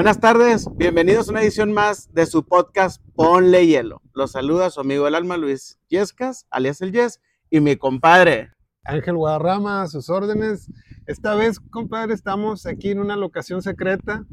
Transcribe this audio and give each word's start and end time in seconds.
Buenas 0.00 0.18
tardes, 0.18 0.66
bienvenidos 0.76 1.28
a 1.28 1.32
una 1.32 1.42
edición 1.42 1.74
más 1.74 2.10
de 2.14 2.24
su 2.24 2.42
podcast 2.42 3.02
Ponle 3.14 3.66
Hielo. 3.66 4.00
Los 4.14 4.32
saluda 4.32 4.70
su 4.70 4.80
amigo 4.80 5.06
el 5.06 5.14
alma 5.14 5.36
Luis 5.36 5.78
Yescas, 5.88 6.46
alias 6.48 6.80
el 6.80 6.92
Yes, 6.92 7.20
y 7.50 7.60
mi 7.60 7.76
compadre. 7.76 8.50
Ángel 8.82 9.16
Guadarrama, 9.16 9.82
a 9.82 9.88
sus 9.88 10.08
órdenes. 10.08 10.72
Esta 11.04 11.34
vez, 11.34 11.60
compadre, 11.60 12.14
estamos 12.14 12.64
aquí 12.64 12.92
en 12.92 13.00
una 13.00 13.14
locación 13.14 13.60
secreta 13.60 14.24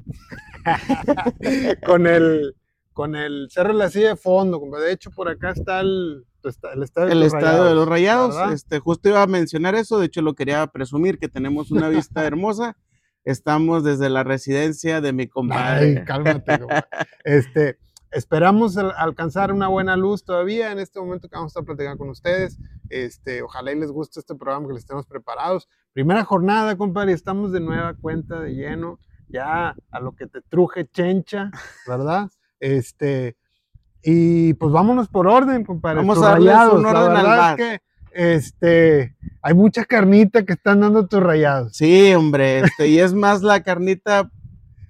con 1.85 2.07
el 2.07 2.55
con 2.93 3.17
el 3.17 3.49
Cerro 3.51 3.73
de 3.73 3.79
la 3.79 3.89
Silla 3.89 4.07
de 4.11 4.15
fondo. 4.15 4.61
De 4.79 4.93
hecho, 4.93 5.11
por 5.11 5.27
acá 5.27 5.49
está 5.49 5.81
el, 5.81 6.25
el 6.43 6.83
estadio, 6.83 7.07
de, 7.07 7.11
el 7.11 7.19
los 7.19 7.33
estadio 7.33 7.65
de 7.65 7.75
los 7.75 7.89
Rayados. 7.89 8.53
Este, 8.53 8.79
justo 8.79 9.09
iba 9.09 9.21
a 9.21 9.27
mencionar 9.27 9.75
eso, 9.75 9.99
de 9.99 10.05
hecho 10.05 10.21
lo 10.21 10.33
quería 10.33 10.65
presumir, 10.67 11.19
que 11.19 11.27
tenemos 11.27 11.71
una 11.71 11.89
vista 11.89 12.23
hermosa. 12.25 12.77
Estamos 13.27 13.83
desde 13.83 14.09
la 14.09 14.23
residencia 14.23 15.01
de 15.01 15.11
mi 15.11 15.27
compadre. 15.27 15.97
Ay, 15.97 16.05
cálmate. 16.05 16.59
este, 17.25 17.77
esperamos 18.09 18.77
alcanzar 18.77 19.51
una 19.51 19.67
buena 19.67 19.97
luz 19.97 20.23
todavía 20.23 20.71
en 20.71 20.79
este 20.79 21.01
momento 21.01 21.27
que 21.27 21.35
vamos 21.35 21.49
a 21.49 21.59
estar 21.59 21.65
platicando 21.65 21.97
con 21.97 22.09
ustedes. 22.09 22.57
Este, 22.87 23.41
ojalá 23.41 23.73
y 23.73 23.79
les 23.79 23.91
guste 23.91 24.21
este 24.21 24.33
programa 24.33 24.67
que 24.67 24.75
les 24.75 24.83
estemos 24.83 25.05
preparados. 25.05 25.67
Primera 25.91 26.23
jornada, 26.23 26.77
compadre, 26.77 27.11
estamos 27.11 27.51
de 27.51 27.59
nueva 27.59 27.95
cuenta 27.95 28.39
de 28.39 28.55
lleno, 28.55 28.97
ya 29.27 29.75
a 29.91 29.99
lo 29.99 30.15
que 30.15 30.27
te 30.27 30.41
truje 30.41 30.87
chencha, 30.87 31.51
¿verdad? 31.85 32.29
Este, 32.61 33.35
y 34.03 34.53
pues 34.53 34.71
vámonos 34.71 35.09
por 35.09 35.27
orden, 35.27 35.65
compadre. 35.65 35.97
Vamos 35.97 36.23
a 36.23 36.29
darle 36.29 36.53
un 36.53 36.85
orden 36.85 37.13
La 37.13 37.23
verdad 37.23 37.49
es 37.51 37.57
que 37.57 37.81
este, 38.17 39.15
hay 39.43 39.53
mucha 39.53 39.85
carnita 39.85 40.43
que 40.43 40.53
están 40.53 40.79
dando 40.79 41.05
tus 41.05 41.21
rayados. 41.21 41.77
Sí, 41.77 42.13
hombre, 42.15 42.61
este, 42.61 42.87
y 42.87 42.99
es 42.99 43.13
más 43.13 43.43
la 43.43 43.61
carnita 43.61 44.31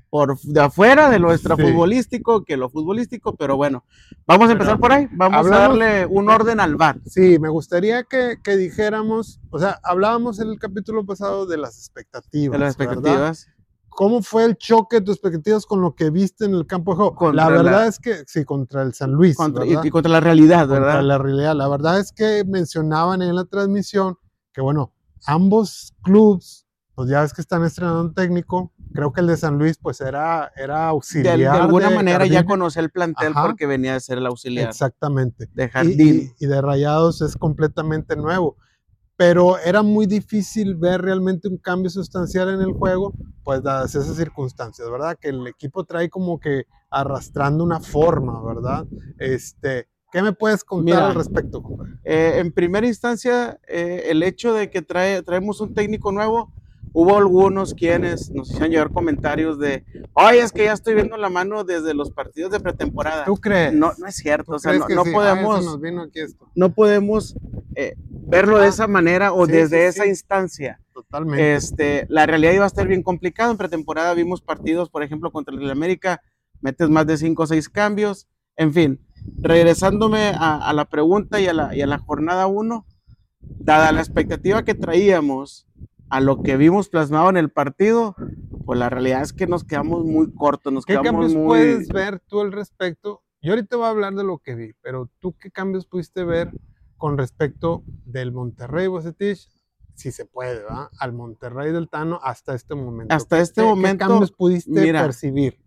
por 0.09 0.39
de 0.39 0.61
afuera 0.61 1.09
de 1.09 1.19
lo 1.19 1.33
extrafutbolístico 1.33 2.45
que 2.45 2.55
lo 2.55 2.69
futbolístico, 2.69 3.35
pero 3.35 3.57
bueno, 3.57 3.83
vamos 4.25 4.47
a 4.47 4.53
empezar 4.53 4.79
por 4.79 4.93
ahí, 4.93 5.09
vamos 5.11 5.45
a 5.45 5.49
darle 5.49 6.05
un 6.05 6.29
orden 6.29 6.61
al 6.61 6.77
bar. 6.77 7.01
Sí, 7.05 7.37
me 7.37 7.49
gustaría 7.49 8.03
que, 8.03 8.37
que, 8.41 8.55
dijéramos, 8.55 9.41
o 9.49 9.59
sea, 9.59 9.77
hablábamos 9.83 10.39
en 10.39 10.47
el 10.47 10.57
capítulo 10.57 11.05
pasado 11.05 11.45
de 11.45 11.57
las 11.57 11.77
expectativas. 11.77 12.53
De 12.53 12.65
las 12.65 12.75
expectativas. 12.75 13.49
¿Cómo 13.97 14.21
fue 14.21 14.45
el 14.45 14.57
choque 14.57 14.97
de 14.97 15.01
tus 15.01 15.15
expectativas 15.15 15.65
con 15.65 15.81
lo 15.81 15.95
que 15.95 16.11
viste 16.11 16.45
en 16.45 16.53
el 16.53 16.67
campo 16.67 16.91
de 16.91 16.97
juego? 16.97 17.33
la 17.33 17.49
verdad 17.49 17.87
es 17.87 17.97
que, 17.97 18.25
sí, 18.27 18.45
contra 18.45 18.83
el 18.83 18.93
San 18.93 19.11
Luis. 19.11 19.35
y, 19.83 19.89
contra 19.89 20.11
la 20.11 20.19
realidad, 20.19 20.67
¿verdad? 20.67 20.97
Contra 20.97 21.01
la 21.01 21.17
realidad. 21.17 21.55
La 21.55 21.67
verdad 21.67 21.99
es 21.99 22.11
que 22.11 22.43
mencionaban 22.45 23.23
en 23.23 23.33
la 23.33 23.45
transmisión 23.45 24.15
que, 24.53 24.61
bueno, 24.61 24.93
ambos 25.25 25.95
clubes, 26.03 26.67
pues 26.93 27.09
ya 27.09 27.21
ves 27.21 27.33
que 27.33 27.41
están 27.41 27.63
estrenando 27.63 28.01
un 28.01 28.13
técnico. 28.13 28.71
Creo 28.93 29.11
que 29.11 29.21
el 29.21 29.25
de 29.25 29.37
San 29.37 29.57
Luis, 29.57 29.79
pues 29.81 29.99
era, 29.99 30.51
era 30.55 30.89
auxiliar. 30.89 31.35
De, 31.35 31.47
alguna 31.47 31.89
manera 31.89 32.27
ya 32.27 32.45
conoce 32.45 32.79
el 32.79 32.91
plantel 32.91 33.33
porque 33.33 33.65
venía 33.65 33.95
a 33.95 33.99
ser 33.99 34.19
el 34.19 34.27
auxiliar. 34.27 34.69
Exactamente. 34.69 35.49
De 35.55 35.69
Jardín. 35.69 36.35
y 36.39 36.45
de 36.45 36.61
Rayados 36.61 37.23
es 37.23 37.35
completamente 37.35 38.15
nuevo 38.15 38.57
pero 39.17 39.57
era 39.57 39.81
muy 39.81 40.05
difícil 40.05 40.75
ver 40.75 41.01
realmente 41.01 41.47
un 41.47 41.57
cambio 41.57 41.89
sustancial 41.89 42.49
en 42.49 42.61
el 42.61 42.71
juego, 42.71 43.13
pues 43.43 43.63
dadas 43.63 43.95
esas 43.95 44.15
circunstancias, 44.15 44.89
¿verdad? 44.89 45.17
Que 45.19 45.29
el 45.29 45.45
equipo 45.47 45.83
trae 45.83 46.07
como 46.07 46.39
que 46.39 46.65
arrastrando 46.91 47.63
una 47.63 47.79
forma, 47.79 48.41
¿verdad? 48.43 48.85
Este, 49.17 49.87
¿Qué 50.11 50.21
me 50.21 50.33
puedes 50.33 50.63
contar 50.63 51.03
al 51.03 51.15
respecto? 51.15 51.63
Eh, 52.05 52.35
en 52.37 52.51
primera 52.51 52.87
instancia, 52.87 53.59
eh, 53.67 54.03
el 54.05 54.23
hecho 54.23 54.53
de 54.53 54.69
que 54.69 54.81
trae, 54.81 55.21
traemos 55.23 55.59
un 55.59 55.73
técnico 55.73 56.11
nuevo, 56.11 56.53
hubo 56.99 57.15
algunos 57.15 57.75
quienes 57.75 58.31
nos 58.31 58.49
hicieron 58.49 58.71
llegar 58.71 58.91
comentarios 58.91 59.59
de, 59.59 59.85
oye, 60.13 60.39
es 60.39 60.51
que 60.51 60.63
ya 60.63 60.73
estoy 60.73 60.95
viendo 60.95 61.15
la 61.15 61.29
mano 61.29 61.63
desde 61.63 61.93
los 61.93 62.09
partidos 62.09 62.51
de 62.51 62.59
pretemporada. 62.59 63.23
¿Tú 63.25 63.35
crees? 63.35 63.71
No, 63.71 63.91
no 63.99 64.07
es 64.07 64.15
cierto, 64.15 64.53
o 64.53 64.59
sea, 64.59 64.73
no, 64.73 64.85
ah, 64.85 65.03
podemos, 65.13 65.79
no 66.55 66.73
podemos 66.73 67.35
eh, 67.75 67.93
verlo 68.09 68.57
de 68.57 68.69
esa 68.69 68.87
manera 68.87 69.31
o 69.31 69.45
desde 69.45 69.85
esa 69.85 70.07
instancia. 70.07 70.81
Totalmente. 70.91 71.53
Este, 71.53 72.07
la 72.09 72.25
realidad 72.25 72.53
iba 72.53 72.63
a 72.63 72.67
estar 72.67 72.87
bien 72.87 73.03
complicado. 73.03 73.51
En 73.51 73.57
pretemporada 73.57 74.15
vimos 74.15 74.41
partidos, 74.41 74.89
por 74.89 75.03
ejemplo, 75.03 75.31
contra 75.31 75.53
el 75.53 75.69
América, 75.69 76.23
metes 76.61 76.89
más 76.89 77.05
de 77.05 77.17
5 77.17 77.43
o 77.43 77.45
6 77.45 77.69
cambios. 77.69 78.27
En 78.55 78.73
fin, 78.73 78.99
regresándome 79.37 80.31
a, 80.35 80.73
la 80.73 80.85
pregunta 80.85 81.39
y 81.39 81.45
a 81.45 81.53
la, 81.53 81.75
y 81.75 81.81
a 81.81 81.85
la 81.85 81.99
jornada 81.99 82.47
1, 82.47 82.87
dada 83.39 83.91
la 83.91 84.01
expectativa 84.01 84.65
que 84.65 84.73
traíamos 84.73 85.67
a 86.09 86.19
lo 86.19 86.41
que 86.41 86.57
vimos 86.57 86.89
plasmado 86.89 87.29
en 87.29 87.37
el 87.37 87.49
partido, 87.49 88.15
pues 88.65 88.79
la 88.79 88.89
realidad 88.89 89.21
es 89.21 89.33
que 89.33 89.47
nos 89.47 89.63
quedamos 89.63 90.05
muy 90.05 90.33
cortos, 90.33 90.71
nos 90.71 90.85
¿Qué 90.85 90.93
quedamos 90.93 91.11
cambios 91.11 91.35
muy... 91.35 91.47
puedes 91.47 91.87
ver 91.89 92.19
tú 92.19 92.41
al 92.41 92.51
respecto? 92.51 93.23
Yo 93.41 93.53
ahorita 93.53 93.77
voy 93.77 93.85
a 93.85 93.89
hablar 93.89 94.13
de 94.15 94.23
lo 94.23 94.39
que 94.39 94.55
vi, 94.55 94.73
pero 94.81 95.09
tú 95.19 95.35
qué 95.37 95.51
cambios 95.51 95.85
pudiste 95.85 96.23
ver 96.23 96.51
con 96.97 97.17
respecto 97.17 97.83
del 98.05 98.31
Monterrey 98.31 98.87
Bocetich, 98.87 99.49
si 99.93 100.11
se 100.11 100.25
puede, 100.25 100.63
¿va? 100.63 100.89
Al 100.99 101.13
Monterrey 101.13 101.71
del 101.71 101.89
Tano 101.89 102.19
hasta 102.23 102.55
este 102.55 102.75
momento. 102.75 103.13
Hasta 103.13 103.39
este 103.39 103.63
momento. 103.63 104.05
¿Qué 104.05 104.09
cambios 104.09 104.31
pudiste 104.31 104.91
percibir? 104.93 105.59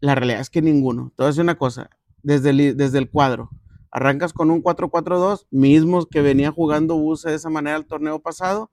La 0.00 0.14
realidad 0.14 0.40
es 0.40 0.50
que 0.50 0.62
ninguno. 0.62 1.12
Te 1.16 1.22
voy 1.22 1.26
a 1.26 1.28
decir 1.28 1.42
una 1.42 1.56
cosa, 1.56 1.90
desde 2.22 2.50
el, 2.50 2.76
desde 2.76 2.98
el 2.98 3.10
cuadro. 3.10 3.50
Arrancas 3.90 4.32
con 4.32 4.50
un 4.50 4.62
4-4-2, 4.62 5.46
mismos 5.50 6.06
que 6.06 6.20
venía 6.20 6.52
jugando 6.52 6.96
Buse 6.96 7.30
de 7.30 7.36
esa 7.36 7.48
manera 7.48 7.76
el 7.76 7.86
torneo 7.86 8.20
pasado, 8.20 8.70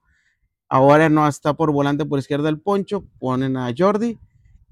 Ahora 0.74 1.08
no 1.08 1.28
está 1.28 1.54
por 1.54 1.72
volante 1.72 2.04
por 2.04 2.18
izquierda 2.18 2.50
el 2.50 2.60
Poncho, 2.60 3.04
ponen 3.20 3.58
a 3.58 3.72
Jordi 3.78 4.18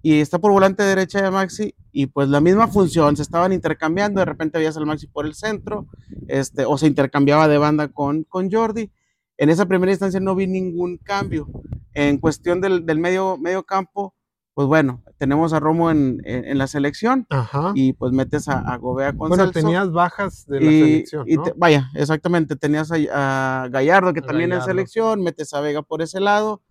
y 0.02 0.20
está 0.20 0.40
por 0.40 0.52
volante 0.52 0.82
derecha 0.82 1.22
de 1.22 1.30
Maxi 1.30 1.76
y 1.92 2.08
pues 2.08 2.28
la 2.28 2.42
misma 2.42 2.68
función, 2.68 3.16
se 3.16 3.22
estaban 3.22 3.54
intercambiando, 3.54 4.20
de 4.20 4.26
repente 4.26 4.58
veías 4.58 4.76
al 4.78 4.88
Maxi 4.88 5.06
por 5.06 5.28
el 5.28 5.36
centro, 5.36 5.86
este, 6.28 6.66
o 6.66 6.76
se 6.80 6.88
intercambiaba 6.88 7.48
de 7.48 7.60
banda 7.60 7.88
con, 7.90 8.24
con 8.24 8.52
Jordi. 8.52 8.90
En 9.38 9.52
esa 9.52 9.68
primera 9.68 9.92
instancia 9.92 10.20
no 10.20 10.34
vi 10.34 10.48
ningún 10.48 10.98
cambio. 10.98 11.48
En 11.94 12.18
cuestión 12.18 12.62
del, 12.62 12.84
del 12.84 12.98
medio, 12.98 13.38
medio 13.38 13.62
campo, 13.62 14.16
pues 14.62 14.68
bueno, 14.68 15.02
tenemos 15.18 15.54
a 15.54 15.60
Romo 15.60 15.90
en, 15.90 16.22
en, 16.24 16.56
la 16.60 16.68
selección 16.68 17.26
y 17.74 17.94
pues 17.94 18.12
metes 18.12 18.48
a, 18.48 18.60
a 18.60 18.78
Gobea 18.78 19.12
con 19.12 19.30
Bueno, 19.30 19.50
tenías 19.50 19.92
bajas 19.92 20.46
de 20.46 20.62
la 20.62 20.70
selección, 20.70 21.26
¿no? 21.28 21.44
vaya, 21.58 21.90
exactamente, 21.96 22.56
tenías 22.56 22.92
a, 22.92 23.68
Gallardo 23.72 24.14
que 24.14 24.22
también 24.22 24.52
es 24.52 24.66
selección, 24.66 25.24
metes 25.24 25.52
a 25.56 25.62
Vega 25.62 25.82
por 25.82 26.04
ese 26.04 26.20
lado, 26.20 26.62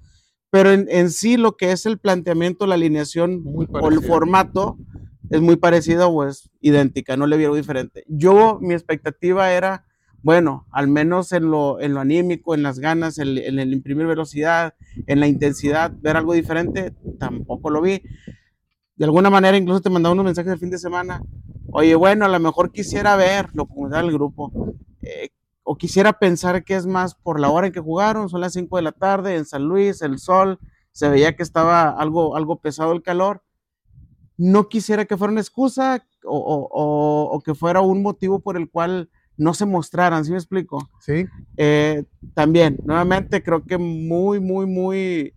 pero 0.51 0.71
en, 0.71 0.87
en 0.89 1.11
sí 1.11 1.37
lo 1.37 1.57
que 1.57 1.73
es 1.73 1.85
el 1.85 1.99
planteamiento, 1.99 2.65
la 2.69 2.77
alineación 2.77 3.43
o 3.45 3.89
el 3.89 4.01
formato 4.03 4.79
es 5.29 5.41
muy 5.41 5.57
parecido 5.57 6.11
o 6.11 6.25
es 6.25 6.49
idéntica, 6.61 7.17
no 7.17 7.27
le 7.27 7.39
vieron 7.39 7.57
diferente. 7.57 8.05
Yo, 8.07 8.61
mi 8.61 8.75
expectativa 8.75 9.51
era 9.51 9.85
bueno, 10.23 10.67
al 10.71 10.89
menos 10.89 11.33
en 11.33 11.51
lo, 11.51 11.81
en 11.81 11.95
lo 11.95 12.01
anímico, 12.01 12.55
en 12.55 12.63
las 12.63 12.79
ganas, 12.79 13.19
en, 13.19 13.59
el 13.59 13.73
imprimir 13.73 14.07
velocidad, 14.07 14.75
en 15.07 15.21
la 15.21 15.27
intensidad, 15.27 15.93
ver 16.01 16.17
algo 16.17 16.35
diferente, 16.35 16.95
tampoco 17.19 17.71
lo 17.71 17.81
vi. 17.81 18.03
De 18.97 19.07
alguna 19.07 19.31
manera, 19.31 19.57
incluso 19.57 19.81
te 19.81 19.89
mandaba 19.89 20.13
unos 20.13 20.27
mensajes 20.27 20.53
el 20.53 20.59
fin 20.59 20.71
de 20.71 20.79
semana. 20.79 21.23
Oye, 21.73 21.95
bueno, 21.95 22.27
a 22.27 22.29
lo 22.29 22.39
mejor 22.39 22.71
quisiera 22.71 23.17
ver, 23.17 23.49
lo 23.55 23.67
comentaba 23.67 24.03
el 24.03 24.13
grupo, 24.13 24.53
eh, 25.03 25.31
o 25.63 25.79
quisiera 25.79 26.13
pensar 26.19 26.65
que 26.65 26.75
es 26.75 26.87
más 26.87 27.15
por 27.15 27.41
la 27.41 27.49
hora 27.49 27.69
en 27.69 27.73
que 27.73 27.81
jugaron, 27.81 28.29
son 28.29 28.43
las 28.43 28.53
5 28.53 28.77
de 28.77 28.83
la 28.83 28.93
tarde 28.93 29.37
en 29.37 29.47
San 29.47 29.65
Luis, 29.65 30.03
el 30.03 30.19
sol, 30.19 30.59
se 30.93 31.09
veía 31.09 31.35
que 31.35 31.43
estaba 31.43 31.89
algo, 31.89 32.37
algo 32.37 32.61
pesado 32.61 32.93
el 32.93 33.03
calor. 33.03 33.43
No 34.37 34.69
quisiera 34.69 35.05
que 35.07 35.17
fuera 35.17 35.33
una 35.33 35.41
excusa 35.41 36.05
o, 36.25 37.31
o 37.33 37.41
que 37.43 37.55
fuera 37.55 37.81
un 37.81 38.03
motivo 38.03 38.41
por 38.41 38.57
el 38.57 38.69
cual 38.69 39.11
no 39.41 39.55
se 39.55 39.65
mostraran, 39.65 40.23
¿sí 40.23 40.33
me 40.33 40.37
explico? 40.37 40.91
Sí. 41.01 41.25
Eh, 41.57 42.05
también, 42.35 42.79
nuevamente, 42.85 43.43
creo 43.43 43.65
que 43.65 43.79
muy, 43.79 44.39
muy, 44.39 44.67
muy, 44.67 45.35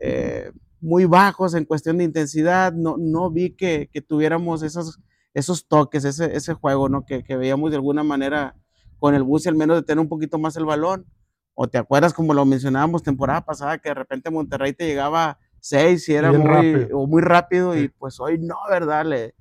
eh, 0.00 0.50
muy 0.80 1.04
bajos 1.04 1.54
en 1.54 1.64
cuestión 1.64 1.98
de 1.98 2.04
intensidad. 2.04 2.72
No, 2.72 2.96
no 2.98 3.30
vi 3.30 3.50
que, 3.50 3.88
tuviéramos 4.08 4.64
esos, 4.64 4.98
esos 5.34 5.68
toques, 5.68 6.04
ese, 6.04 6.36
ese 6.36 6.54
juego, 6.54 6.88
¿no? 6.88 7.06
Que, 7.06 7.22
veíamos 7.36 7.70
de 7.70 7.76
alguna 7.76 8.02
manera 8.02 8.56
con 8.98 9.14
el 9.14 9.22
bus 9.22 9.46
y 9.46 9.50
al 9.50 9.54
menos 9.54 9.76
de 9.76 9.82
tener 9.84 10.00
un 10.00 10.08
poquito 10.08 10.36
más 10.36 10.56
el 10.56 10.64
balón. 10.64 11.06
O 11.54 11.68
te 11.68 11.78
acuerdas, 11.78 12.12
como 12.12 12.34
lo 12.34 12.44
mencionábamos 12.44 13.04
temporada 13.04 13.44
pasada, 13.44 13.78
que 13.78 13.90
de 13.90 13.94
repente 13.94 14.30
Monterrey 14.30 14.72
te 14.72 14.84
llegaba 14.88 15.38
seis 15.60 16.08
y 16.08 16.14
era 16.14 16.32
muy 16.32 16.42
rápido, 16.42 16.98
o 16.98 17.06
muy 17.06 17.22
rápido 17.22 17.78
y 17.78 17.88
pues 17.88 18.18
hoy 18.18 18.40
no, 18.40 18.56
¿verdad? 18.68 19.06
Le, 19.06 19.36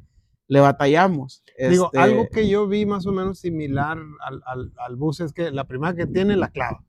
le 0.47 0.59
batallamos. 0.59 1.43
Digo, 1.57 1.85
este 1.85 1.99
algo 1.99 2.27
que 2.31 2.47
yo 2.47 2.67
vi 2.67 2.85
más 2.85 3.05
o 3.05 3.11
menos 3.11 3.39
similar 3.39 3.97
al, 4.45 4.71
al, 4.77 4.95
bus 4.95 5.19
es 5.19 5.33
que 5.33 5.51
la 5.51 5.65
primera 5.65 5.93
que 5.93 6.07
tiene 6.07 6.35
la 6.35 6.49
clava. 6.49 6.83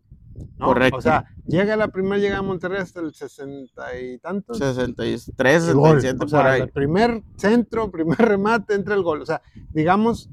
Correcto. 0.59 0.97
O 0.97 1.01
sea, 1.01 1.27
llega 1.47 1.77
la 1.77 1.89
primera, 1.89 2.19
llega 2.19 2.39
a 2.39 2.43
Monterrey 2.43 2.81
hasta 2.81 3.01
el 3.01 3.15
60 3.15 4.01
y 4.01 4.19
tantos. 4.19 4.59
63, 4.59 5.63
67 5.63 6.27
por 6.27 6.47
ahí. 6.47 6.63
El 6.63 6.71
primer 6.71 7.23
centro, 7.37 7.91
primer 7.91 8.19
remate, 8.19 8.75
entra 8.75 8.95
el 8.95 9.03
gol. 9.03 9.23
O 9.23 9.27
sea, 9.27 9.43
digamos, 9.71 10.31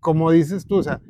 como 0.00 0.30
dices 0.30 0.66
tú, 0.66 0.76
o 0.76 0.82
sea, 0.82 1.00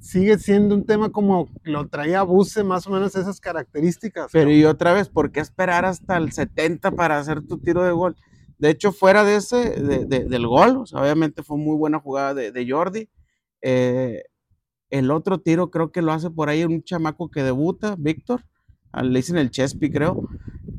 sigue 0.00 0.38
siendo 0.38 0.74
un 0.74 0.84
tema 0.84 1.10
como 1.10 1.48
lo 1.62 1.88
traía 1.88 2.22
Buse, 2.22 2.64
más 2.64 2.86
o 2.86 2.90
menos 2.90 3.14
esas 3.14 3.40
características. 3.40 4.30
Pero 4.32 4.50
y 4.50 4.64
otra 4.64 4.92
vez, 4.92 5.08
¿por 5.08 5.30
qué 5.30 5.40
esperar 5.40 5.84
hasta 5.84 6.16
el 6.16 6.32
70 6.32 6.90
para 6.92 7.18
hacer 7.18 7.42
tu 7.42 7.58
tiro 7.58 7.82
de 7.82 7.92
gol? 7.92 8.16
De 8.58 8.70
hecho, 8.70 8.92
fuera 8.92 9.24
de 9.24 9.36
ese, 9.36 9.80
del 9.80 10.46
gol, 10.46 10.84
obviamente 10.92 11.42
fue 11.42 11.58
muy 11.58 11.76
buena 11.76 11.98
jugada 11.98 12.34
de, 12.34 12.66
Jordi. 12.68 13.08
Eh, 13.62 14.22
el 14.90 15.10
otro 15.10 15.40
tiro 15.40 15.70
creo 15.70 15.90
que 15.90 16.02
lo 16.02 16.12
hace 16.12 16.30
por 16.30 16.48
ahí 16.48 16.64
un 16.64 16.82
chamaco 16.82 17.30
que 17.30 17.42
debuta, 17.42 17.96
Víctor. 17.98 18.44
Le 19.02 19.18
dicen 19.18 19.36
el 19.38 19.50
Chespi, 19.50 19.90
creo. 19.90 20.28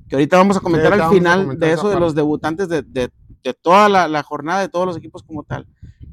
Que 0.07 0.15
ahorita 0.15 0.37
vamos 0.37 0.55
a 0.57 0.61
comentar 0.61 0.93
al 0.93 1.09
final 1.09 1.59
de 1.59 1.71
eso, 1.73 1.89
de 1.89 1.99
los 1.99 2.15
debutantes 2.15 2.69
de, 2.69 3.09
toda 3.61 3.89
la, 3.89 4.23
jornada, 4.23 4.61
de 4.61 4.69
todos 4.69 4.85
los 4.85 4.97
equipos 4.97 5.23
como 5.23 5.43
tal. 5.43 5.67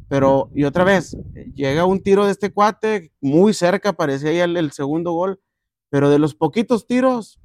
Pero, 0.09 0.51
y 0.55 0.65
otra 0.65 0.85
vez, 0.85 1.17
llega 1.55 1.87
un 1.87 2.03
tiro 2.03 2.27
de 2.27 2.33
este 2.33 2.53
cuate, 2.53 3.13
muy 3.21 3.55
cerca, 3.55 3.93
parecía 3.93 4.31
ahí 4.31 4.41
el 4.41 4.73
segundo 4.73 5.13
gol. 5.13 5.41
Pero 5.89 6.11
de 6.11 6.19
los 6.19 6.35
poquitos 6.35 6.87
tiros, 6.87 7.39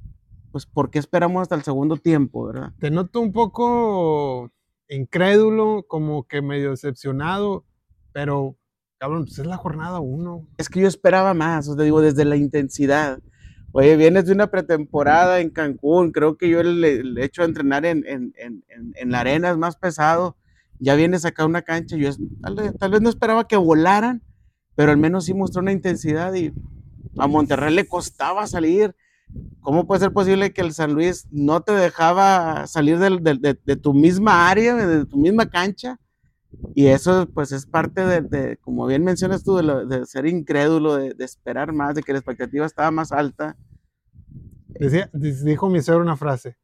pues, 0.58 0.66
¿por 0.66 0.90
qué 0.90 0.98
esperamos 0.98 1.42
hasta 1.42 1.54
el 1.54 1.62
segundo 1.62 1.96
tiempo, 1.96 2.46
verdad? 2.46 2.72
Te 2.80 2.90
noto 2.90 3.20
un 3.20 3.32
poco 3.32 4.50
incrédulo, 4.88 5.84
como 5.86 6.26
que 6.26 6.42
medio 6.42 6.70
decepcionado, 6.70 7.64
pero, 8.12 8.56
cabrón, 8.98 9.26
pues 9.26 9.38
es 9.38 9.46
la 9.46 9.56
jornada 9.56 10.00
uno. 10.00 10.48
Es 10.56 10.68
que 10.68 10.80
yo 10.80 10.88
esperaba 10.88 11.32
más, 11.32 11.68
o 11.68 11.76
sea, 11.76 11.84
digo, 11.84 12.00
desde 12.00 12.24
la 12.24 12.34
intensidad. 12.34 13.20
Oye, 13.70 13.96
vienes 13.96 14.26
de 14.26 14.32
una 14.32 14.50
pretemporada 14.50 15.38
en 15.38 15.50
Cancún, 15.50 16.10
creo 16.10 16.36
que 16.36 16.48
yo 16.48 16.60
le, 16.64 17.02
he 17.02 17.24
hecho 17.24 17.42
a 17.42 17.44
entrenar 17.44 17.86
en, 17.86 18.04
en, 18.08 18.34
en, 18.36 18.64
en, 18.96 19.10
la 19.12 19.20
arena, 19.20 19.50
es 19.50 19.58
más 19.58 19.76
pesado, 19.76 20.36
ya 20.80 20.96
vienes 20.96 21.24
acá 21.24 21.44
a 21.44 21.46
una 21.46 21.62
cancha, 21.62 21.96
yo 21.96 22.10
tal, 22.42 22.74
tal 22.76 22.90
vez 22.90 23.00
no 23.00 23.10
esperaba 23.10 23.46
que 23.46 23.56
volaran, 23.56 24.24
pero 24.74 24.90
al 24.90 24.98
menos 24.98 25.26
sí 25.26 25.34
mostró 25.34 25.62
una 25.62 25.70
intensidad 25.70 26.34
y 26.34 26.52
a 27.16 27.28
Monterrey 27.28 27.72
le 27.72 27.86
costaba 27.86 28.48
salir, 28.48 28.96
¿Cómo 29.60 29.86
puede 29.86 30.00
ser 30.00 30.12
posible 30.12 30.52
que 30.52 30.62
el 30.62 30.72
San 30.72 30.94
Luis 30.94 31.28
no 31.30 31.60
te 31.60 31.72
dejaba 31.72 32.66
salir 32.66 32.98
de, 32.98 33.76
tu 33.76 33.92
misma 33.92 34.48
área, 34.48 34.74
de 34.74 35.04
tu 35.04 35.18
misma 35.18 35.50
cancha? 35.50 35.98
Y 36.74 36.86
eso 36.86 37.28
pues 37.34 37.52
es 37.52 37.66
parte 37.66 38.04
de, 38.06 38.56
como 38.62 38.86
bien 38.86 39.04
mencionas 39.04 39.44
tú, 39.44 39.56
de, 39.56 40.06
ser 40.06 40.26
incrédulo, 40.26 40.96
de, 40.96 41.14
esperar 41.24 41.72
más, 41.72 41.94
de 41.94 42.02
que 42.02 42.12
la 42.12 42.18
expectativa 42.18 42.64
estaba 42.64 42.90
más 42.90 43.12
alta. 43.12 43.56
Decía, 44.68 45.10
dijo 45.12 45.68
mi 45.68 45.82
suegro 45.82 46.02
una 46.02 46.16
frase, 46.16 46.56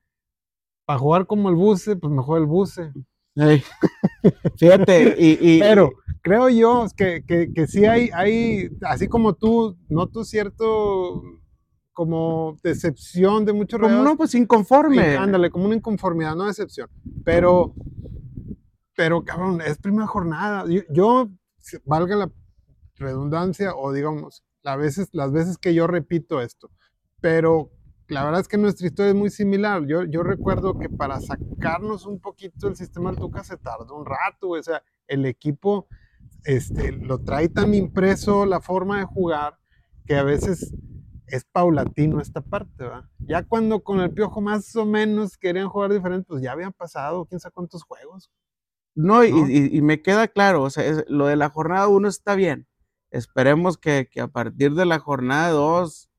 para 0.87 0.99
jugar 0.99 1.27
como 1.27 1.51
el 1.51 1.57
buce, 1.57 1.97
pues 1.97 2.13
mejor 2.13 2.39
el 2.39 2.47
buce. 2.47 2.93
Fíjate, 4.57 5.17
y, 5.19 5.59
Pero 5.59 5.91
creo 6.23 6.49
yo 6.49 6.87
que, 6.97 7.23
que, 7.27 7.53
que 7.53 7.67
sí 7.67 7.85
hay, 7.85 8.09
hay, 8.15 8.71
así 8.83 9.09
como 9.09 9.35
tú, 9.35 9.77
noto 9.89 10.25
cierto 10.25 11.23
como 11.95 12.59
decepción 12.63 13.45
de 13.45 13.53
muchos 13.53 13.81
Como 13.81 14.03
no, 14.03 14.17
pues 14.17 14.35
inconforme. 14.35 15.17
ándale, 15.17 15.51
como 15.51 15.67
una 15.67 15.77
inconformidad, 15.77 16.35
no 16.35 16.45
decepción. 16.45 16.91
Pero, 17.25 17.75
pero 18.95 19.25
cabrón, 19.25 19.63
es 19.63 19.79
primera 19.79 20.07
jornada. 20.07 20.65
Yo, 20.91 21.31
valga 21.87 22.17
la 22.17 22.31
redundancia 22.97 23.75
o 23.75 23.93
digamos, 23.93 24.45
las 24.63 24.77
veces, 24.77 25.09
las 25.13 25.33
veces 25.33 25.57
que 25.57 25.73
yo 25.73 25.87
repito 25.87 26.43
esto, 26.43 26.71
pero 27.21 27.71
la 28.09 28.25
verdad 28.25 28.41
es 28.41 28.49
que 28.49 28.59
nuestra 28.59 28.87
historia 28.87 29.11
es 29.11 29.17
muy 29.17 29.31
similar. 29.31 29.87
Yo, 29.87 30.05
yo 30.05 30.23
recuerdo 30.23 30.79
que 30.79 30.91
para 30.91 31.21
sacarnos 31.21 32.07
un 32.07 32.21
poquito 32.21 32.67
del 32.67 32.77
sistema 32.77 33.11
del 33.11 33.19
Tuca 33.19 33.45
se 33.45 33.57
tardó 33.57 33.97
un 33.97 34.05
rato, 34.05 34.51
o 34.51 34.63
sea, 34.63 34.83
el 35.07 35.25
equipo 35.25 35.87
este, 36.45 36.93
lo 36.93 37.21
trae 37.21 37.49
tan 37.49 37.73
impreso 37.73 38.45
la 38.45 38.61
forma 38.61 38.99
de 38.99 39.05
jugar 39.05 39.59
que 40.07 40.17
a 40.17 40.23
veces 40.23 40.75
es 41.27 41.45
paulatino 41.45 42.21
esta 42.21 42.41
parte, 42.41 42.85
¿va? 42.85 43.09
Ya 43.19 43.43
cuando 43.43 43.83
con 43.83 44.01
el 44.01 44.11
piojo 44.11 44.41
más 44.41 44.75
o 44.77 44.85
menos 44.85 45.37
querían 45.37 45.69
jugar 45.69 45.93
diferente, 45.93 46.27
pues 46.29 46.43
ya 46.43 46.53
habían 46.53 46.73
pasado 46.73 47.25
quién 47.25 47.41
sabe 47.41 47.53
cuántos 47.53 47.83
juegos. 47.83 48.31
No, 48.95 49.25
Y, 49.25 49.81
me 49.83 50.03
queda 50.03 50.29
claro, 50.29 50.63
o 50.63 50.71
sea, 50.71 50.85
lo 51.09 51.27
de 51.27 51.37
la 51.37 51.49
jornada 51.49 51.89
1 51.89 52.07
está 52.07 52.37
bien. 52.37 52.69
Esperemos 53.11 53.77
que, 53.77 54.09
a 54.21 54.29
partir 54.29 54.75
de 54.75 54.87
la 54.87 55.01
jornada 55.01 55.51
2, 55.51 56.11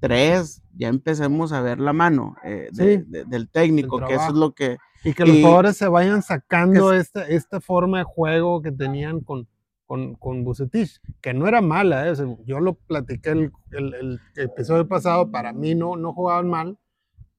3, 0.00 0.62
ya 0.76 0.88
empecemos 0.88 1.52
a 1.52 1.60
ver 1.60 1.78
la 1.78 1.92
mano 1.92 2.36
eh, 2.42 2.70
del 2.72 3.50
técnico, 3.50 3.98
que 4.06 4.14
eso 4.14 4.28
es 4.28 4.34
lo 4.34 4.54
que... 4.54 4.78
Y 5.04 5.12
que 5.12 5.24
los 5.24 5.36
jugadores 5.36 5.76
se 5.76 5.88
vayan 5.88 6.22
sacando 6.22 6.92
esta, 6.92 7.28
esta 7.28 7.60
forma 7.60 7.98
de 7.98 8.04
juego 8.04 8.62
que 8.62 8.72
tenían 8.72 9.20
con, 9.20 9.46
con, 9.86 10.14
con 10.16 10.44
Bucetich, 10.44 11.00
que 11.20 11.32
no 11.32 11.46
era 11.46 11.60
mala, 11.60 12.08
¿eh? 12.10 12.14
yo 12.44 12.60
lo 12.60 12.74
platiqué 12.74 13.30
el, 13.30 13.52
el, 13.70 14.20
episodio 14.36 14.86
pasado, 14.86 15.30
para 15.30 15.52
mí 15.52 15.74
no, 15.74 15.96
no 15.96 16.12
jugaban 16.12 16.48
mal, 16.48 16.78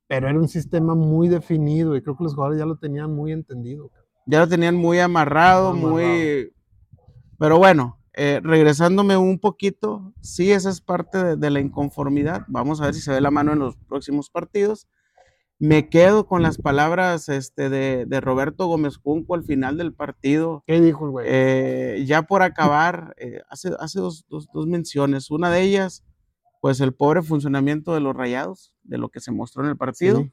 pero 0.07 0.29
era 0.29 0.39
un 0.39 0.47
sistema 0.47 0.95
muy 0.95 1.27
definido 1.27 1.95
y 1.95 2.01
creo 2.01 2.17
que 2.17 2.23
los 2.23 2.33
jugadores 2.33 2.59
ya 2.59 2.65
lo 2.65 2.77
tenían 2.77 3.13
muy 3.13 3.33
entendido. 3.33 3.91
Ya 4.25 4.39
lo 4.39 4.47
tenían 4.47 4.75
muy 4.75 4.99
amarrado, 4.99 5.73
muy... 5.73 6.53
Pero 7.37 7.57
bueno, 7.57 7.99
eh, 8.13 8.39
regresándome 8.41 9.15
un 9.15 9.39
poquito, 9.39 10.13
sí, 10.21 10.51
esa 10.51 10.69
es 10.69 10.81
parte 10.81 11.23
de, 11.23 11.35
de, 11.35 11.49
la 11.49 11.59
inconformidad. 11.59 12.43
Vamos 12.47 12.81
a 12.81 12.85
ver 12.85 12.93
si 12.93 13.01
se 13.01 13.11
ve 13.11 13.21
la 13.21 13.31
mano 13.31 13.53
en 13.53 13.59
los 13.59 13.77
próximos 13.77 14.29
partidos. 14.29 14.87
Me 15.59 15.89
quedo 15.89 16.27
con 16.27 16.43
las 16.43 16.59
palabras 16.59 17.29
este, 17.29 17.69
de, 17.69 18.21
Roberto 18.21 18.67
Gómez 18.67 18.97
Junco 18.97 19.33
al 19.33 19.43
final 19.43 19.77
del 19.77 19.93
partido. 19.93 20.63
¿Qué 20.67 20.79
dijo 20.79 21.05
el 21.05 21.11
güey? 21.11 21.25
Eh, 21.27 22.03
ya 22.05 22.23
por 22.23 22.43
acabar, 22.43 23.15
eh, 23.17 23.41
hace, 23.49 23.71
hace 23.79 23.99
dos, 23.99 24.25
menciones. 24.67 25.31
Una 25.31 25.49
de 25.49 25.63
ellas, 25.63 26.03
pues 26.61 26.79
el 26.79 26.93
pobre 26.93 27.23
funcionamiento 27.23 27.95
de 27.95 28.01
los 28.01 28.15
rayados, 28.15 28.73
de 28.83 28.99
lo 28.99 29.09
que 29.09 29.19
se 29.19 29.31
mostró 29.31 29.63
en 29.63 29.69
el 29.69 29.77
partido. 29.77 30.29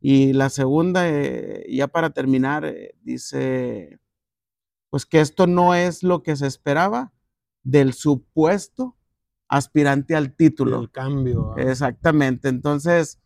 Y 0.00 0.34
la 0.34 0.50
segunda, 0.50 1.08
eh, 1.08 1.64
ya 1.70 1.88
para 1.88 2.10
terminar, 2.10 2.70
dice, 3.00 3.98
pues 4.90 5.06
que 5.06 5.20
esto 5.20 5.46
no 5.46 5.74
es 5.74 6.02
lo 6.02 6.22
que 6.22 6.36
se 6.36 6.46
esperaba 6.46 7.14
del 7.62 7.94
supuesto 7.94 8.96
aspirante 9.48 10.14
al 10.14 10.36
título. 10.36 10.80
El 10.80 10.90
cambio. 10.90 11.56
Exactamente. 11.56 12.48
Entonces, 12.48 13.18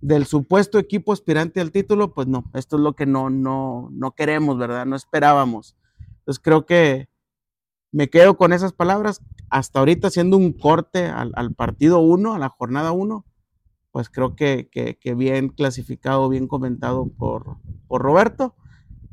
del 0.00 0.26
supuesto 0.26 0.78
equipo 0.78 1.12
aspirante 1.12 1.60
al 1.60 1.72
título, 1.72 2.12
pues 2.12 2.26
no, 2.26 2.44
esto 2.54 2.76
es 2.76 2.82
lo 2.82 2.94
que 2.94 3.06
no, 3.06 3.30
no, 3.30 3.88
no 3.92 4.12
queremos, 4.12 4.58
¿verdad? 4.58 4.86
No 4.86 4.96
esperábamos. 4.96 5.76
Entonces 6.18 6.42
creo 6.42 6.66
que 6.66 7.08
me 7.94 8.10
quedo 8.10 8.36
con 8.36 8.52
esas 8.52 8.72
palabras. 8.72 9.22
Hasta 9.50 9.78
ahorita 9.78 10.08
haciendo 10.08 10.36
un 10.36 10.52
corte 10.52 11.06
al, 11.06 11.54
partido 11.54 12.00
1, 12.00 12.34
a 12.34 12.38
la 12.38 12.48
jornada 12.48 12.92
1, 12.92 13.24
pues 13.92 14.08
creo 14.08 14.34
que, 14.34 14.68
bien 15.16 15.48
clasificado, 15.48 16.28
bien 16.28 16.48
comentado 16.48 17.06
por, 17.06 17.58
por 17.86 18.02
Roberto. 18.02 18.56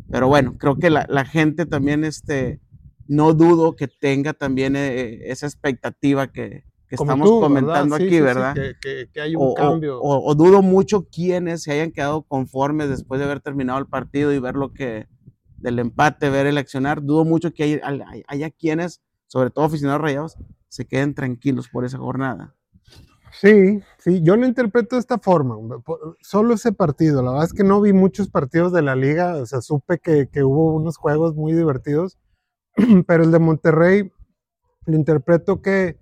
Pero 0.10 0.28
bueno, 0.28 0.58
creo 0.58 0.78
que 0.78 0.90
la, 0.90 1.26
gente 1.26 1.68
también, 1.68 2.04
este, 2.04 2.60
no 3.08 3.34
dudo 3.34 3.76
que 3.76 3.88
tenga 3.88 4.34
también 4.34 4.76
eh, 4.76 5.30
esa 5.32 5.46
expectativa 5.46 6.32
que, 6.32 6.64
que 6.92 6.96
estamos 6.96 7.30
comentando 7.30 7.96
aquí, 7.96 8.20
¿verdad? 8.20 8.54
que, 8.54 9.22
hay 9.22 9.34
un 9.34 9.54
cambio. 9.54 9.98
O, 10.02 10.36
dudo 10.36 10.62
mucho 10.62 11.08
quienes 11.10 11.64
se 11.64 11.72
hayan 11.72 11.92
quedado 11.92 12.24
conformes 12.24 12.90
después 12.90 13.20
de 13.20 13.26
haber 13.26 13.40
terminado 13.40 13.80
el 13.80 13.88
partido 13.88 14.34
y 14.34 14.40
ver 14.40 14.56
lo 14.56 14.74
que 14.74 15.08
del 15.56 15.80
empate, 15.80 16.30
ver 16.30 16.48
el 16.48 16.58
accionar. 16.58 17.02
Dudo 17.02 17.24
mucho 17.24 17.54
que 17.54 17.82
haya, 18.28 18.50
quienes, 18.50 19.02
sobre 19.28 19.52
todo 19.52 19.64
aficionados 19.64 20.02
rayados, 20.02 20.38
se 20.68 20.86
queden 20.86 21.14
tranquilos 21.16 21.70
por 21.70 21.86
esa 21.86 21.98
jornada. 21.98 22.56
Sí, 23.32 23.80
sí, 23.98 24.22
yo 24.22 24.36
lo 24.36 24.46
interpreto 24.46 24.98
de 24.98 25.00
esta 25.00 25.18
forma. 25.18 25.56
Solo 26.20 26.56
ese 26.56 26.74
partido, 26.74 27.24
la 27.24 27.32
verdad 27.32 27.48
es 27.48 27.54
que 27.54 27.64
no 27.64 27.80
vi 27.80 27.94
muchos 27.94 28.30
partidos 28.30 28.74
de 28.74 28.82
la 28.82 28.98
liga, 28.98 29.38
o 29.38 29.46
sea, 29.46 29.62
supe 29.62 30.00
que, 30.00 30.28
que 30.28 30.44
hubo 30.44 30.76
unos 30.76 30.98
juegos 30.98 31.36
muy 31.36 31.54
divertidos, 31.54 32.18
pero 33.08 33.24
el 33.24 33.32
de 33.32 33.40
Monterrey 33.40 34.12
lo 34.86 34.96
interpreto 34.98 35.62
que 35.62 36.01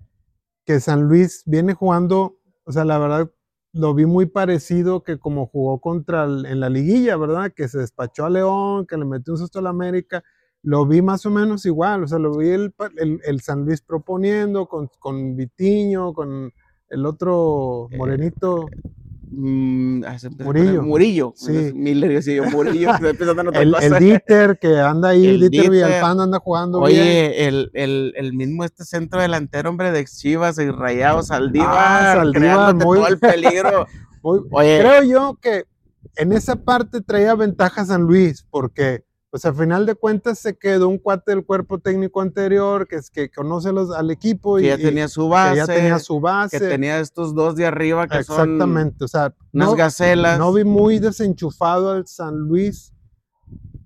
que 0.70 0.80
San 0.80 1.08
Luis 1.08 1.42
viene 1.48 1.74
jugando, 1.74 2.38
o 2.64 2.72
sea, 2.72 2.86
la 2.86 3.00
verdad 3.00 3.32
lo 3.74 3.96
vi 3.96 4.06
muy 4.06 4.28
parecido 4.28 5.02
que 5.02 5.18
como 5.18 5.48
jugó 5.48 5.82
contra 5.82 6.26
en 6.26 6.60
la 6.60 6.70
liguilla, 6.70 7.18
¿verdad? 7.18 7.52
Que 7.56 7.68
se 7.68 7.80
despachó 7.80 8.26
a 8.26 8.30
León, 8.30 8.86
que 8.86 8.96
le 8.96 9.06
metió 9.06 9.34
un 9.34 9.40
susto 9.40 9.58
a 9.58 9.62
la 9.64 9.72
América. 9.72 10.24
Lo 10.62 10.86
vi 10.86 11.02
más 11.02 11.26
o 11.26 11.32
menos 11.32 11.66
igual, 11.66 12.04
o 12.04 12.08
sea, 12.08 12.20
lo 12.20 12.38
vi 12.38 12.50
el, 12.50 12.72
el, 12.98 13.42
San 13.42 13.66
Luis 13.66 13.82
proponiendo 13.82 14.68
con, 14.68 14.92
con 15.00 15.36
Vitiño, 15.36 16.14
con 16.14 16.54
el 16.90 17.06
otro 17.08 17.88
eh, 17.90 17.98
morenito. 17.98 18.68
Mm, 19.32 20.04
ah, 20.06 20.18
Murillo. 20.44 20.82
Murillo. 20.82 21.34
Sí. 21.36 21.72
Miller, 21.74 22.24
sí, 22.24 22.40
Murillo. 22.42 22.92
el, 23.54 23.76
el 23.80 24.00
Dieter 24.00 24.58
que 24.60 24.80
anda 24.80 25.10
ahí, 25.10 25.28
el 25.28 25.50
Dieter, 25.50 25.70
Villalpando 25.70 26.24
anda 26.24 26.40
jugando 26.40 26.80
Oye, 26.80 27.48
El, 27.48 27.70
el, 27.74 28.14
el, 28.16 28.34
mismo 28.34 28.64
este 28.64 28.86
centro 28.86 29.22
delantero, 29.22 29.70
hombre, 29.70 29.92
de 29.92 30.04
Chivas 30.06 30.58
y 30.58 30.72
Rayados, 30.72 31.28
Saldívar, 31.28 31.70
ah, 31.70 32.14
Saldívar 32.16 32.76
muy, 32.76 32.98
todo 32.98 33.08
el 33.08 33.20
peligro. 33.20 33.86
Oye. 34.22 34.80
Creo 34.80 35.04
yo 35.04 35.38
que 35.40 35.66
en 36.16 36.34
esa 36.34 36.56
parte 36.56 37.02
traía 37.02 37.36
ventaja 37.36 37.86
San 37.86 38.02
Luis, 38.02 38.46
porque 38.50 39.04
pues 39.30 39.46
al 39.46 39.56
final 39.56 39.86
de 39.86 39.96
cuentas 39.96 40.40
se 40.40 40.58
quedó 40.58 40.90
un 40.90 40.98
cuate 40.98 41.32
del 41.32 41.46
cuerpo 41.46 41.80
técnico 41.80 42.22
anterior 42.22 42.88
que 42.88 42.96
es 42.96 43.12
que 43.12 43.30
conoce 43.30 43.72
los, 43.72 43.92
al 43.92 44.10
equipo 44.10 44.60
y 44.60 44.66
ya 44.66 44.78
tenía 44.78 45.08
su 45.08 45.30
base, 45.30 45.58
ya 45.58 45.68
tenía 45.68 46.00
su 46.00 46.20
base, 46.20 46.60
que 46.60 46.68
tenía 46.68 47.00
estos 47.00 47.36
dos 47.36 47.56
de 47.56 47.66
arriba 47.66 48.08
que 48.08 48.18
exactamente, 48.18 49.06
o 49.06 49.08
sea, 49.08 49.34
unas 49.54 49.70
no, 49.70 49.76
gacelas. 49.76 50.40
No 50.40 50.52
vi 50.52 50.64
muy 50.64 51.00
desenchufado 51.00 51.92
al 51.92 52.08
San 52.08 52.38
Luis 52.38 52.94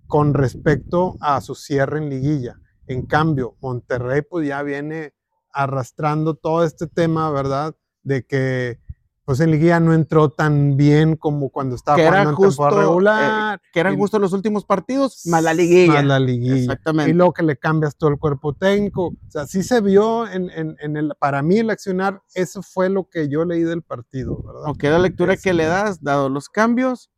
con 0.07 0.33
respecto 0.33 1.17
a 1.19 1.41
su 1.41 1.55
cierre 1.55 1.97
en 1.97 2.09
liguilla. 2.09 2.59
En 2.87 3.05
cambio, 3.05 3.57
Monterrey 3.61 4.21
pues 4.21 4.47
ya 4.47 4.61
viene 4.61 5.13
arrastrando 5.51 6.35
todo 6.35 6.63
este 6.63 6.87
tema, 6.87 7.29
¿verdad? 7.31 7.75
De 8.03 8.25
que 8.25 8.79
pues 9.25 9.39
en 9.39 9.51
liguilla 9.51 9.79
no 9.79 9.93
entró 9.93 10.29
tan 10.29 10.75
bien 10.75 11.15
como 11.15 11.49
cuando 11.49 11.75
estaba 11.75 11.95
que 11.95 12.05
jugando 12.05 12.35
justo, 12.35 12.69
en 12.69 12.75
regular. 12.77 13.57
Eh, 13.57 13.69
que 13.71 13.79
eran 13.79 13.97
justo 13.97 14.19
los 14.19 14.33
últimos 14.33 14.65
partidos, 14.65 15.25
más 15.27 15.43
la 15.43 15.53
liguilla. 15.53 15.93
Más 15.93 16.05
la 16.05 16.19
liguilla. 16.19 16.55
Exactamente. 16.57 17.11
Y 17.11 17.13
luego 17.13 17.33
que 17.33 17.43
le 17.43 17.55
cambias 17.55 17.95
todo 17.95 18.09
el 18.09 18.17
cuerpo 18.17 18.53
técnico. 18.53 19.07
O 19.07 19.31
sea, 19.31 19.47
sí 19.47 19.63
se 19.63 19.79
vio 19.81 20.27
en, 20.27 20.49
en, 20.49 20.75
en 20.79 20.97
el, 20.97 21.13
para 21.19 21.41
mí 21.41 21.59
el 21.59 21.69
accionar, 21.69 22.21
eso 22.33 22.61
fue 22.61 22.89
lo 22.89 23.07
que 23.09 23.29
yo 23.29 23.45
leí 23.45 23.63
del 23.63 23.81
partido, 23.81 24.41
¿verdad? 24.43 24.63
Aunque 24.65 24.89
la 24.89 24.99
lectura 24.99 25.37
que 25.37 25.53
le 25.53 25.65
das, 25.65 26.03
dado 26.03 26.27
los 26.27 26.49
cambios, 26.49 27.09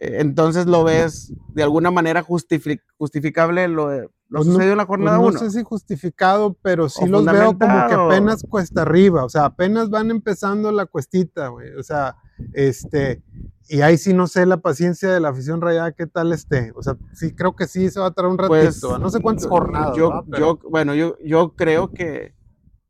eh, 0.00 0.18
entonces 0.20 0.66
lo 0.66 0.84
ves 0.84 1.32
de 1.54 1.62
alguna 1.62 1.90
manera 1.90 2.22
justificable 2.22 3.68
lo, 3.68 4.10
lo 4.28 4.40
pues 4.40 4.48
sucedió 4.48 4.72
en 4.72 4.78
la 4.78 4.86
pues 4.86 4.98
jornada 4.98 5.18
1. 5.18 5.30
no 5.30 5.38
sé 5.38 5.50
si 5.50 5.62
justificado, 5.62 6.56
pero 6.60 6.88
sí 6.88 7.06
los 7.06 7.24
veo 7.24 7.56
como 7.58 7.86
que 7.86 7.94
apenas 7.94 8.44
cuesta 8.48 8.82
arriba, 8.82 9.24
o 9.24 9.28
sea, 9.28 9.44
apenas 9.44 9.88
van 9.88 10.10
empezando 10.10 10.72
la 10.72 10.86
cuestita, 10.86 11.48
güey, 11.48 11.72
o 11.74 11.82
sea, 11.82 12.16
este, 12.52 13.22
y 13.68 13.82
ahí 13.82 13.96
sí 13.98 14.14
no 14.14 14.26
sé 14.26 14.44
la 14.46 14.58
paciencia 14.58 15.12
de 15.12 15.20
la 15.20 15.28
afición 15.28 15.60
rayada 15.60 15.92
qué 15.92 16.06
tal 16.06 16.32
esté, 16.32 16.72
o 16.74 16.82
sea, 16.82 16.96
sí 17.12 17.34
creo 17.34 17.54
que 17.54 17.66
sí 17.66 17.88
se 17.90 18.00
va 18.00 18.06
a 18.06 18.10
traer 18.10 18.30
un 18.30 18.38
ratito, 18.38 18.88
pues, 18.88 19.00
no 19.00 19.10
sé 19.10 19.20
cuántas 19.20 19.46
jornadas. 19.46 19.96
Yo, 19.96 20.24
yo, 20.36 20.58
bueno, 20.68 20.94
yo, 20.94 21.16
yo 21.24 21.54
creo 21.54 21.92
que 21.92 22.34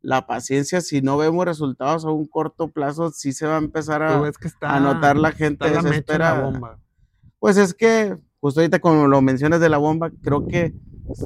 la 0.07 0.27
paciencia, 0.27 0.81
si 0.81 1.03
no 1.03 1.17
vemos 1.19 1.45
resultados 1.45 2.05
a 2.05 2.11
un 2.11 2.27
corto 2.27 2.69
plazo, 2.69 3.11
sí 3.11 3.33
se 3.33 3.47
va 3.47 3.57
a 3.57 3.59
empezar 3.59 4.03
a, 4.03 4.23
a 4.61 4.81
notar 4.81 5.17
la 5.17 5.33
gente 5.33 5.69
desesperada. 5.69 6.79
Pues 7.41 7.57
es 7.57 7.75
que, 7.75 8.17
justo 8.41 8.61
ahorita 8.61 8.79
como 8.79 9.09
lo 9.09 9.21
mencionas 9.21 9.61
de 9.61 9.69
la 9.69 9.79
bomba, 9.79 10.11
creo 10.23 10.47
que 10.47 10.75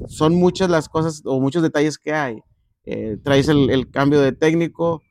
son 0.09 0.35
muchas 0.35 0.71
las 0.71 0.89
cosas 0.89 1.23
o 1.25 1.41
muchos 1.41 1.63
detalles 1.63 1.99
que 1.99 2.13
hay. 2.13 2.43
Eh, 2.85 3.19
traes 3.23 3.49
el, 3.49 3.91
cambio 3.91 4.21
de 4.21 4.33
técnico, 4.33 5.03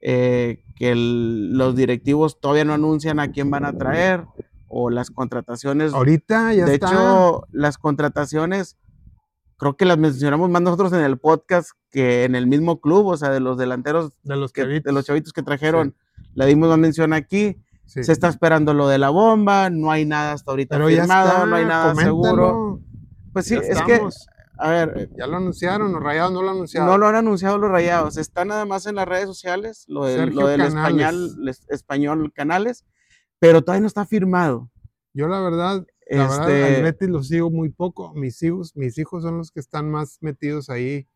eh, 0.00 0.62
que 0.76 0.94
los 0.94 1.74
directivos 1.74 2.40
todavía 2.40 2.64
no 2.64 2.74
anuncian 2.74 3.18
a 3.18 3.30
quién 3.30 3.50
van 3.50 3.64
a 3.64 3.72
traer, 3.72 4.24
o 4.68 4.90
las 4.90 5.10
contrataciones. 5.10 5.92
Ahorita 5.92 6.52
ya 6.52 6.64
De 6.64 6.74
hecho, 6.74 7.46
las 7.50 7.78
contrataciones, 7.78 8.76
creo 9.56 9.76
que 9.76 9.84
las 9.84 9.98
mencionamos 9.98 10.50
más 10.50 10.62
nosotros 10.62 10.92
en 10.92 11.00
el 11.00 11.18
podcast 11.18 11.70
que 11.90 12.24
en 12.24 12.34
el 12.34 12.46
mismo 12.46 12.80
club, 12.80 13.06
o 13.06 13.16
sea, 13.16 13.30
de 13.30 13.40
los 13.40 13.56
delanteros, 13.56 14.12
de 14.22 14.36
los, 14.36 14.52
que, 14.52 14.66
de 14.66 14.92
los 14.92 15.04
chavitos 15.06 15.32
que 15.32 15.42
trajeron, 15.42 15.94
le 16.34 16.46
dimos 16.46 16.68
una 16.68 16.76
mención 16.76 17.12
aquí. 17.12 17.56
Se 17.86 18.00
está 18.00 18.28
esperando 18.28 18.74
lo 18.74 18.88
de 18.88 18.98
la 18.98 19.10
bomba, 19.10 19.70
no 19.70 19.92
hay 19.92 20.04
nada 20.04 20.32
hasta 20.32 20.50
ahorita 20.50 20.84
firmado, 20.84 21.46
no 21.46 21.54
hay 21.54 21.64
nada 21.64 21.94
seguro. 21.94 22.80
Pues 23.36 23.48
sí, 23.48 23.54
es 23.54 23.82
que, 23.82 24.00
a 24.56 24.70
ver. 24.70 24.94
Eh, 24.96 25.10
ya 25.14 25.26
lo 25.26 25.36
anunciaron, 25.36 25.92
los 25.92 26.02
rayados 26.02 26.32
no 26.32 26.40
lo 26.40 26.52
anunciaron. 26.52 26.88
No 26.88 26.96
lo 26.96 27.06
han 27.06 27.16
anunciado 27.16 27.58
los 27.58 27.70
rayados, 27.70 28.16
está 28.16 28.46
nada 28.46 28.64
más 28.64 28.86
en 28.86 28.94
las 28.94 29.06
redes 29.06 29.26
sociales, 29.26 29.84
lo, 29.88 30.08
lo 30.28 30.46
del 30.46 30.62
español, 30.62 31.36
español 31.68 32.32
Canales, 32.32 32.86
pero 33.38 33.60
todavía 33.60 33.82
no 33.82 33.88
está 33.88 34.06
firmado. 34.06 34.70
Yo 35.12 35.28
la 35.28 35.40
verdad, 35.40 35.86
la 36.08 36.28
verdad, 36.28 36.44
al 36.46 36.86
este 36.86 37.08
lo 37.08 37.22
sigo 37.22 37.50
muy 37.50 37.68
poco. 37.68 38.14
Mis 38.14 38.42
hijos, 38.42 38.74
mis 38.74 38.96
hijos 38.96 39.22
son 39.22 39.36
los 39.36 39.50
que 39.50 39.60
están 39.60 39.90
más 39.90 40.16
metidos 40.22 40.70
ahí 40.70 41.06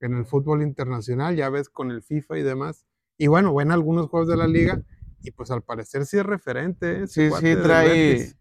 en 0.00 0.18
el 0.18 0.26
fútbol 0.26 0.60
internacional, 0.60 1.34
ya 1.34 1.48
ves, 1.48 1.70
con 1.70 1.90
el 1.90 2.02
FIFA 2.02 2.40
y 2.40 2.42
demás. 2.42 2.84
Y 3.16 3.28
bueno, 3.28 3.54
ven 3.54 3.70
algunos 3.70 4.08
juegos 4.10 4.28
de 4.28 4.36
la 4.36 4.46
liga 4.46 4.82
y 5.22 5.30
pues 5.30 5.50
al 5.50 5.62
parecer 5.62 6.04
sí 6.04 6.18
es 6.18 6.26
referente. 6.26 7.04
¿eh? 7.04 7.06
Sí, 7.06 7.30
sí, 7.30 7.56
trae. 7.56 8.34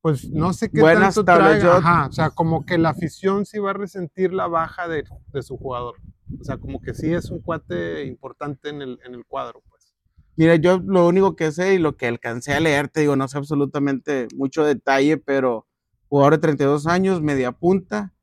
Pues 0.00 0.30
no 0.30 0.52
sé 0.52 0.70
qué 0.70 0.80
Buenas 0.80 1.16
tanto 1.16 1.24
trae. 1.24 1.60
Ajá, 1.60 2.06
o 2.06 2.12
sea, 2.12 2.30
como 2.30 2.64
que 2.64 2.78
la 2.78 2.90
afición 2.90 3.44
sí 3.44 3.58
va 3.58 3.70
a 3.70 3.74
resentir 3.74 4.32
la 4.32 4.46
baja 4.46 4.86
de, 4.86 5.04
de, 5.32 5.42
su 5.42 5.56
jugador. 5.56 5.96
O 6.40 6.44
sea, 6.44 6.58
como 6.58 6.80
que 6.80 6.94
sí 6.94 7.12
es 7.12 7.30
un 7.30 7.40
cuate 7.40 8.04
importante 8.04 8.68
en 8.68 8.80
el, 8.80 8.98
en 9.04 9.14
el 9.14 9.24
cuadro, 9.26 9.62
pues. 9.68 9.94
Mira, 10.36 10.54
yo 10.54 10.78
lo 10.78 11.08
único 11.08 11.34
que 11.34 11.50
sé 11.50 11.74
y 11.74 11.78
lo 11.78 11.96
que 11.96 12.06
alcancé 12.06 12.54
a 12.54 12.60
leer, 12.60 12.88
te 12.88 13.00
digo, 13.00 13.16
no 13.16 13.26
sé 13.26 13.38
absolutamente 13.38 14.28
mucho 14.36 14.64
detalle, 14.64 15.16
pero 15.16 15.66
jugador 16.08 16.34
de 16.34 16.38
32 16.38 16.86
años, 16.86 17.20
media 17.20 17.50
punta, 17.50 18.14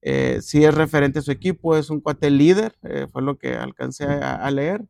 eh, 0.00 0.40
sí 0.42 0.64
es 0.64 0.74
referente 0.74 1.20
a 1.20 1.22
su 1.22 1.30
equipo, 1.30 1.76
es 1.76 1.88
un 1.88 2.00
cuate 2.00 2.30
líder, 2.30 2.74
eh, 2.82 3.06
fue 3.12 3.22
lo 3.22 3.38
que 3.38 3.54
alcancé 3.54 4.06
a 4.06 4.50
leer. 4.50 4.84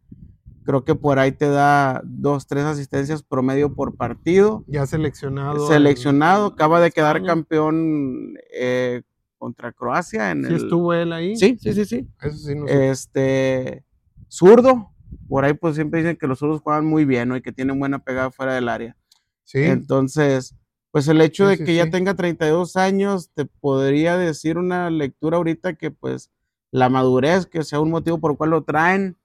Creo 0.65 0.85
que 0.85 0.95
por 0.95 1.19
ahí 1.19 1.33
te 1.33 1.49
da 1.49 2.01
dos, 2.05 2.47
tres 2.47 2.65
asistencias 2.65 3.23
promedio 3.23 3.75
por 3.75 3.97
partido. 3.97 4.65
Ya 4.69 4.87
seleccionado. 4.87 5.67
Seleccionado, 5.67 6.47
acaba 6.47 6.81
de 6.81 6.93
quedar 6.93 7.23
campeón 7.25 8.35
eh, 8.55 9.03
contra 9.39 9.73
Croacia. 9.73 10.31
En 10.31 10.47
¿Sí 10.47 10.55
estuvo 10.55 10.93
él 10.95 11.13
ahí? 11.13 11.37
Sí, 11.37 11.59
sí, 11.61 11.73
sí, 11.73 11.85
sí. 11.85 12.09
Eso 12.21 12.37
sí 12.37 12.55
no 12.55 12.67
sé. 12.67 12.91
Este, 12.91 13.85
zurdo, 14.29 14.93
por 15.29 15.45
ahí 15.45 15.55
pues 15.55 15.75
siempre 15.75 16.01
dicen 16.01 16.17
que 16.17 16.27
los 16.27 16.39
zurdos 16.39 16.61
juegan 16.61 16.87
muy 16.87 17.05
bien 17.05 17.29
¿no? 17.29 17.37
y 17.37 17.43
que 17.43 17.53
tienen 17.53 17.79
buena 17.79 17.99
pegada 17.99 18.31
fuera 18.31 18.55
del 18.55 18.69
área. 18.69 18.97
Sí. 19.45 19.63
Entonces, 19.65 20.55
pues 20.93 21.09
el 21.09 21.21
hecho 21.21 21.49
de 21.49 21.59
que 21.59 21.75
ya 21.75 21.91
tenga 21.91 22.15
32 22.15 22.77
años, 22.77 23.31
te 23.35 23.47
podría 23.47 24.17
decir 24.17 24.59
una 24.59 24.91
lectura 24.91 25.39
ahorita 25.39 25.75
que 25.75 25.91
pues 25.91 26.31
la 26.71 26.89
madurez, 26.89 27.47
que 27.47 27.65
sea 27.65 27.81
un 27.81 27.91
motivo 27.91 28.19
por 28.19 28.33
el 28.33 28.37
cual 28.37 28.51
lo 28.51 28.63
traen 28.63 29.17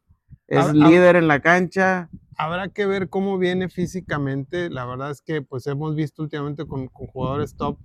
es 0.47 0.73
líder 0.73 1.15
en 1.17 1.27
la 1.27 1.41
cancha. 1.41 2.09
Habrá 2.37 2.69
que 2.69 2.85
ver 2.85 3.09
cómo 3.09 3.37
viene 3.37 3.69
físicamente. 3.69 4.69
La 4.69 4.85
verdad 4.85 5.11
es 5.11 5.21
que 5.21 5.41
pues 5.41 5.67
hemos 5.67 5.95
visto 5.95 6.23
últimamente 6.23 6.65
con, 6.65 6.87
jugadores 6.87 7.55
top 7.55 7.77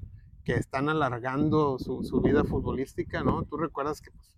que 0.45 0.55
están 0.55 0.89
alargando 0.89 1.79
su, 1.79 2.03
su, 2.03 2.21
vida 2.21 2.45
futbolística, 2.45 3.23
¿no? 3.23 3.45
Tú 3.45 3.57
recuerdas 3.57 4.01
que 4.01 4.11
pues, 4.11 4.37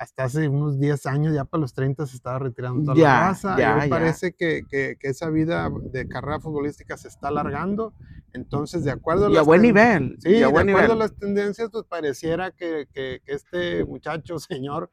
hasta 0.00 0.24
hace 0.24 0.48
unos 0.48 0.78
10 0.80 1.04
años, 1.06 1.34
ya 1.34 1.44
para 1.44 1.60
los 1.60 1.74
30 1.74 2.06
se 2.06 2.16
estaba 2.16 2.38
retirando 2.38 2.94
toda 2.94 2.96
la 2.96 3.20
raza. 3.28 3.56
Ya, 3.58 3.76
me 3.76 3.88
parece 3.88 4.32
que, 4.32 4.62
que, 4.66 4.96
que, 4.98 5.08
esa 5.08 5.28
vida 5.28 5.70
de 5.92 6.08
carrera 6.08 6.40
futbolística 6.40 6.96
se 6.96 7.08
está 7.08 7.28
alargando. 7.28 7.92
Entonces, 8.32 8.82
de 8.84 8.92
acuerdo 8.92 9.26
a, 9.26 9.30
y 9.30 9.36
a 9.36 9.42
buen 9.42 9.60
nivel. 9.60 10.16
Sí, 10.20 10.30
de 10.30 10.44
acuerdo 10.44 10.94
a 10.94 10.96
las 10.96 11.14
tendencias, 11.16 11.68
pues 11.70 11.84
pareciera 11.84 12.50
que, 12.50 12.86
que 12.94 13.20
este 13.26 13.84
muchacho, 13.84 14.38
señor, 14.38 14.90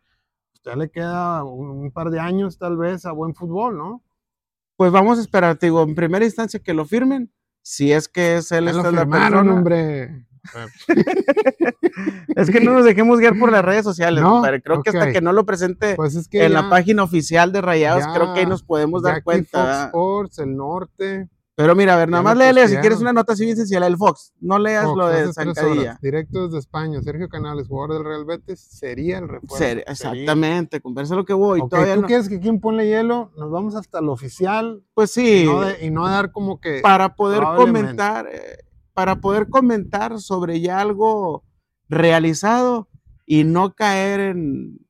ya 0.68 0.76
le 0.76 0.90
queda 0.90 1.44
un, 1.44 1.92
par 1.92 2.10
de 2.10 2.20
años 2.20 2.58
tal 2.58 2.78
vez 2.78 3.06
a 3.06 3.12
buen 3.12 3.34
fútbol, 3.34 3.78
¿no? 3.78 4.04
Pues 4.76 4.92
vamos 4.92 5.18
a 5.18 5.22
esperar, 5.22 5.58
te 5.58 5.68
digo, 5.68 5.82
en 5.82 5.96
primera 5.96 6.26
instancia 6.26 6.60
que 6.60 6.74
lo 6.74 6.86
firmen, 6.86 7.32
si 7.62 7.92
es 7.92 8.08
que 8.08 8.38
es 8.38 8.52
él 8.52 8.66
ya 8.66 8.74
lo 8.74 8.84
firmaron, 8.84 9.50
hombre. 9.50 10.28
es 12.36 12.50
que 12.50 12.62
no 12.62 12.74
nos 12.74 12.86
dejemos 12.86 13.20
guiar 13.20 13.38
por 13.38 13.52
las 13.52 13.66
redes 13.66 13.84
sociales, 13.84 14.22
no, 14.22 14.44
creo 14.64 14.84
que 14.84 14.90
hasta 14.92 15.12
que 15.12 15.22
no 15.22 15.34
lo 15.34 15.46
presente 15.46 15.96
pues 15.96 16.30
en 16.32 16.54
la 16.54 16.70
página 16.70 17.04
oficial 17.04 17.52
de 17.52 17.62
Rayados, 17.62 18.06
creo 18.14 18.34
que 18.34 18.42
ahí 18.42 18.46
nos 18.46 18.64
podemos 18.64 19.02
dar 19.02 19.24
cuenta. 19.24 19.64
Fox 19.64 19.86
Sports, 19.86 20.40
el 20.40 20.56
norte, 20.56 21.30
pero 21.58 21.76
mira, 21.76 21.96
a 21.96 21.98
ver, 21.98 22.08
nada 22.08 22.22
más 22.22 22.38
léele 22.38 22.68
si 22.68 22.78
quieres 22.78 23.02
una 23.02 23.12
nota 23.14 23.34
así 23.34 23.44
bien 23.44 23.58
sencilla, 23.58 23.88
el 23.88 23.98
Fox. 23.98 24.32
No 24.40 24.60
leas 24.60 24.86
lo 24.86 25.08
de 25.08 25.34
Zancadilla. 25.34 25.98
Directos 26.00 26.52
de 26.52 26.60
España, 26.60 27.02
Sergio 27.02 27.30
Canales, 27.30 27.68
jugador 27.68 27.96
del 27.96 28.06
Real 28.06 28.26
Betis, 28.26 28.60
sería 28.60 29.18
el 29.18 29.28
refuerzo. 29.28 29.82
exactamente, 29.88 30.82
conversa 30.82 31.16
lo 31.16 31.26
que 31.26 31.34
voy. 31.34 31.60
Okay, 31.62 31.96
¿Tú 31.96 32.04
quieres 32.04 32.30
que 32.30 32.40
quien 32.40 32.62
ponle 32.62 32.86
hielo? 32.86 33.32
Nos 33.36 33.50
vamos 33.50 33.74
hasta 33.74 34.02
lo 34.02 34.12
oficial. 34.12 34.84
Pues 34.94 35.10
sí. 35.10 35.48
Y 35.82 35.90
no, 35.90 36.08
dar 36.08 36.32
como 36.32 36.60
que. 36.60 36.82
Para 36.82 37.16
poder 37.16 37.42
comentar, 37.42 38.28
eh, 38.32 38.60
para 38.94 39.16
poder 39.16 39.50
comentar 39.50 40.20
sobre 40.22 40.62
ya 40.62 40.80
algo 40.80 41.44
realizado 41.90 42.88
y 43.26 43.46
no 43.46 43.74
caer 43.74 44.20
en, 44.20 44.86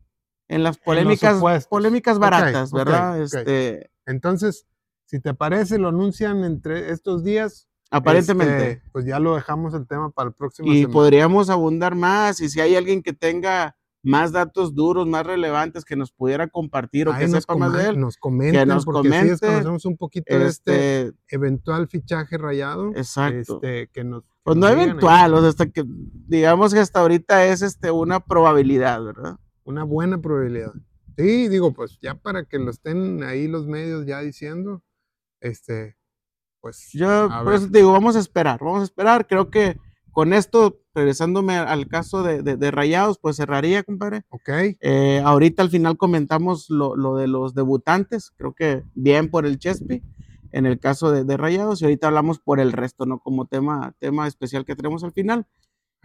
en 0.49 0.63
las 0.63 0.77
polémicas, 0.79 1.41
polémicas 1.69 2.19
baratas, 2.19 2.73
¿verdad? 2.73 3.21
este, 3.21 3.89
Entonces 4.05 4.67
si 5.07 5.19
te 5.19 5.33
parece, 5.33 5.79
lo 5.79 5.87
anuncian 5.87 6.43
entre 6.43 6.91
estos 6.91 7.23
días. 7.23 7.67
Aparentemente. 7.89 8.71
Este, 8.71 8.89
pues 8.91 9.05
ya 9.05 9.19
lo 9.19 9.35
dejamos 9.35 9.73
el 9.73 9.87
tema 9.87 10.11
para 10.11 10.29
el 10.29 10.35
próximo. 10.35 10.71
Y 10.71 10.85
podríamos 10.85 11.49
abundar 11.49 11.95
más. 11.95 12.41
Y 12.41 12.49
si 12.49 12.59
hay 12.59 12.75
alguien 12.75 13.01
que 13.01 13.13
tenga 13.13 13.77
más 14.03 14.33
datos 14.33 14.75
duros, 14.75 15.07
más 15.07 15.25
relevantes 15.25 15.85
que 15.85 15.95
nos 15.95 16.11
pudiera 16.11 16.47
compartir 16.47 17.07
o 17.07 17.17
que 17.17 17.27
sepa 17.27 17.55
más 17.55 17.73
de 17.73 17.89
él. 17.89 17.99
Nos 17.99 18.17
comenten, 18.17 18.61
que 18.61 18.65
nos 18.65 18.85
porque 18.85 19.09
comente, 19.09 19.31
desconocemos 19.31 19.85
un 19.85 19.97
poquito 19.97 20.37
de 20.37 20.47
este, 20.47 21.01
este 21.07 21.15
eventual 21.29 21.87
fichaje 21.87 22.37
rayado. 22.37 22.89
Exacto. 22.95 23.55
Este, 23.55 23.89
que 23.93 24.03
nos, 24.03 24.23
pues 24.43 24.57
no 24.57 24.67
eventual, 24.67 25.33
o 25.33 25.39
sea, 25.39 25.49
hasta 25.49 25.65
que 25.67 25.83
digamos 25.85 26.73
que 26.73 26.79
hasta 26.79 26.99
ahorita 27.01 27.45
es 27.45 27.61
este 27.61 27.91
una 27.91 28.19
probabilidad, 28.19 29.03
¿verdad? 29.03 29.37
Una 29.63 29.83
buena 29.83 30.21
probabilidad. 30.21 30.73
Sí, 31.17 31.47
digo, 31.47 31.73
pues 31.73 31.99
ya 32.01 32.15
para 32.15 32.45
que 32.45 32.59
lo 32.59 32.71
estén 32.71 33.23
ahí 33.23 33.47
los 33.47 33.67
medios 33.67 34.05
ya 34.05 34.21
diciendo, 34.21 34.83
este, 35.41 35.97
pues. 36.61 36.89
Yo, 36.93 37.29
por 37.43 37.53
eso 37.53 37.69
te 37.69 37.79
digo, 37.79 37.91
vamos 37.91 38.15
a 38.15 38.19
esperar, 38.19 38.59
vamos 38.61 38.81
a 38.81 38.85
esperar. 38.85 39.27
Creo 39.27 39.49
que 39.49 39.77
con 40.17 40.33
esto, 40.33 40.79
regresándome 40.95 41.57
al 41.57 41.87
caso 41.87 42.23
de, 42.23 42.41
de, 42.41 42.71
Rayados, 42.71 43.19
pues 43.19 43.35
cerraría, 43.35 43.83
compadre. 43.83 44.23
Ok. 44.29 44.49
Eh, 44.79 45.21
ahorita 45.23 45.61
al 45.61 45.69
final 45.69 45.95
comentamos 45.95 46.71
lo, 46.71 46.95
lo, 46.95 47.17
de 47.17 47.27
los 47.27 47.53
debutantes, 47.53 48.31
creo 48.35 48.53
que 48.53 48.81
bien 48.95 49.29
por 49.29 49.45
el 49.45 49.59
Chespi, 49.59 50.01
en 50.51 50.65
el 50.65 50.79
caso 50.79 51.11
de, 51.11 51.23
de, 51.23 51.37
Rayados, 51.37 51.81
y 51.81 51.85
ahorita 51.85 52.07
hablamos 52.07 52.39
por 52.39 52.59
el 52.59 52.71
resto, 52.71 53.05
¿no? 53.05 53.19
Como 53.19 53.45
tema, 53.45 53.93
tema 53.99 54.27
especial 54.27 54.65
que 54.65 54.75
tenemos 54.75 55.03
al 55.03 55.11
final. 55.11 55.45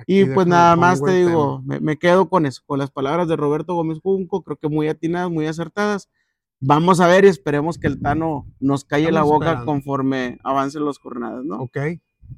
y 0.07 0.27
pues 0.27 0.47
nada 0.47 0.77
más 0.77 1.03
te 1.03 1.13
digo, 1.13 1.63
me, 1.65 1.97
quedo 1.97 2.29
con 2.29 2.45
eso, 2.45 2.63
con 2.67 2.81
las 2.81 2.91
palabras 2.91 3.29
de 3.29 3.37
Roberto 3.37 3.75
Gómez 3.75 4.01
Junco, 4.03 4.43
creo 4.43 4.59
que 4.59 4.69
muy 4.69 4.89
atinadas, 4.89 5.31
muy 5.31 5.47
acertadas. 5.47 6.11
Vamos 6.65 7.01
a 7.01 7.09
ver 7.09 7.25
y 7.25 7.29
esperemos 7.29 7.77
que 7.77 7.89
el 7.89 8.01
Tano 8.01 8.47
nos 8.61 8.85
calle 8.85 9.11
la 9.11 9.25
boca 9.25 9.65
conforme 9.65 10.39
avancen 10.45 10.85
las 10.85 10.99
jornadas, 10.99 11.45
¿no? 11.45 11.57
Ok. 11.57 11.77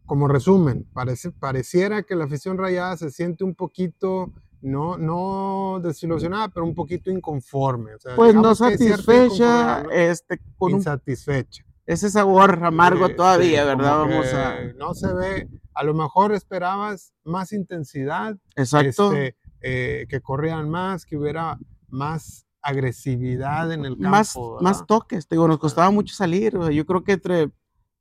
Como 0.07 0.29
resumen, 0.29 0.89
parece, 0.95 1.31
pareciera 1.31 2.05
que 2.05 2.17
la 2.17 2.25
afición 2.25 2.57
rayada 2.57 2.97
se 2.97 3.11
siente 3.11 3.45
un 3.45 3.55
poquito, 3.55 4.33
no, 4.63 4.97
no 4.97 5.79
desilusionada, 5.83 6.49
pero 6.49 6.65
un 6.65 6.75
poquito 6.75 7.11
inconforme. 7.11 7.93
pues 8.17 8.35
no 8.35 8.55
satisfecha, 8.55 9.83
este, 9.93 10.41
con 10.57 10.73
insatisfecha. 10.73 11.63
ese 11.85 12.09
sabor 12.09 12.65
amargo 12.65 13.11
todavía, 13.11 13.65
¿verdad? 13.65 13.99
Vamos 13.99 14.33
a... 14.33 14.57
No 14.79 14.95
se 14.95 15.13
ve, 15.13 15.49
a 15.75 15.85
lo 15.85 15.93
mejor 15.93 16.33
esperabas 16.33 17.13
más 17.25 17.53
intensidad. 17.53 18.39
Exacto. 18.57 19.13
Este, 19.13 19.37
eh, 19.61 20.07
que 20.09 20.23
corrieran 20.23 20.71
más, 20.71 21.05
que 21.05 21.19
hubiera 21.19 21.59
más 21.89 22.44
agresividad 22.65 23.71
en 23.73 23.85
el 23.85 23.99
campo. 23.99 24.09
Más, 24.09 24.37
más 24.61 24.87
toques, 24.87 25.29
te 25.29 25.37
digo, 25.37 25.47
nos 25.47 25.59
costaba 25.59 25.91
mucho 25.91 26.15
salir. 26.15 26.59
Yo 26.73 26.87
creo 26.87 27.05
que 27.05 27.13
entre, 27.13 27.51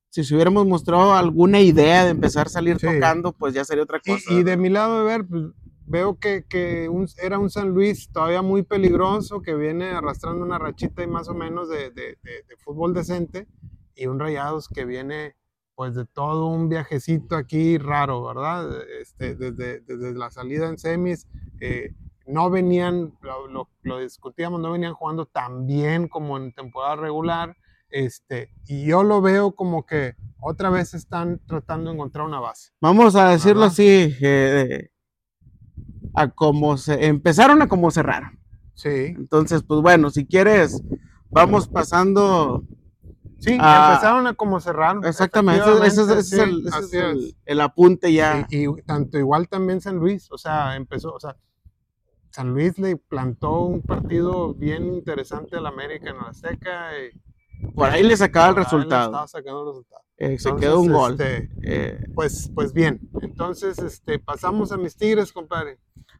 si 0.10 0.24
se 0.24 0.34
hubiéramos 0.34 0.66
mostrado 0.66 1.14
alguna 1.14 1.60
idea 1.60 2.06
de 2.06 2.12
empezar 2.12 2.48
a 2.48 2.50
salir 2.50 2.78
tocando, 2.78 3.34
pues 3.34 3.54
ya 3.54 3.66
sería 3.66 3.84
otra 3.84 4.00
cosa. 4.00 4.34
Y, 4.34 4.44
de 4.44 4.58
mi 4.58 4.70
lado 4.70 5.00
de 5.00 5.06
ver, 5.06 5.28
pues, 5.28 5.44
veo 5.86 6.18
que, 6.18 6.46
que 6.48 6.90
era 7.22 7.40
un 7.40 7.50
San 7.50 7.70
Luis 7.70 8.10
todavía 8.12 8.42
muy 8.42 8.64
peligroso, 8.64 9.42
que 9.42 9.54
viene 9.54 9.92
arrastrando 9.92 10.46
una 10.46 10.58
rachita 10.58 11.04
y 11.04 11.08
más 11.08 11.28
o 11.28 11.34
menos 11.34 11.68
de, 11.68 11.92
de, 11.92 12.18
de, 12.24 12.58
fútbol 12.58 12.94
decente, 12.94 13.48
y 13.96 14.08
un 14.08 14.20
Rayados 14.20 14.70
que 14.70 14.86
viene 14.86 15.36
pues 15.76 15.96
de 15.96 16.06
todo 16.06 16.48
un 16.48 16.70
viajecito 16.70 17.36
aquí 17.36 17.78
raro, 17.78 18.24
¿verdad? 18.24 18.70
Este, 19.02 19.36
desde, 19.36 19.82
desde 19.82 20.14
la 20.14 20.30
salida 20.30 20.70
en 20.70 20.78
semis, 20.78 21.28
eh, 21.60 21.94
no 22.26 22.50
venían, 22.50 23.14
lo, 23.82 24.00
discutíamos, 24.00 24.60
no 24.60 24.72
venían 24.72 24.94
jugando 24.94 25.26
tan 25.26 25.66
bien 25.66 26.08
como 26.08 26.38
en 26.38 26.54
temporada 26.54 26.96
regular. 26.96 27.56
Este, 27.90 28.52
y 28.66 28.86
yo 28.86 29.04
lo 29.04 29.22
veo 29.22 29.56
como 29.56 29.86
que 29.86 30.16
otra 30.40 30.70
vez 30.70 30.94
están 30.94 31.40
tratando 31.46 31.90
de 31.90 31.96
encontrar 31.96 32.26
una 32.26 32.40
base. 32.40 32.72
Vamos 32.82 33.16
a 33.16 33.30
decirlo 33.30 33.66
así, 33.66 34.16
a 36.16 36.30
como 36.30 36.78
se 36.78 37.06
empezaron 37.06 37.62
a 37.62 37.68
como 37.68 37.92
cerraron. 37.92 38.40
Sí. 38.74 38.90
Entonces, 38.90 39.64
pues 39.64 39.82
bueno, 39.82 40.10
si 40.10 40.26
quieres, 40.26 40.82
vamos 41.30 41.68
pasando. 41.68 42.64
Sí, 43.40 43.52
empezaron 43.52 44.26
a 44.26 44.34
como 44.34 44.60
cerraron. 44.60 45.06
Exactamente, 45.06 45.66
ese, 45.86 46.18
es, 46.18 46.34
el, 47.46 47.62
apunte 47.62 48.12
ya. 48.12 48.48
Y, 48.50 48.68
y, 48.68 48.82
tanto 48.86 49.20
igual 49.20 49.50
también 49.50 49.82
San 49.82 49.98
Luis, 49.98 50.32
o 50.32 50.38
sea, 50.38 50.78
empezó, 50.78 51.14
o 51.14 51.20
sea, 51.20 51.36
San 52.34 52.52
Luis 52.52 52.80
le 52.80 52.98
plantó 52.98 53.62
un 53.62 53.84
partido 53.84 54.56
bien 54.56 54.92
interesante 54.92 55.56
al 55.56 55.68
América 55.68 56.10
en 56.10 56.18
la 56.18 56.24
Azteca. 56.24 56.90
Y 56.98 57.72
por 57.76 57.90
ahí 57.90 58.02
le 58.02 58.18
sacaba 58.18 58.50
el 58.50 58.56
resultado. 58.56 59.26
Eh, 60.18 60.40
se 60.40 60.56
quedó 60.56 60.80
un 60.80 60.92
gol. 60.92 61.12
Este, 61.12 61.50
eh, 61.62 62.06
pues, 62.16 62.50
pues 62.56 62.74
bien, 62.74 63.00
entonces 63.22 63.78
este, 63.78 64.18
pasamos 64.18 64.72
a 64.72 64.78
mis 64.78 64.98
Tigres, 64.98 65.32
compadre. 65.32 65.78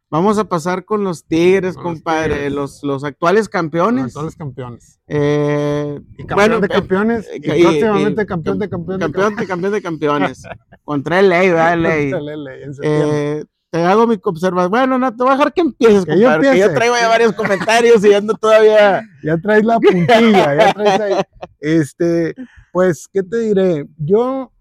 Vamos 0.08 0.38
a 0.38 0.44
pasar 0.44 0.84
con 0.84 1.02
los 1.02 1.26
Tigres, 1.26 1.76
compadre, 1.76 2.48
Los, 2.48 2.84
los 2.84 3.02
actuales 3.02 3.48
campeones. 3.48 4.04
Los 4.04 4.12
actuales 4.14 4.36
campeones. 4.36 5.00
Eh, 5.08 6.00
y 6.16 6.24
campeón 6.26 6.60
de 6.60 6.68
campeones. 6.68 7.28
y, 7.34 7.40
próximamente 7.40 8.24
campeón 8.24 8.58
de 8.60 8.68
campeones. 8.68 9.04
Campeón 9.04 9.34
de 9.34 9.46
campeón 9.48 9.72
de 9.72 9.82
campeones. 9.82 10.42
Contra 10.84 11.18
el 11.18 11.28
Ley, 11.28 11.48
¿verdad? 11.48 11.76
Ley. 11.76 12.10
Contra 12.12 12.34
el 12.34 12.44
Ley, 12.44 12.62
en 12.62 13.48
te 13.74 13.82
hago 13.82 14.06
mi 14.06 14.16
observación. 14.22 14.70
Bueno, 14.70 14.98
no, 15.00 15.10
te 15.10 15.24
voy 15.24 15.32
a 15.32 15.36
dejar 15.36 15.52
que 15.52 15.62
empieces, 15.62 16.04
que 16.04 16.16
yo, 16.16 16.28
que 16.38 16.56
yo 16.56 16.72
traigo 16.72 16.94
ya 16.94 17.08
varios 17.08 17.32
comentarios 17.32 18.04
y 18.04 18.14
ando 18.14 18.34
todavía. 18.34 19.02
Ya 19.24 19.36
traes 19.38 19.64
la 19.64 19.80
puntilla, 19.80 20.54
ya 20.54 20.72
traes 20.72 21.00
ahí. 21.00 21.14
Este, 21.58 22.34
pues, 22.72 23.08
¿qué 23.12 23.24
te 23.24 23.38
diré? 23.38 23.88
Yo, 23.96 24.52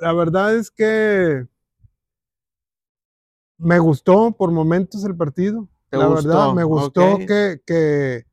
la 0.00 0.12
verdad 0.12 0.54
es 0.54 0.70
que 0.70 1.46
me 3.56 3.78
gustó 3.78 4.32
por 4.32 4.50
momentos 4.50 5.02
el 5.04 5.16
partido. 5.16 5.66
La 5.90 6.06
verdad, 6.06 6.52
me 6.52 6.64
gustó 6.64 7.16
que, 7.26 7.62
que, 7.64 8.26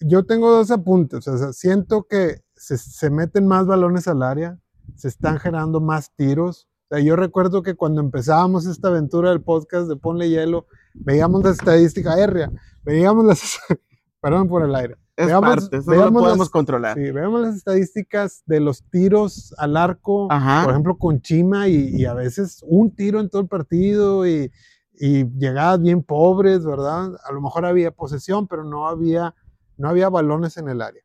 yo 0.00 0.24
tengo 0.24 0.50
dos 0.50 0.72
apuntes. 0.72 1.28
O 1.28 1.38
sea, 1.38 1.52
siento 1.52 2.08
que 2.08 2.42
se, 2.56 2.78
se 2.78 3.10
meten 3.10 3.46
más 3.46 3.66
balones 3.66 4.08
al 4.08 4.24
área, 4.24 4.58
se 4.96 5.06
están 5.06 5.38
generando 5.38 5.80
más 5.80 6.10
tiros 6.16 6.66
yo 6.90 7.16
recuerdo 7.16 7.62
que 7.62 7.74
cuando 7.74 8.00
empezábamos 8.00 8.66
esta 8.66 8.88
aventura 8.88 9.30
del 9.30 9.42
podcast 9.42 9.88
de 9.88 9.96
Ponle 9.96 10.28
Hielo, 10.28 10.66
veíamos 10.94 11.42
la 11.42 11.50
estadística 11.50 12.12
aérea, 12.12 12.50
veíamos 12.84 13.24
las, 13.24 13.58
perdón 14.20 14.48
por 14.48 14.64
el 14.64 14.74
aire. 14.74 14.96
Es 15.16 15.26
veíamos, 15.26 15.68
parte, 15.70 15.76
eso 15.78 16.12
podemos 16.12 16.50
controlar. 16.50 16.94
Sí, 16.94 17.10
veíamos 17.10 17.40
las 17.40 17.56
estadísticas 17.56 18.42
de 18.46 18.60
los 18.60 18.84
tiros 18.90 19.54
al 19.56 19.76
arco, 19.76 20.28
por 20.28 20.70
ejemplo, 20.70 20.98
con 20.98 21.22
Chima 21.22 21.68
y, 21.68 22.04
a 22.04 22.12
veces 22.12 22.62
un 22.66 22.94
tiro 22.94 23.20
en 23.20 23.30
todo 23.30 23.42
el 23.42 23.48
partido 23.48 24.26
y, 24.26 24.52
y 24.92 25.24
llegadas 25.38 25.80
bien 25.80 26.02
pobres, 26.02 26.64
¿verdad? 26.64 27.12
A 27.24 27.32
lo 27.32 27.40
mejor 27.40 27.64
había 27.64 27.90
posesión, 27.90 28.46
pero 28.46 28.62
no 28.62 28.88
había, 28.88 29.34
no 29.78 29.88
había 29.88 30.10
balones 30.10 30.58
en 30.58 30.68
el 30.68 30.82
área. 30.82 31.02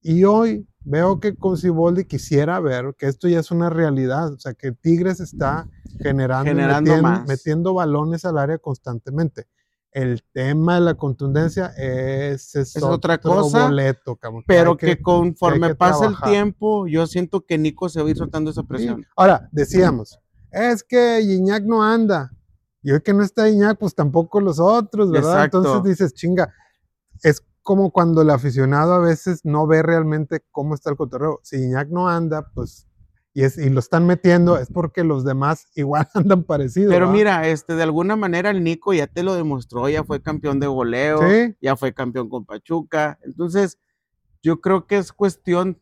Y 0.00 0.24
hoy 0.24 0.66
veo 0.82 1.20
que 1.20 1.34
con 1.36 1.56
Ciboldi 1.56 2.04
quisiera 2.04 2.58
ver 2.60 2.94
que 2.98 3.06
esto 3.06 3.28
ya 3.28 3.40
es 3.40 3.50
una 3.50 3.70
realidad, 3.70 4.32
o 4.32 4.38
sea, 4.38 4.54
que 4.54 4.72
Tigres 4.72 5.20
está 5.20 5.68
generando, 5.98 7.24
metiendo, 7.26 7.74
balones 7.74 8.24
al 8.24 8.38
área 8.38 8.58
constantemente. 8.58 9.46
El 9.92 10.22
tema 10.32 10.76
de 10.76 10.82
la 10.82 10.94
contundencia 10.94 11.72
es, 11.76 12.54
es, 12.54 12.80
otra 12.80 13.18
cosa, 13.18 13.66
boleto, 13.66 14.18
pero 14.46 14.76
que, 14.76 15.02
conforme 15.02 15.74
pasa 15.74 16.06
el 16.06 16.16
tiempo, 16.20 16.86
yo 16.86 17.06
siento 17.08 17.44
que 17.44 17.58
Nico 17.58 17.88
se 17.88 18.00
va 18.00 18.06
a 18.06 18.10
ir 18.10 18.16
soltando 18.16 18.52
esa 18.52 18.62
presión. 18.62 19.04
Ahora, 19.16 19.48
decíamos, 19.50 20.18
es 20.52 20.84
que 20.84 21.20
Iñak 21.20 21.64
no 21.64 21.82
anda, 21.82 22.30
y 22.82 22.92
hoy 22.92 23.00
que 23.00 23.12
no 23.12 23.24
está 23.24 23.48
Iñak, 23.48 23.78
pues 23.78 23.94
tampoco 23.94 24.40
los 24.40 24.60
otros, 24.60 25.10
¿verdad? 25.10 25.46
Entonces 25.46 25.82
dices, 25.82 26.14
chinga, 26.14 26.54
es 27.22 27.42
como 27.62 27.90
cuando 27.90 28.22
el 28.22 28.30
aficionado 28.30 28.94
a 28.94 28.98
veces 28.98 29.44
no 29.44 29.66
ve 29.66 29.82
realmente 29.82 30.42
cómo 30.50 30.74
está 30.74 30.90
el 30.90 30.96
cotorreo. 30.96 31.40
Si 31.42 31.56
Iñak 31.56 31.88
no 31.88 32.08
anda, 32.08 32.50
pues, 32.54 32.86
y, 33.34 33.42
es, 33.42 33.58
y 33.58 33.70
lo 33.70 33.80
están 33.80 34.06
metiendo, 34.06 34.58
es 34.58 34.68
porque 34.72 35.04
los 35.04 35.24
demás 35.24 35.66
igual 35.74 36.08
andan 36.14 36.44
parecidos. 36.44 36.92
Pero 36.92 37.10
mira, 37.10 37.46
este, 37.48 37.74
de 37.74 37.82
alguna 37.82 38.16
manera 38.16 38.50
el 38.50 38.64
Nico 38.64 38.92
ya 38.92 39.06
te 39.06 39.22
lo 39.22 39.34
demostró, 39.34 39.88
ya 39.88 40.04
fue 40.04 40.22
campeón 40.22 40.60
de 40.60 40.66
goleo, 40.66 41.20
ya 41.60 41.76
fue 41.76 41.92
campeón 41.92 42.28
con 42.28 42.44
Pachuca. 42.44 43.18
Entonces, 43.22 43.78
yo 44.42 44.60
creo 44.60 44.86
que 44.86 44.98
es 44.98 45.12
cuestión 45.12 45.80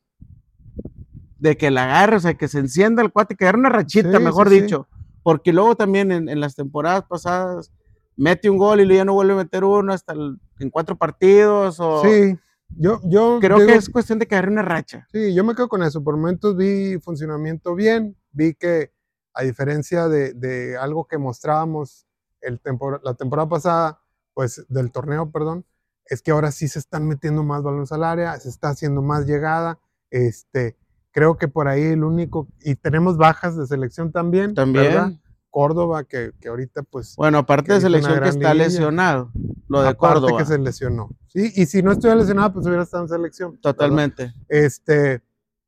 de 1.38 1.56
que 1.56 1.70
la 1.70 1.84
agarre, 1.84 2.16
o 2.16 2.20
sea, 2.20 2.34
que 2.34 2.48
se 2.48 2.58
encienda 2.58 3.02
el 3.02 3.12
cuate, 3.12 3.36
que 3.36 3.44
agarre 3.44 3.60
una 3.60 3.68
rachita, 3.68 4.18
mejor 4.18 4.48
dicho. 4.50 4.88
Porque 5.22 5.52
luego 5.52 5.76
también 5.76 6.10
en, 6.10 6.28
en 6.28 6.40
las 6.40 6.56
temporadas 6.56 7.04
pasadas 7.04 7.70
mete 8.18 8.50
un 8.50 8.58
gol 8.58 8.80
y 8.80 8.84
luego 8.84 8.98
ya 8.98 9.04
no 9.04 9.14
vuelve 9.14 9.32
a 9.32 9.36
meter 9.36 9.64
uno 9.64 9.92
hasta 9.92 10.12
en 10.12 10.70
cuatro 10.70 10.96
partidos. 10.96 11.78
O... 11.80 12.02
Sí, 12.02 12.36
yo, 12.70 13.00
yo 13.04 13.38
creo 13.40 13.58
que 13.58 13.74
es 13.74 13.88
cuestión 13.88 14.18
de 14.18 14.26
caer 14.26 14.48
una 14.48 14.62
racha. 14.62 15.06
Sí, 15.10 15.34
yo 15.34 15.44
me 15.44 15.54
quedo 15.54 15.68
con 15.68 15.82
eso. 15.82 16.02
Por 16.02 16.16
momentos 16.16 16.56
vi 16.56 16.98
funcionamiento 16.98 17.74
bien, 17.74 18.16
vi 18.32 18.54
que 18.54 18.92
a 19.32 19.42
diferencia 19.44 20.08
de, 20.08 20.76
algo 20.78 21.06
que 21.06 21.16
mostrábamos 21.16 22.06
el 22.40 22.60
la 23.02 23.14
temporada 23.14 23.48
pasada, 23.48 24.00
pues 24.34 24.64
del 24.68 24.90
torneo, 24.90 25.30
perdón, 25.30 25.64
es 26.06 26.22
que 26.22 26.32
ahora 26.32 26.50
sí 26.50 26.68
se 26.68 26.78
están 26.78 27.06
metiendo 27.06 27.42
más 27.44 27.62
balones 27.62 27.92
al 27.92 28.04
área, 28.04 28.38
se 28.38 28.48
está 28.48 28.70
haciendo 28.70 29.00
más 29.00 29.26
llegada. 29.26 29.78
Este, 30.10 30.76
creo 31.12 31.36
que 31.36 31.48
por 31.48 31.68
ahí 31.68 31.82
el 31.82 32.02
único, 32.02 32.48
y 32.60 32.74
tenemos 32.74 33.16
bajas 33.16 33.56
de 33.56 33.66
selección 33.66 34.10
también. 34.10 34.54
También. 34.54 35.20
Córdoba, 35.50 36.04
que, 36.04 36.32
ahorita 36.48 36.82
pues... 36.82 37.14
Bueno, 37.16 37.38
aparte 37.38 37.72
de 37.72 37.80
selección 37.80 38.20
que 38.20 38.28
está 38.28 38.54
lesionado, 38.54 39.30
lo 39.68 39.82
de 39.82 39.88
aparte 39.88 40.20
Córdoba. 40.20 40.38
que 40.38 40.44
se 40.46 40.58
lesionó. 40.58 41.10
Sí, 41.28 41.52
y 41.54 41.66
si 41.66 41.82
no 41.82 41.92
estuviera 41.92 42.16
lesionado, 42.16 42.52
pues 42.52 42.66
hubiera 42.66 42.82
estado 42.82 43.04
en 43.04 43.08
selección. 43.08 43.58
Totalmente. 43.60 44.32
Este, 44.48 45.22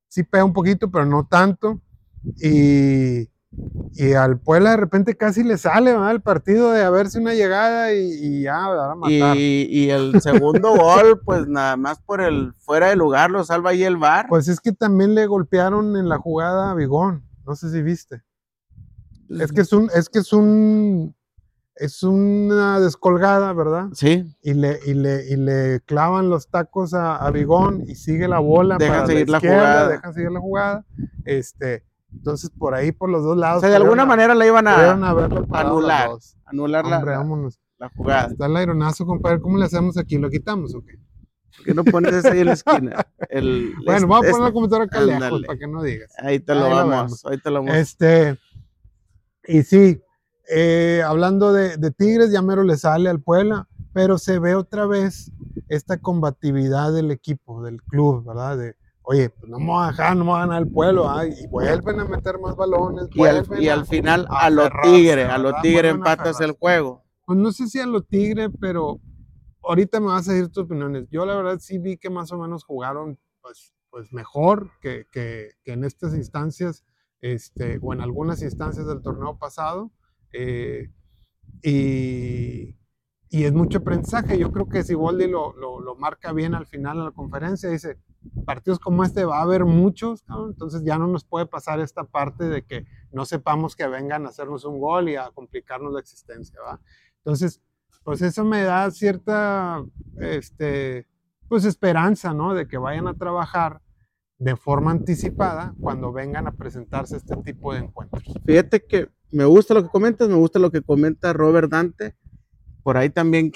sí 0.08 0.22
pega 0.22 0.44
un 0.44 0.52
poquito, 0.52 0.90
pero 0.90 1.06
no 1.06 1.26
tanto. 1.26 1.80
Y, 2.36 3.30
y 3.94 4.12
al 4.12 4.38
Puebla 4.38 4.70
de 4.70 4.76
repente 4.76 5.16
casi 5.16 5.42
le 5.42 5.58
sale 5.58 5.92
¿verdad? 5.92 6.12
el 6.12 6.20
partido 6.20 6.70
de 6.72 6.82
haberse 6.82 7.18
una 7.18 7.34
llegada 7.34 7.92
y, 7.94 8.42
ya, 8.42 8.90
a 8.90 8.94
matar. 8.94 9.36
Y, 9.36 9.66
y 9.70 9.90
el 9.90 10.20
segundo 10.20 10.70
gol, 10.76 11.20
pues 11.24 11.48
nada 11.48 11.76
más 11.76 12.00
por 12.00 12.20
el 12.20 12.54
fuera 12.58 12.88
de 12.88 12.96
lugar 12.96 13.30
lo 13.30 13.42
salva 13.44 13.70
ahí 13.70 13.82
el 13.82 13.96
bar. 13.96 14.26
Pues 14.28 14.48
es 14.48 14.60
que 14.60 14.72
también 14.72 15.14
le 15.14 15.26
golpearon 15.26 15.96
en 15.96 16.08
la 16.08 16.18
jugada 16.18 16.70
a 16.70 16.74
Bigón, 16.74 17.24
no 17.46 17.56
sé 17.56 17.70
si 17.70 17.82
viste. 17.82 18.22
Es 19.38 19.52
que 19.52 19.60
es 19.60 19.72
un, 19.72 19.90
es 19.94 20.08
que 20.08 20.18
es 20.18 20.32
un, 20.32 21.14
es 21.76 22.02
una 22.02 22.80
descolgada, 22.80 23.52
¿verdad? 23.52 23.88
Sí. 23.92 24.24
Y 24.42 24.54
le, 24.54 24.78
y 24.84 24.94
le, 24.94 25.28
y 25.30 25.36
le 25.36 25.80
clavan 25.86 26.28
los 26.28 26.48
tacos 26.48 26.94
a, 26.94 27.16
a 27.16 27.30
Bigón 27.30 27.84
y 27.86 27.94
sigue 27.94 28.26
la 28.28 28.40
bola. 28.40 28.76
Dejan 28.76 29.06
seguir 29.06 29.30
la, 29.30 29.40
jugada. 29.40 29.88
Dejan 29.88 30.12
seguir 30.14 30.30
la 30.32 30.40
jugada. 30.40 30.84
Este, 31.24 31.84
Entonces, 32.12 32.50
por 32.50 32.74
ahí, 32.74 32.92
por 32.92 33.08
los 33.08 33.22
dos 33.22 33.36
lados. 33.36 33.58
O 33.58 33.60
sea, 33.60 33.70
de 33.70 33.76
alguna 33.76 34.04
manera 34.04 34.34
la 34.34 34.46
iban 34.46 34.66
a, 34.66 34.92
anular. 34.92 36.10
Anular 36.44 36.84
la, 36.84 37.88
jugada. 37.94 38.28
Está 38.28 38.46
el 38.46 38.56
aeronazo, 38.56 39.06
compadre. 39.06 39.40
¿Cómo 39.40 39.56
le 39.56 39.64
hacemos 39.64 39.96
aquí? 39.96 40.18
¿Lo 40.18 40.28
quitamos 40.28 40.74
o 40.74 40.82
qué? 40.82 40.98
¿Por 41.56 41.64
qué 41.64 41.74
no 41.74 41.84
pones 41.84 42.14
ese 42.14 42.30
ahí 42.30 42.40
en 42.40 42.46
la 42.46 42.52
esquina? 42.52 43.06
bueno, 43.86 44.06
vamos 44.06 44.26
a 44.26 44.30
poner 44.30 44.46
la 44.46 44.52
computadora 44.52 44.84
acá 44.84 45.00
lejos 45.00 45.42
para 45.46 45.58
que 45.58 45.66
no 45.66 45.82
digas. 45.82 46.12
Ahí 46.18 46.40
te 46.40 46.54
lo 46.54 46.68
vamos. 46.68 47.24
Ahí 47.24 47.38
te 47.38 47.50
lo 47.50 47.62
vamos. 47.62 47.74
Este, 47.74 48.38
y 49.50 49.62
sí, 49.62 50.00
eh, 50.48 51.02
hablando 51.04 51.52
de, 51.52 51.76
de, 51.76 51.90
Tigres, 51.90 52.30
ya 52.32 52.42
mero 52.42 52.62
le 52.62 52.76
sale 52.76 53.08
al 53.10 53.20
Puebla, 53.20 53.68
pero 53.92 54.18
se 54.18 54.38
ve 54.38 54.54
otra 54.54 54.86
vez 54.86 55.32
esta 55.68 55.98
combatividad 55.98 56.92
del 56.92 57.10
equipo, 57.10 57.62
del 57.62 57.82
club, 57.82 58.24
¿verdad? 58.26 58.58
De, 58.58 58.76
oye, 59.02 59.30
pues 59.30 59.50
no 59.50 59.58
me 59.58 59.66
voy 59.66 59.84
a 59.84 59.86
dejar, 59.88 60.16
no 60.16 60.24
me 60.24 60.30
voy 60.30 60.38
a 60.38 60.46
ganar 60.46 60.62
el 60.62 60.68
pueblo, 60.68 61.10
y 61.24 61.46
vuelven 61.48 62.00
a 62.00 62.04
meter 62.04 62.38
más 62.38 62.54
balones. 62.54 63.08
Y 63.12 63.24
al, 63.24 63.44
y 63.58 63.68
al 63.68 63.86
final 63.86 64.26
a, 64.30 64.50
los 64.50 64.70
tigres, 64.82 65.28
a 65.28 65.38
los 65.38 65.52
tigres 65.62 65.92
empatas 65.92 66.40
el 66.40 66.52
juego. 66.52 67.04
Pues 67.26 67.38
no 67.38 67.52
sé 67.52 67.66
si 67.66 67.80
a 67.80 67.86
los 67.86 68.06
tigres, 68.06 68.50
pero 68.60 69.00
ahorita 69.62 70.00
me 70.00 70.06
vas 70.06 70.28
a 70.28 70.32
decir 70.32 70.48
tus 70.48 70.64
opiniones. 70.64 71.08
Yo 71.10 71.26
la 71.26 71.34
verdad 71.34 71.58
sí 71.60 71.78
vi 71.78 71.96
que 71.96 72.10
más 72.10 72.30
o 72.32 72.38
menos 72.38 72.64
jugaron 72.64 73.18
pues, 73.42 73.72
pues 73.90 74.12
mejor 74.12 74.70
que, 74.80 75.06
que, 75.10 75.50
que 75.64 75.72
en 75.72 75.84
estas 75.84 76.14
instancias, 76.14 76.84
este, 77.20 77.78
o 77.82 77.92
en 77.92 78.00
algunas 78.00 78.42
instancias 78.42 78.86
del 78.86 79.02
torneo 79.02 79.38
pasado. 79.38 79.92
Eh, 80.32 80.90
y, 81.62 82.76
y 83.28 83.44
es 83.44 83.52
mucho 83.52 83.78
aprendizaje. 83.78 84.38
Yo 84.38 84.50
creo 84.50 84.68
que 84.68 84.82
si 84.82 84.94
Boldi 84.94 85.28
lo, 85.28 85.54
lo, 85.54 85.80
lo, 85.80 85.94
marca 85.96 86.32
bien 86.32 86.54
al 86.54 86.66
final 86.66 86.98
en 86.98 87.04
la 87.04 87.10
conferencia, 87.12 87.70
dice, 87.70 87.98
partidos 88.44 88.78
como 88.78 89.04
este 89.04 89.24
va 89.24 89.38
a 89.38 89.42
haber 89.42 89.64
muchos, 89.64 90.24
entonces 90.48 90.82
ya 90.84 90.98
no 90.98 91.06
nos 91.06 91.24
puede 91.24 91.46
pasar 91.46 91.80
esta 91.80 92.04
parte 92.04 92.44
de 92.44 92.62
que 92.62 92.86
no 93.12 93.24
sepamos 93.24 93.76
que 93.76 93.86
vengan 93.86 94.26
a 94.26 94.30
hacernos 94.30 94.64
un 94.64 94.80
gol 94.80 95.08
y 95.08 95.16
a 95.16 95.30
complicarnos 95.30 95.92
la 95.92 96.00
existencia, 96.00 96.60
¿va? 96.60 96.80
Entonces, 97.18 97.62
pues 98.02 98.22
eso 98.22 98.44
me 98.44 98.62
da 98.62 98.90
cierta, 98.90 99.84
este, 100.18 101.06
pues 101.48 101.64
esperanza, 101.64 102.34
¿no? 102.34 102.54
De 102.54 102.66
que 102.66 102.78
vayan 102.78 103.06
a 103.08 103.14
trabajar 103.14 103.80
de 104.40 104.56
forma 104.56 104.90
anticipada 104.90 105.74
cuando 105.78 106.12
vengan 106.12 106.46
a 106.46 106.52
presentarse 106.52 107.18
este 107.18 107.36
tipo 107.36 107.74
de 107.74 107.80
encuentros. 107.80 108.24
Fíjate 108.46 108.82
que 108.82 109.10
me 109.30 109.44
gusta 109.44 109.74
lo 109.74 109.82
que 109.82 109.90
comentas, 109.90 110.30
me 110.30 110.34
gusta 110.34 110.58
lo 110.58 110.70
que 110.70 110.80
comenta 110.80 111.34
Robert 111.34 111.70
Dante 111.70 112.16
por 112.82 112.96
ahí 112.96 113.10
también, 113.10 113.52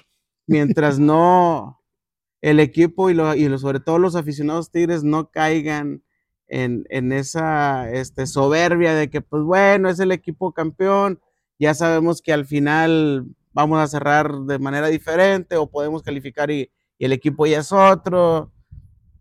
mientras 0.46 0.98
no 0.98 1.80
el 2.42 2.60
equipo 2.60 3.08
y, 3.08 3.14
lo, 3.14 3.34
y 3.34 3.58
sobre 3.58 3.80
todo 3.80 3.98
los 3.98 4.14
aficionados 4.14 4.70
Tigres 4.70 5.02
no 5.02 5.30
caigan 5.30 6.02
en, 6.48 6.84
en, 6.90 7.12
esa 7.12 7.90
este, 7.90 8.26
soberbia 8.26 8.94
de 8.94 9.08
que, 9.08 9.22
pues 9.22 9.42
bueno, 9.42 9.88
es 9.88 9.98
el 10.00 10.12
equipo 10.12 10.52
campeón, 10.52 11.18
ya 11.58 11.72
sabemos 11.72 12.20
que 12.20 12.34
al 12.34 12.44
final 12.44 13.26
vamos 13.54 13.78
a 13.78 13.88
cerrar 13.88 14.30
de 14.40 14.58
manera 14.58 14.88
diferente 14.88 15.56
o 15.56 15.70
podemos 15.70 16.02
calificar 16.02 16.50
y, 16.50 16.70
y 16.98 17.06
el 17.06 17.12
equipo 17.12 17.46
ya 17.46 17.60
es 17.60 17.72
otro. 17.72 18.53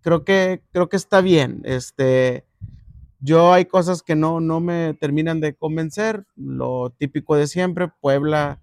Creo 0.03 0.23
que, 0.23 0.61
creo 0.71 0.89
que 0.89 0.97
está 0.97 1.21
bien. 1.21 1.61
Este, 1.63 2.45
yo 3.19 3.53
hay 3.53 3.65
cosas 3.65 4.03
que 4.03 4.15
no, 4.15 4.41
no 4.41 4.59
me 4.59 4.93
terminan 4.99 5.39
de 5.39 5.55
convencer. 5.55 6.25
Lo 6.35 6.93
típico 6.97 7.35
de 7.35 7.47
siempre, 7.47 7.87
Puebla 8.01 8.61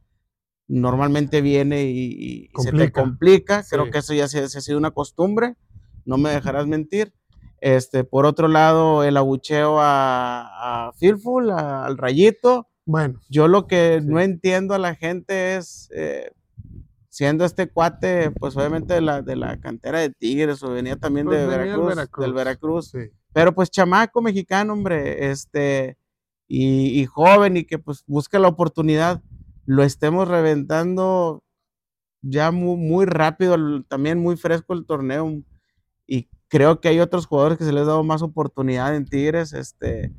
normalmente 0.69 1.41
viene 1.41 1.85
y, 1.85 2.51
se 2.59 2.73
te 2.73 2.93
complica. 2.93 3.65
Creo 3.69 3.91
que 3.91 3.99
eso 3.99 4.15
ya 4.15 4.29
se, 4.29 4.41
ha 4.41 4.49
sido 4.49 4.79
una 4.79 4.93
costumbre, 4.93 5.57
no 6.05 6.19
me 6.19 6.31
dejarás 6.31 6.67
mentir. 6.67 7.13
Este, 7.61 8.05
por 8.05 8.25
otro 8.25 8.47
lado, 8.47 9.03
el 9.03 9.17
abucheo 9.17 9.81
a, 9.81 10.89
a 10.89 10.93
Fearful, 10.93 11.51
al 11.51 11.99
Rayito. 11.99 12.69
Bueno. 12.85 13.21
Yo 13.29 13.49
lo 13.49 13.67
que 13.67 14.01
no 14.05 14.21
entiendo 14.21 14.75
a 14.75 14.79
la 14.79 14.95
gente 14.95 15.57
es, 15.57 15.91
eh, 15.95 16.33
siendo 17.11 17.45
este 17.45 17.69
cuate, 17.69 18.31
pues 18.31 18.57
obviamente 18.57 18.95
de 18.95 19.03
la, 19.03 19.21
de 19.21 19.37
la 19.37 19.61
cantera 19.61 19.99
de 19.99 20.11
Tigres, 20.11 20.63
o 20.63 20.71
venía 20.71 20.97
también 20.97 21.27
pues 21.27 21.39
de 21.39 21.47
Veracruz, 21.47 21.95
del 22.19 22.33
Veracruz. 22.33 22.93
Pero 23.35 23.55
pues 23.55 23.71
chamaco 23.71 24.23
mexicano, 24.23 24.73
hombre, 24.73 25.31
este, 25.31 25.99
y, 26.49 26.99
y 27.01 27.05
joven 27.05 27.59
y 27.59 27.65
que 27.65 27.79
pues 27.79 28.03
busca 28.07 28.39
la 28.39 28.49
oportunidad 28.49 29.23
lo 29.71 29.85
estemos 29.85 30.27
reventando 30.27 31.45
ya 32.23 32.51
muy, 32.51 32.77
muy 32.77 33.07
rápido, 33.07 33.57
también 33.85 34.19
muy 34.19 34.37
fresco 34.37 34.73
el 34.75 34.85
torneo. 34.85 35.43
Y 36.09 36.29
creo 36.49 36.81
que 36.81 36.89
hay 36.89 36.99
otros 36.99 37.27
jugadores 37.27 37.57
que 37.57 37.65
se 37.65 37.73
les 37.73 37.83
ha 37.83 37.87
dado 37.87 38.03
más 38.03 38.23
oportunidad 38.23 38.97
en 38.97 39.05
Tigres. 39.05 39.53
Este, 39.53 40.13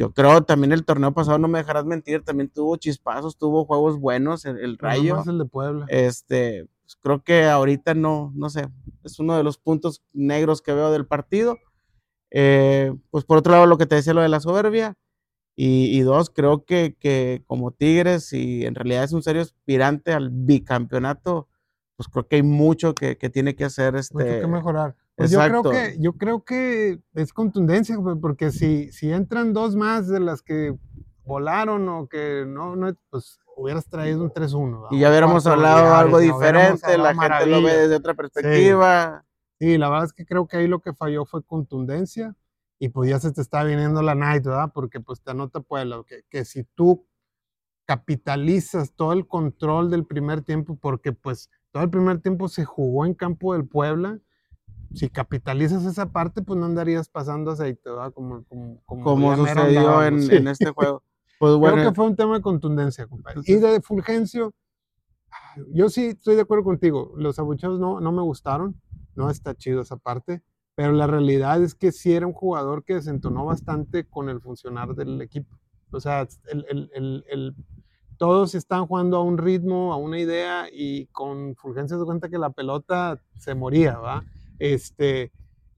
yo 0.00 0.14
creo 0.14 0.40
también 0.44 0.72
el 0.72 0.86
torneo 0.86 1.12
pasado, 1.12 1.38
no 1.38 1.46
me 1.46 1.58
dejarás 1.58 1.84
mentir, 1.84 2.24
también 2.24 2.48
tuvo 2.48 2.76
chispazos, 2.76 3.36
tuvo 3.36 3.66
juegos 3.66 3.98
buenos, 3.98 4.46
el, 4.46 4.56
el 4.56 4.78
Rayo. 4.78 5.22
el 5.26 5.36
de 5.36 5.44
Puebla. 5.44 5.84
Este, 5.90 6.66
pues 6.80 6.96
creo 7.02 7.22
que 7.22 7.44
ahorita 7.44 7.92
no, 7.92 8.32
no 8.34 8.48
sé, 8.48 8.70
es 9.04 9.18
uno 9.18 9.36
de 9.36 9.44
los 9.44 9.58
puntos 9.58 10.02
negros 10.14 10.62
que 10.62 10.72
veo 10.72 10.90
del 10.90 11.06
partido. 11.06 11.58
Eh, 12.30 12.94
pues 13.10 13.26
por 13.26 13.36
otro 13.36 13.52
lado, 13.52 13.66
lo 13.66 13.76
que 13.76 13.84
te 13.84 13.96
decía 13.96 14.14
lo 14.14 14.22
de 14.22 14.30
la 14.30 14.40
soberbia, 14.40 14.96
y, 15.54 16.00
dos, 16.00 16.30
creo 16.30 16.64
que, 16.64 16.96
que, 16.98 17.42
como 17.46 17.70
Tigres, 17.70 18.32
y 18.32 18.64
en 18.64 18.74
realidad 18.74 19.04
es 19.04 19.12
un 19.12 19.22
serio 19.22 19.42
aspirante 19.42 20.14
al 20.14 20.30
bicampeonato, 20.30 21.46
pues 21.96 22.08
creo 22.08 22.26
que 22.26 22.36
hay 22.36 22.42
mucho 22.42 22.94
que, 22.94 23.18
que 23.18 23.28
tiene 23.28 23.54
que 23.54 23.66
hacer. 23.66 23.96
Este... 23.96 24.14
Mucho 24.14 24.40
que 24.40 24.46
mejorar. 24.46 24.96
Pues 25.20 25.32
yo, 25.32 25.38
creo 25.38 25.62
que, 25.62 25.96
yo 25.98 26.12
creo 26.14 26.44
que 26.44 26.98
es 27.12 27.34
contundencia, 27.34 27.94
porque 28.22 28.50
si, 28.50 28.90
si 28.90 29.12
entran 29.12 29.52
dos 29.52 29.76
más 29.76 30.08
de 30.08 30.18
las 30.18 30.40
que 30.40 30.74
volaron 31.24 31.86
o 31.90 32.08
que 32.08 32.46
no, 32.48 32.74
no 32.74 32.90
pues 33.10 33.38
hubieras 33.54 33.86
traído 33.86 34.22
un 34.22 34.30
3-1. 34.30 34.86
Y 34.92 35.00
ya 35.00 35.10
hubiéramos 35.10 35.46
hablado 35.46 35.94
algo 35.94 36.20
diferente, 36.20 36.96
la 36.96 37.14
gente 37.14 37.46
lo 37.50 37.62
ve 37.62 37.76
desde 37.82 37.96
otra 37.96 38.14
perspectiva. 38.14 39.26
sí, 39.58 39.76
la 39.76 39.90
verdad 39.90 40.06
es 40.06 40.14
que 40.14 40.24
creo 40.24 40.48
que 40.48 40.56
ahí 40.56 40.66
lo 40.66 40.80
que 40.80 40.94
falló 40.94 41.26
fue 41.26 41.44
contundencia 41.44 42.34
y 42.78 42.88
pues 42.88 43.10
ya 43.10 43.20
se 43.20 43.30
te 43.30 43.42
está 43.42 43.62
viniendo 43.62 44.00
la 44.00 44.14
night, 44.14 44.42
¿verdad? 44.42 44.72
Porque 44.72 45.00
pues 45.00 45.20
te 45.20 45.32
anota 45.32 45.60
Puebla, 45.60 46.02
que, 46.06 46.22
que 46.30 46.46
si 46.46 46.64
tú 46.74 47.06
capitalizas 47.84 48.94
todo 48.94 49.12
el 49.12 49.26
control 49.26 49.90
del 49.90 50.06
primer 50.06 50.40
tiempo, 50.40 50.78
porque 50.80 51.12
pues 51.12 51.50
todo 51.72 51.82
el 51.82 51.90
primer 51.90 52.22
tiempo 52.22 52.48
se 52.48 52.64
jugó 52.64 53.04
en 53.04 53.12
campo 53.12 53.52
del 53.52 53.68
Puebla, 53.68 54.18
si 54.94 55.08
capitalizas 55.08 55.84
esa 55.84 56.10
parte, 56.10 56.42
pues 56.42 56.58
no 56.58 56.66
andarías 56.66 57.08
pasando 57.08 57.50
aceite, 57.52 57.90
¿verdad? 57.90 58.12
Como, 58.12 58.44
como, 58.44 58.82
como, 58.84 59.36
sucedió 59.36 60.04
en, 60.04 60.30
en, 60.32 60.48
este 60.48 60.70
juego. 60.70 61.02
Pues 61.38 61.54
bueno, 61.54 61.76
Creo 61.76 61.88
que 61.88 61.94
fue 61.94 62.04
un 62.04 62.16
tema 62.16 62.34
de 62.34 62.42
contundencia, 62.42 63.06
compadre. 63.06 63.40
y 63.46 63.54
de 63.54 63.80
Fulgencio, 63.80 64.52
yo 65.72 65.88
sí 65.88 66.08
estoy 66.08 66.34
de 66.34 66.42
acuerdo 66.42 66.64
contigo. 66.64 67.14
Los 67.16 67.38
abucheos 67.38 67.80
no, 67.80 67.98
no 67.98 68.12
me 68.12 68.20
gustaron. 68.20 68.78
No 69.14 69.30
está 69.30 69.54
chido 69.54 69.80
esa 69.80 69.96
parte 69.96 70.42
pero 70.80 70.94
la 70.94 71.06
realidad 71.06 71.62
es 71.62 71.74
que 71.74 71.92
sí 71.92 72.14
era 72.14 72.26
un 72.26 72.32
jugador 72.32 72.84
que 72.84 72.94
desentonó 72.94 73.44
bastante 73.44 74.06
con 74.06 74.30
el 74.30 74.40
funcionar 74.40 74.94
del 74.94 75.20
equipo. 75.20 75.58
O 75.90 76.00
sea, 76.00 76.26
el, 76.48 77.54
todos 78.16 78.54
están 78.54 78.86
jugando 78.86 79.18
a 79.18 79.22
un 79.22 79.36
ritmo, 79.36 79.92
a 79.92 79.98
una 79.98 80.18
idea, 80.18 80.68
y 80.72 81.04
con 81.08 81.54
Fulgencio 81.56 81.98
se 81.98 82.04
cuenta 82.06 82.30
que 82.30 82.38
la 82.38 82.48
pelota 82.48 83.20
se 83.36 83.54
moría, 83.54 83.98
¿va? 83.98 84.24
Este, 84.60 85.32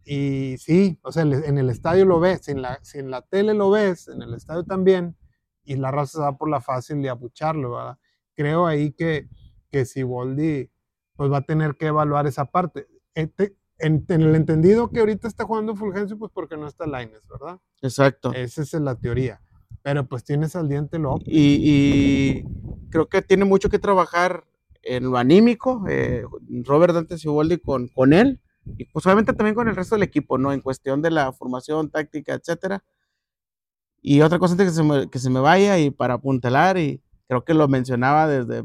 y 0.04 0.56
sí, 0.58 0.98
o 1.02 1.12
sea, 1.12 1.22
en 1.22 1.56
el 1.56 1.70
estadio 1.70 2.04
lo 2.04 2.20
ves, 2.20 2.48
en 2.48 2.60
la, 2.60 2.78
si 2.82 2.98
en 2.98 3.10
la 3.10 3.22
tele 3.22 3.54
lo 3.54 3.70
ves, 3.70 4.08
en 4.08 4.20
el 4.20 4.34
estadio 4.34 4.64
también, 4.64 5.16
y 5.64 5.76
la 5.76 5.90
raza 5.90 6.18
se 6.18 6.20
va 6.20 6.36
por 6.36 6.50
la 6.50 6.60
fácil 6.60 7.00
de 7.00 7.08
abucharlo, 7.08 7.76
¿verdad? 7.76 7.98
Creo 8.34 8.66
ahí 8.66 8.92
que, 8.92 9.28
que 9.70 9.84
si 9.84 10.02
Boldi 10.02 10.70
pues 11.16 11.30
va 11.30 11.38
a 11.38 11.42
tener 11.42 11.76
que 11.76 11.86
evaluar 11.86 12.26
esa 12.26 12.46
parte. 12.46 12.88
Este, 13.14 13.56
en, 13.78 14.04
el 14.08 14.34
entendido 14.34 14.90
que 14.90 15.00
ahorita 15.00 15.28
está 15.28 15.44
jugando 15.44 15.76
Fulgencio, 15.76 16.18
pues 16.18 16.32
porque 16.32 16.56
no 16.56 16.66
está 16.66 16.86
Laines, 16.86 17.26
¿verdad? 17.28 17.60
Exacto. 17.80 18.32
Esa 18.32 18.62
es 18.62 18.72
la 18.74 18.96
teoría. 18.96 19.40
Pero 19.82 20.06
pues 20.06 20.24
tienes 20.24 20.56
al 20.56 20.68
diente 20.68 20.98
López. 20.98 21.28
Y, 21.28 22.44
creo 22.90 23.08
que 23.08 23.22
tiene 23.22 23.44
mucho 23.44 23.68
que 23.68 23.78
trabajar 23.78 24.44
en 24.82 25.04
lo 25.04 25.16
anímico, 25.16 25.84
eh, 25.88 26.24
Robert 26.64 26.94
Dante 26.94 27.16
Ciboldi 27.16 27.58
con, 27.58 27.88
con 27.88 28.12
él, 28.12 28.40
y 28.64 28.84
pues 28.86 29.04
obviamente 29.06 29.32
también 29.32 29.54
con 29.54 29.68
el 29.68 29.76
resto 29.76 29.94
del 29.94 30.02
equipo, 30.04 30.38
¿no? 30.38 30.52
En 30.52 30.60
cuestión 30.60 31.02
de 31.02 31.10
la 31.10 31.32
formación, 31.32 31.90
táctica, 31.90 32.34
etcétera. 32.34 32.84
Y 34.00 34.20
otra 34.20 34.38
cosa 34.38 34.56
que 34.56 34.70
se, 34.70 34.82
me, 34.82 35.08
que 35.08 35.18
se 35.18 35.30
me 35.30 35.40
vaya 35.40 35.78
y 35.78 35.90
para 35.90 36.14
apuntalar, 36.14 36.76
y 36.78 37.02
creo 37.28 37.44
que 37.44 37.54
lo 37.54 37.68
mencionaba 37.68 38.26
desde 38.26 38.64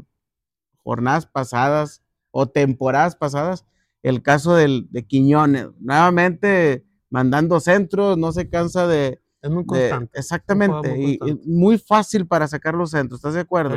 jornadas 0.82 1.26
pasadas 1.26 2.02
o 2.30 2.48
temporadas 2.48 3.16
pasadas, 3.16 3.64
el 4.02 4.22
caso 4.22 4.54
del, 4.54 4.88
de 4.90 5.06
Quiñones, 5.06 5.68
nuevamente 5.78 6.84
mandando 7.10 7.60
centros, 7.60 8.18
no 8.18 8.32
se 8.32 8.48
cansa 8.48 8.86
de... 8.86 9.20
Es 9.40 9.50
muy 9.50 9.64
constante. 9.64 10.18
exactamente, 10.18 10.98
y, 10.98 11.18
muy 11.44 11.78
fácil 11.78 12.26
para 12.26 12.48
sacar 12.48 12.74
los 12.74 12.90
centros, 12.90 13.18
¿estás 13.20 13.34
de 13.34 13.40
acuerdo? 13.40 13.76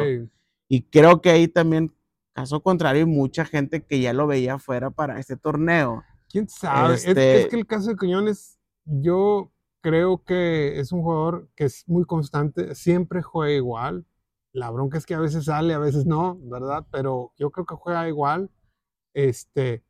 Y 0.67 0.83
creo 0.83 1.21
que 1.21 1.29
ahí 1.29 1.47
también, 1.47 1.93
caso 2.33 2.61
contrario, 2.63 3.05
mucha 3.05 3.45
gente 3.45 3.83
que 3.85 3.99
ya 3.99 4.13
lo 4.13 4.25
veía 4.25 4.57
fuera 4.57 4.89
para 4.89 5.19
este 5.19 5.37
torneo. 5.37 6.03
¿Quién 6.31 6.47
sabe? 6.47 6.95
Es, 6.95 7.05
este 7.05 7.41
es, 7.41 7.47
que 7.47 7.57
el 7.57 7.67
caso 7.67 7.89
de 7.89 7.95
Quiñones, 7.97 8.59
yo 8.85 9.51
creo 9.81 10.23
que 10.23 10.79
es 10.79 10.91
un 10.91 11.01
jugador 11.01 11.49
que 11.55 11.65
es 11.65 11.83
muy 11.87 12.05
constante, 12.05 12.75
siempre 12.75 13.21
juega 13.21 13.53
igual. 13.53 14.05
La 14.53 14.69
bronca 14.69 14.97
es 14.97 15.05
que 15.05 15.13
a 15.13 15.19
veces 15.19 15.45
sale, 15.45 15.73
a 15.73 15.79
veces 15.79 16.05
no, 16.05 16.37
¿verdad? 16.43 16.85
Pero 16.91 17.33
yo 17.37 17.51
creo 17.51 17.65
que 17.65 17.75
juega 17.75 18.07
igual. 18.07 18.49
Este, 19.13 19.83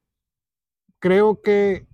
creo 1.00 1.42
que 1.42 1.88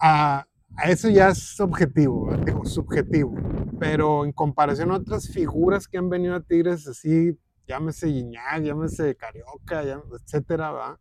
a, 0.00 0.46
eso 0.86 1.08
ya 1.08 1.30
es 1.30 1.60
objetivo, 1.60 2.34
digo, 2.44 2.64
subjetivo. 2.64 3.34
Pero 3.78 4.24
en 4.24 4.32
comparación 4.32 4.90
a 4.90 4.96
otras 4.96 5.28
figuras 5.28 5.88
que 5.88 5.98
han 5.98 6.08
venido 6.08 6.34
a 6.34 6.40
Tigres, 6.40 6.86
así, 6.86 7.38
llámese 7.66 8.08
Guiñac, 8.08 8.62
llámese 8.62 9.16
Carioca, 9.16 9.82
etcétera, 9.82 10.70
¿va? 10.70 11.00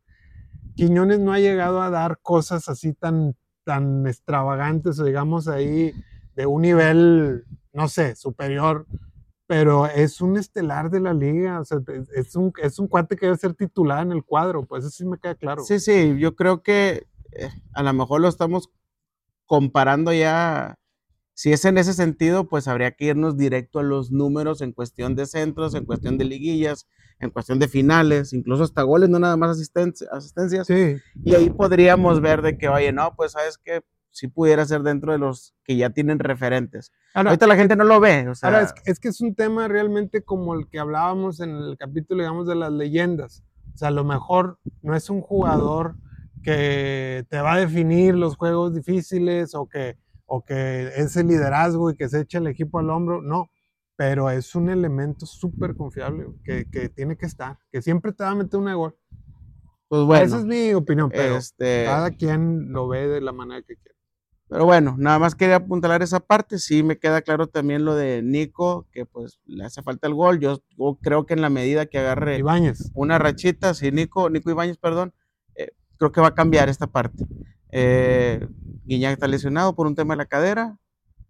Quiñones 0.75 1.19
no 1.19 1.33
ha 1.33 1.39
llegado 1.39 1.81
a 1.81 1.89
dar 1.89 2.19
cosas 2.21 2.69
así 2.69 2.93
tan, 2.93 3.35
tan 3.63 4.07
extravagantes 4.07 4.99
o 4.99 5.05
digamos 5.05 5.47
ahí 5.47 5.93
de 6.35 6.45
un 6.45 6.63
nivel, 6.63 7.45
no 7.73 7.87
sé, 7.87 8.15
superior, 8.15 8.85
pero 9.45 9.85
es 9.85 10.21
un 10.21 10.37
estelar 10.37 10.89
de 10.89 10.99
la 10.99 11.13
liga, 11.13 11.59
o 11.59 11.65
sea, 11.65 11.79
es 12.15 12.35
un, 12.35 12.51
es 12.61 12.79
un 12.79 12.87
cuate 12.87 13.15
que 13.15 13.27
debe 13.27 13.37
ser 13.37 13.53
titular 13.53 14.01
en 14.03 14.11
el 14.11 14.23
cuadro, 14.23 14.65
pues 14.65 14.83
eso 14.83 14.91
sí 14.91 15.05
me 15.05 15.19
queda 15.19 15.35
claro. 15.35 15.63
Sí, 15.63 15.79
sí, 15.79 16.17
yo 16.17 16.35
creo 16.35 16.63
que 16.63 17.07
eh, 17.31 17.49
a 17.73 17.83
lo 17.83 17.93
mejor 17.93 18.21
lo 18.21 18.27
estamos 18.29 18.69
comparando 19.45 20.13
ya, 20.13 20.77
si 21.33 21.51
es 21.51 21.65
en 21.65 21.77
ese 21.77 21.93
sentido, 21.93 22.47
pues 22.47 22.67
habría 22.67 22.91
que 22.91 23.05
irnos 23.05 23.37
directo 23.37 23.79
a 23.79 23.83
los 23.83 24.11
números 24.11 24.61
en 24.61 24.71
cuestión 24.71 25.15
de 25.15 25.25
centros, 25.25 25.73
en 25.73 25.85
cuestión 25.85 26.17
de 26.17 26.25
liguillas, 26.25 26.87
en 27.19 27.31
cuestión 27.31 27.59
de 27.59 27.67
finales, 27.67 28.33
incluso 28.33 28.63
hasta 28.63 28.83
goles, 28.83 29.09
no 29.09 29.19
nada 29.19 29.35
más 29.35 29.51
asistencias. 29.51 30.67
Sí. 30.67 30.97
Y 31.23 31.35
ahí 31.35 31.49
podríamos 31.49 32.21
ver 32.21 32.41
de 32.41 32.57
que, 32.57 32.67
oye, 32.69 32.91
no, 32.91 33.15
pues 33.15 33.31
sabes 33.31 33.57
que 33.57 33.81
si 34.11 34.27
pudiera 34.27 34.63
ser 34.65 34.83
dentro 34.83 35.11
de 35.11 35.17
los 35.17 35.55
que 35.63 35.75
ya 35.75 35.89
tienen 35.89 36.19
referentes. 36.19 36.91
Ahorita 37.15 37.47
la 37.47 37.55
gente 37.55 37.75
no 37.75 37.83
lo 37.83 37.99
ve. 37.99 38.29
O 38.29 38.35
sea, 38.35 38.49
ahora 38.49 38.61
es, 38.61 38.73
es, 38.85 38.99
que 38.99 39.07
es 39.07 39.19
un 39.21 39.33
tema 39.33 39.67
realmente 39.67 40.23
como 40.23 40.53
el 40.53 40.69
que 40.69 40.77
hablábamos 40.77 41.39
en 41.39 41.49
el 41.49 41.77
capítulo, 41.79 42.21
digamos, 42.21 42.47
de 42.47 42.53
las 42.53 42.71
leyendas. 42.71 43.43
O 43.73 43.77
sea, 43.77 43.87
a 43.87 43.91
lo 43.91 44.03
mejor 44.03 44.59
no 44.83 44.95
es 44.95 45.09
un 45.09 45.21
jugador 45.21 45.95
que 46.43 47.25
te 47.29 47.39
va 47.39 47.53
a 47.53 47.59
definir 47.59 48.13
los 48.13 48.35
juegos 48.35 48.75
difíciles 48.75 49.55
o 49.55 49.67
que, 49.67 49.97
o 50.25 50.43
que 50.43 50.91
es 50.95 51.15
el 51.17 51.27
liderazgo 51.27 51.91
y 51.91 51.95
que 51.95 52.09
se 52.09 52.21
echa 52.21 52.37
el 52.37 52.47
equipo 52.47 52.79
al 52.79 52.89
hombro. 52.89 53.21
No, 53.21 53.49
pero 53.95 54.29
es 54.29 54.55
un 54.55 54.69
elemento 54.69 55.25
súper 55.25 55.75
confiable 55.75 56.25
que, 56.43 56.69
que, 56.69 56.89
tiene 56.89 57.17
que 57.17 57.25
estar, 57.25 57.57
que 57.71 57.81
siempre 57.81 58.11
te 58.13 58.23
va 58.23 58.31
a 58.31 58.35
meter 58.35 58.59
una 58.59 58.73
gol. 58.75 58.95
Pues 59.87 60.03
bueno. 60.03 60.25
Esa 60.25 60.39
es 60.39 60.45
mi 60.45 60.73
opinión, 60.73 61.09
pero 61.09 61.37
este... 61.37 61.85
cada 61.85 62.11
quien 62.11 62.71
lo 62.71 62.87
ve 62.87 63.07
de 63.07 63.21
la 63.21 63.31
manera 63.31 63.61
que 63.61 63.75
quiere. 63.75 63.93
Pero 64.49 64.65
bueno, 64.65 64.95
nada 64.99 65.19
más 65.19 65.35
quería 65.35 65.57
apuntalar 65.57 66.03
esa 66.03 66.19
parte. 66.19 66.59
Sí, 66.59 66.83
me 66.83 66.99
queda 66.99 67.21
claro 67.21 67.47
también 67.47 67.85
lo 67.85 67.95
de 67.95 68.21
Nico, 68.21 68.87
que 68.91 69.05
pues 69.05 69.39
le 69.45 69.65
hace 69.65 69.81
falta 69.81 70.07
el 70.07 70.13
gol. 70.13 70.39
Yo, 70.39 70.63
creo 71.01 71.25
que 71.25 71.33
en 71.33 71.41
la 71.41 71.49
medida 71.49 71.85
que 71.85 71.97
agarre 71.97 72.41
una 72.93 73.17
rachita, 73.17 73.73
sí, 73.73 73.91
Nico, 73.91 74.29
Nico 74.29 74.51
Ibáñez, 74.51 74.77
perdón, 74.77 75.13
eh, 75.55 75.69
creo 75.97 76.11
que 76.11 76.21
va 76.21 76.27
a 76.27 76.35
cambiar 76.35 76.69
esta 76.69 76.87
parte. 76.87 77.25
Eh, 77.75 78.47
Guiñac 78.85 79.13
está 79.13 79.27
lesionado 79.27 79.75
por 79.75 79.87
un 79.87 79.95
tema 79.95 80.13
de 80.13 80.19
la 80.19 80.25
cadera. 80.25 80.77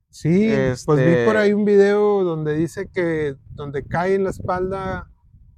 Sí, 0.10 0.52
pues 0.86 1.00
vi 1.00 1.26
por 1.26 1.36
este 1.36 1.38
ahí 1.38 1.54
un 1.54 1.66
video 1.66 2.24
donde 2.24 2.54
dice 2.56 2.90
que 2.94 3.36
donde 3.50 3.84
cae 3.88 4.14
en 4.14 4.26
la 4.26 4.30
espalda 4.30 5.10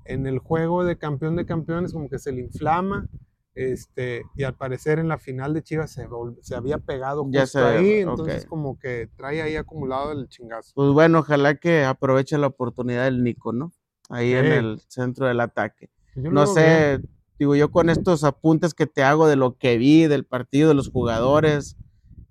en 0.06 0.28
el 0.28 0.40
juego 0.40 0.86
de 0.86 0.98
campeón 0.98 1.36
de 1.36 1.46
campeones, 1.46 1.92
como 1.92 2.08
que 2.08 2.20
se 2.20 2.32
le 2.32 2.42
inflama 2.42 3.10
este, 3.56 4.24
y 4.36 4.44
al 4.44 4.54
parecer 4.56 5.00
en 5.00 5.08
la 5.08 5.18
final 5.18 5.54
de 5.54 5.64
Chivas 5.64 5.90
se, 5.92 6.08
se 6.42 6.56
había 6.56 6.78
pegado 6.78 7.24
justo 7.24 7.66
ahí, 7.66 8.00
entonces 8.00 8.46
como 8.46 8.78
que 8.78 9.10
trae 9.16 9.42
ahí 9.42 9.56
acumulado 9.56 10.12
el 10.12 10.28
chingazo. 10.28 10.74
Pues 10.76 10.92
bueno, 10.92 11.20
ojalá 11.20 11.56
que 11.56 11.86
aproveche 11.86 12.38
la 12.38 12.48
oportunidad 12.48 13.06
del 13.06 13.24
Nico, 13.24 13.54
¿no? 13.54 13.72
Ahí 14.10 14.34
en 14.34 14.46
el 14.46 14.82
centro 14.90 15.26
del 15.28 15.40
ataque. 15.40 15.90
Pues 16.14 16.32
no 16.32 16.46
sé, 16.48 17.00
digo 17.40 17.56
yo 17.56 17.72
con 17.72 17.90
estos 17.90 18.24
apuntes 18.24 18.74
que 18.74 18.88
te 18.88 19.04
hago 19.04 19.28
de 19.28 19.36
lo 19.36 19.58
que 19.58 19.78
vi 19.78 20.08
del 20.08 20.26
partido, 20.26 20.70
de 20.70 20.76
los 20.76 20.90
jugadores, 20.90 21.78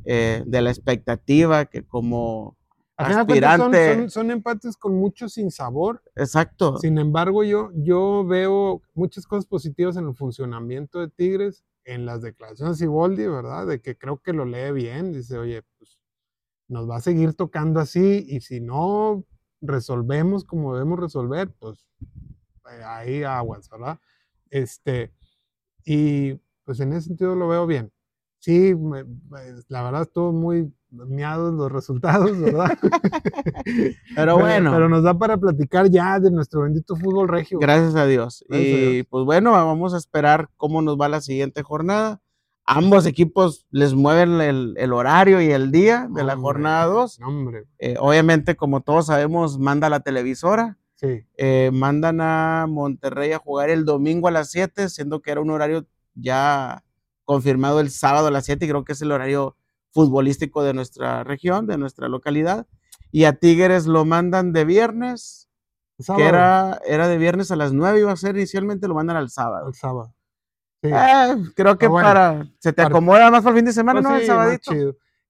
eh, 0.05 0.43
de 0.47 0.63
la 0.63 0.71
expectativa, 0.71 1.67
que 1.67 1.83
como 1.83 2.57
aspirante. 2.97 4.09
Son, 4.09 4.31
empates 4.31 4.77
con 4.77 4.95
mucho 4.95 5.29
sabor 5.29 6.03
Exacto. 6.15 6.79
Sin 6.79 6.99
embargo, 6.99 7.45
yo, 7.45 7.71
yo 7.75 8.25
veo 8.25 8.83
muchas 8.95 9.27
cosas 9.27 9.47
positivas 9.47 9.97
en 9.97 10.09
el 10.09 10.15
funcionamiento 10.15 11.01
de 11.01 11.09
Tigres, 11.09 11.65
en 11.85 12.07
las 12.07 12.23
declaraciones 12.23 12.79
de 12.79 12.87
Iboldi, 12.87 13.27
¿verdad? 13.27 13.67
De 13.67 13.81
que 13.81 13.97
creo 13.97 14.19
que 14.19 14.33
lo 14.33 14.45
lee 14.45 14.73
bien. 14.73 15.13
Dice, 15.13 15.39
oye, 15.39 15.63
pues 15.79 15.99
nos 16.69 16.89
va 16.89 16.97
a 16.97 17.01
seguir 17.01 17.35
tocando 17.35 17.81
así 17.81 18.25
y 18.29 18.41
si 18.41 18.61
no 18.61 19.25
resolvemos 19.61 20.45
como 20.45 20.75
debemos 20.75 20.99
resolver, 21.01 21.51
pues 21.59 21.87
eh, 22.71 22.83
ahí 22.85 23.23
aguas, 23.23 23.69
¿verdad? 23.69 23.99
Este, 24.55 25.11
y 25.85 26.35
pues 26.63 26.79
en 26.79 26.93
ese 26.93 27.09
sentido 27.09 27.35
lo 27.35 27.49
veo 27.49 27.67
bien. 27.67 27.91
Sí, 28.39 28.73
la 29.67 29.83
verdad 29.83 30.03
estuvo 30.03 30.31
muy 30.31 30.73
miados 30.91 31.53
los 31.55 31.73
resultados, 31.73 32.39
¿verdad? 32.39 32.79
pero 34.15 34.39
bueno. 34.39 34.71
Pero, 34.71 34.89
nos 34.89 35.03
da 35.03 35.19
para 35.19 35.39
platicar 35.39 35.91
ya 35.91 36.21
de 36.21 36.31
nuestro 36.31 36.61
bendito 36.61 36.95
fútbol 36.95 37.27
regio. 37.27 37.59
Gracias 37.59 37.97
a 37.97 38.07
Dios. 38.07 38.45
y 38.49 39.03
pues 39.03 39.25
bueno, 39.25 39.51
vamos 39.51 39.93
a 39.93 39.99
esperar 39.99 40.49
cómo 40.57 40.83
nos 40.83 41.01
va 41.01 41.09
la 41.09 41.21
siguiente 41.21 41.65
jornada. 41.65 42.21
Ambos 42.65 43.07
equipos 43.07 43.67
les 43.73 43.93
mueven 43.95 44.41
el, 44.41 44.93
horario 44.93 45.41
y 45.41 45.51
el 45.51 45.73
día 45.73 46.07
de 46.09 46.23
la 46.23 46.37
jornada 46.37 46.87
2. 46.87 47.19
Eh, 47.79 47.97
obviamente, 47.99 48.55
como 48.55 48.83
todos 48.83 49.07
sabemos, 49.07 49.59
manda 49.59 49.91
la 49.91 50.01
televisora. 50.01 50.79
Sí. 51.05 51.27
Eh, 51.37 51.71
mandan 51.73 52.21
a 52.21 52.67
Monterrey 52.69 53.33
a 53.33 53.39
jugar 53.39 53.69
el 53.69 53.85
domingo 53.85 54.29
a 54.29 54.31
las 54.31 54.51
7, 54.51 54.89
siendo 54.89 55.21
que 55.21 55.31
era 55.33 55.41
un 55.41 55.51
horario 55.51 55.87
ya 56.15 56.83
confirmado 57.25 57.81
el 57.81 57.91
sábado 57.91 58.29
a 58.29 58.31
las 58.31 58.47
7 58.47 58.65
y 58.65 58.69
creo 58.69 58.85
que 58.85 58.93
es 58.93 59.03
el 59.03 59.13
horario 59.13 59.57
futbolístico 59.93 60.63
de 60.63 60.75
nuestra 60.75 61.23
región, 61.25 61.67
de 61.67 61.79
nuestra 61.79 62.09
localidad. 62.09 62.67
Y 63.13 63.25
a 63.25 63.35
Tigres 63.35 63.87
lo 63.87 64.05
mandan 64.05 64.53
de 64.53 64.65
viernes, 64.65 65.49
que 66.17 66.25
era, 66.25 66.81
era 66.87 67.07
de 67.07 67.19
viernes 67.19 67.51
a 67.51 67.57
las 67.57 67.73
9, 67.73 68.01
iba 68.01 68.13
a 68.13 68.17
ser 68.17 68.37
inicialmente, 68.37 68.89
lo 68.89 68.95
mandan 68.95 69.17
al 69.17 69.31
sábado. 69.31 69.67
Al 69.67 69.75
sábado. 69.75 70.15
Eh, 70.83 71.37
creo 71.55 71.79
que 71.79 71.89
para, 71.89 72.47
se 72.59 72.73
te 72.73 72.83
acomoda 72.83 73.31
más 73.31 73.43
para 73.43 73.55
el 73.55 73.59
fin 73.59 73.67
de 73.67 73.73
semana, 73.73 74.03
pues 74.03 74.11
¿no? 74.11 74.19
el 74.19 74.27
sabadito. 74.27 74.73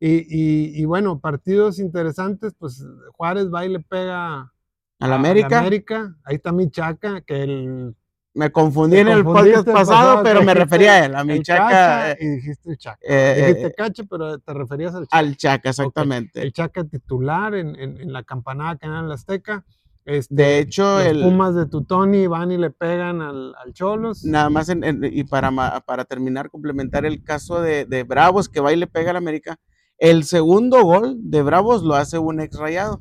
Y, 0.01 0.81
y, 0.81 0.85
bueno, 0.85 1.19
partidos 1.21 1.79
interesantes, 1.79 2.55
pues 2.59 2.85
Juárez 3.13 3.47
va 3.53 3.65
y 3.65 3.71
le 3.71 3.81
pega 3.81 4.53
a 5.01 5.09
la 5.09 5.17
América. 5.17 5.61
América. 5.61 6.17
Ahí 6.25 6.37
está 6.37 6.53
mi 6.53 6.71
Chaca, 6.71 7.21
que 7.21 7.43
el 7.43 7.95
me 8.35 8.51
confundí 8.51 8.99
en 8.99 9.09
el 9.09 9.23
podcast 9.23 9.65
pasado, 9.65 10.23
pero 10.25 10.43
me 10.43 10.55
refería 10.55 10.95
a 10.95 11.07
él, 11.07 11.15
a 11.15 11.23
mi 11.23 11.41
Chaca. 11.41 12.11
Eh, 12.11 12.17
y 12.21 12.27
dijiste 12.31 12.77
Chaca. 12.77 12.99
Eh, 13.01 13.35
dijiste 13.47 13.67
eh, 13.69 13.75
Cacha, 13.77 14.03
pero 14.11 14.39
te 14.41 14.53
referías 14.53 14.95
al 14.95 15.05
Chaca. 15.05 15.19
Al 15.19 15.37
Chaca, 15.37 15.71
exactamente. 15.71 16.43
El 16.43 16.53
Chaca 16.53 16.83
titular 16.83 17.55
en, 17.55 17.77
en, 17.77 18.13
la 18.13 18.25
campanada 18.25 18.77
que 18.77 18.87
en 18.87 19.09
la 19.09 19.15
Azteca. 19.15 19.65
Este, 20.05 20.35
de 20.35 20.59
hecho, 20.59 20.99
los 20.99 21.07
el 21.07 21.23
Pumas 21.23 21.55
de 21.55 21.67
Tutoni 21.67 22.27
van 22.27 22.51
y 22.51 22.59
le 22.59 22.71
pegan 22.71 23.23
al, 23.23 23.55
al 23.55 23.73
Cholos. 23.73 24.25
Nada 24.25 24.51
más, 24.51 24.69
y 24.69 25.25
para, 25.25 25.81
para 25.87 26.05
terminar, 26.05 26.51
complementar 26.51 27.07
el 27.07 27.23
caso 27.23 27.61
de, 27.61 27.85
de, 27.85 28.03
Bravos, 28.03 28.49
que 28.49 28.61
va 28.61 28.73
y 28.73 28.77
le 28.77 28.89
pega 28.89 29.13
al 29.13 29.17
América. 29.17 29.61
El 29.97 30.25
segundo 30.25 30.83
gol 30.83 31.19
de 31.21 31.41
Bravos 31.43 31.85
lo 31.85 31.95
hace 31.95 32.19
un 32.19 32.41
ex 32.41 32.59
rayado. 32.59 33.01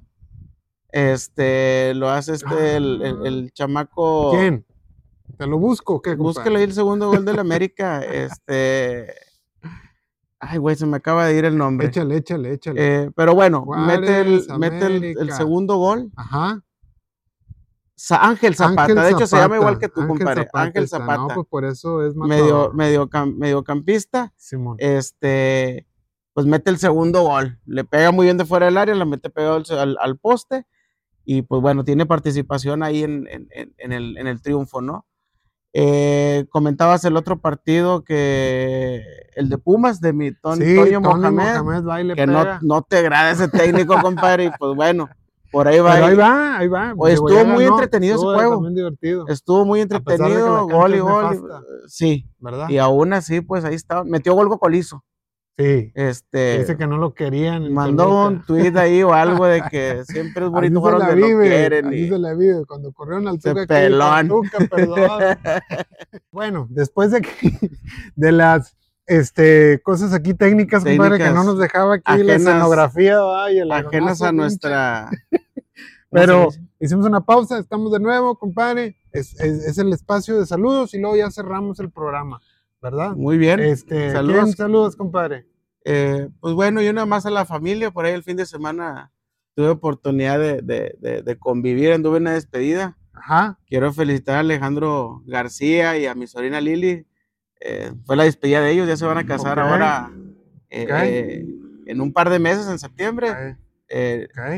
Este, 0.93 1.95
lo 1.95 2.11
hace 2.11 2.33
este, 2.33 2.77
el, 2.77 3.01
el, 3.01 3.25
el, 3.25 3.51
chamaco. 3.51 4.29
¿Quién? 4.29 4.63
Te 5.39 5.47
lo 5.47 5.57
busco, 5.57 6.03
¿qué? 6.03 6.13
Búsquelo 6.13 6.57
ahí 6.57 6.65
el 6.65 6.73
segundo 6.73 7.09
gol 7.09 7.25
del 7.25 7.39
América. 7.39 8.01
este. 8.03 9.11
Ay, 10.39 10.59
güey, 10.59 10.75
se 10.75 10.85
me 10.85 10.97
acaba 10.97 11.25
de 11.25 11.35
ir 11.35 11.45
el 11.45 11.57
nombre. 11.57 11.87
Échale, 11.87 12.17
échale, 12.17 12.53
échale. 12.53 12.79
Eh, 13.05 13.11
pero 13.15 13.33
bueno, 13.33 13.65
mete, 13.65 14.21
el, 14.21 14.45
mete 14.59 14.85
el, 15.19 15.31
segundo 15.31 15.77
gol. 15.77 16.11
Ajá. 16.15 16.61
Ángel 18.11 18.53
Zapata, 18.53 19.03
de 19.03 19.11
hecho 19.11 19.25
se 19.25 19.37
llama 19.37 19.55
igual 19.55 19.79
que 19.79 19.87
tu 19.87 20.05
compadre, 20.05 20.47
Ángel 20.53 20.87
Zapata. 20.87 21.17
No, 21.17 21.27
pues 21.29 21.47
por 21.49 21.65
eso 21.65 22.05
es 22.05 22.15
más 22.15 22.27
medio, 22.27 22.71
medio, 22.73 23.09
mediocampista. 23.35 24.31
Simón. 24.35 24.75
Este, 24.77 25.87
pues 26.33 26.45
mete 26.45 26.69
el 26.69 26.77
segundo 26.77 27.23
gol. 27.23 27.59
Le 27.65 27.83
pega 27.83 28.11
muy 28.11 28.25
bien 28.25 28.37
de 28.37 28.45
fuera 28.45 28.67
del 28.67 28.77
área, 28.77 28.93
le 28.93 29.05
mete 29.05 29.31
pegado 29.31 29.63
al, 29.79 29.97
al 29.99 30.17
poste. 30.19 30.67
Y 31.25 31.43
pues 31.43 31.61
bueno, 31.61 31.83
tiene 31.83 32.05
participación 32.05 32.83
ahí 32.83 33.03
en, 33.03 33.27
en, 33.27 33.47
en, 33.77 33.91
el, 33.91 34.17
en 34.17 34.27
el 34.27 34.41
triunfo, 34.41 34.81
¿no? 34.81 35.05
Eh, 35.75 36.45
comentabas 36.51 37.03
el 37.03 37.17
otro 37.17 37.39
partido 37.39 38.03
que 38.03 39.01
el 39.35 39.49
de 39.49 39.57
Pumas 39.57 39.99
de 39.99 40.13
mi 40.13 40.31
Toño 40.31 41.01
Mohamed, 41.01 42.13
que 42.15 42.27
no, 42.27 42.59
no, 42.61 42.83
te 42.83 42.97
agrada 42.97 43.31
ese 43.31 43.47
técnico, 43.47 43.99
compadre, 43.99 44.45
y 44.45 44.49
pues 44.59 44.75
bueno, 44.75 45.09
por 45.51 45.67
ahí 45.67 45.79
va. 45.79 45.93
ahí 45.93 46.15
va, 46.15 46.57
ahí 46.59 46.67
va. 46.67 46.93
estuvo 47.09 47.45
muy 47.45 47.65
entretenido 47.65 48.15
ese 48.15 48.23
juego. 48.23 48.63
Estuvo 49.27 49.65
muy 49.65 49.81
entretenido, 49.81 50.67
gol 50.67 50.93
y 50.93 50.99
gol. 50.99 51.41
sí, 51.87 52.27
¿verdad? 52.37 52.69
Y 52.69 52.77
aún 52.77 53.13
así, 53.13 53.41
pues 53.41 53.65
ahí 53.65 53.73
estaba, 53.73 54.03
metió 54.03 54.35
gol 54.35 54.55
Colizo. 54.59 55.03
Sí. 55.57 55.91
Este, 55.93 56.59
Dice 56.59 56.77
que 56.77 56.87
no 56.87 56.97
lo 56.97 57.13
querían. 57.13 57.71
Mandó 57.71 58.27
un 58.27 58.43
tweet 58.43 58.75
ahí 58.75 59.03
o 59.03 59.13
algo 59.13 59.45
de 59.45 59.61
que 59.69 60.03
siempre 60.07 60.45
es 60.45 60.51
bonito 60.51 60.79
jugar 60.79 60.97
donde 60.97 61.15
vive, 61.15 61.33
lo 61.33 61.41
quieren. 61.41 61.87
Así 61.87 62.09
se 62.09 62.17
la 62.17 62.33
vive. 62.33 62.65
Cuando 62.65 62.91
corrieron 62.91 63.27
al 63.27 63.39
Tuca. 63.39 63.65
pelón. 63.67 64.27
Tuca, 64.27 64.57
perdón. 64.69 65.37
bueno, 66.31 66.67
después 66.69 67.11
de 67.11 67.21
que, 67.21 67.29
de 68.15 68.31
las 68.31 68.75
este, 69.05 69.79
cosas 69.83 70.13
aquí 70.13 70.33
técnicas, 70.33 70.83
compadre, 70.83 71.19
que 71.19 71.29
no 71.29 71.43
nos 71.43 71.59
dejaba 71.59 71.95
aquí 71.95 72.23
la 72.23 72.35
escenografía. 72.35 73.19
Ay, 73.35 73.59
el 73.59 73.71
ajenas 73.71 74.21
a 74.21 74.31
nuestra... 74.31 75.09
Pero 76.09 76.49
hicimos 76.79 77.07
una 77.07 77.21
pausa, 77.21 77.57
estamos 77.57 77.91
de 77.91 77.99
nuevo, 77.99 78.37
compadre. 78.37 78.95
Es, 79.11 79.33
es, 79.39 79.65
es, 79.65 79.77
el 79.79 79.91
espacio 79.91 80.39
de 80.39 80.45
saludos 80.45 80.93
y 80.93 80.99
luego 80.99 81.15
ya 81.15 81.31
cerramos 81.31 81.79
el 81.79 81.89
programa. 81.89 82.39
¿Verdad? 82.83 83.15
Muy 83.15 83.37
bien. 83.37 83.61
Este, 83.61 84.11
saludos. 84.11 84.51
saludos, 84.51 84.95
compadre. 84.97 85.47
Eh, 85.85 86.29
pues 86.41 86.53
bueno, 86.53 86.81
yo 86.81 86.91
nada 86.91 87.05
más 87.05 87.25
a 87.25 87.29
la 87.29 87.45
familia, 87.45 87.91
por 87.91 88.05
ahí 88.05 88.13
el 88.13 88.23
fin 88.23 88.35
de 88.35 88.45
semana 88.45 89.11
tuve 89.55 89.69
oportunidad 89.69 90.37
de, 90.37 90.61
de, 90.61 91.21
de, 91.21 91.39
convivir, 91.39 91.93
anduve 91.93 92.17
en 92.17 92.23
una 92.23 92.33
despedida. 92.33 92.97
Ajá. 93.13 93.57
Quiero 93.67 93.93
felicitar 93.93 94.35
a 94.35 94.39
Alejandro 94.39 95.23
García 95.25 95.97
y 95.97 96.07
a 96.07 96.15
mi 96.15 96.27
sobrina 96.27 96.59
Lili. 96.59 97.07
Eh, 97.61 97.93
fue 98.05 98.17
la 98.17 98.25
despedida 98.25 98.59
de 98.59 98.71
ellos, 98.71 98.87
ya 98.87 98.97
se 98.97 99.05
van 99.05 99.17
a 99.17 99.25
casar 99.25 99.59
ahora 99.59 100.11
eh, 100.69 101.45
en 101.85 102.01
un 102.01 102.11
par 102.11 102.29
de 102.29 102.39
meses, 102.39 102.67
en 102.67 102.79
septiembre. 102.79 103.57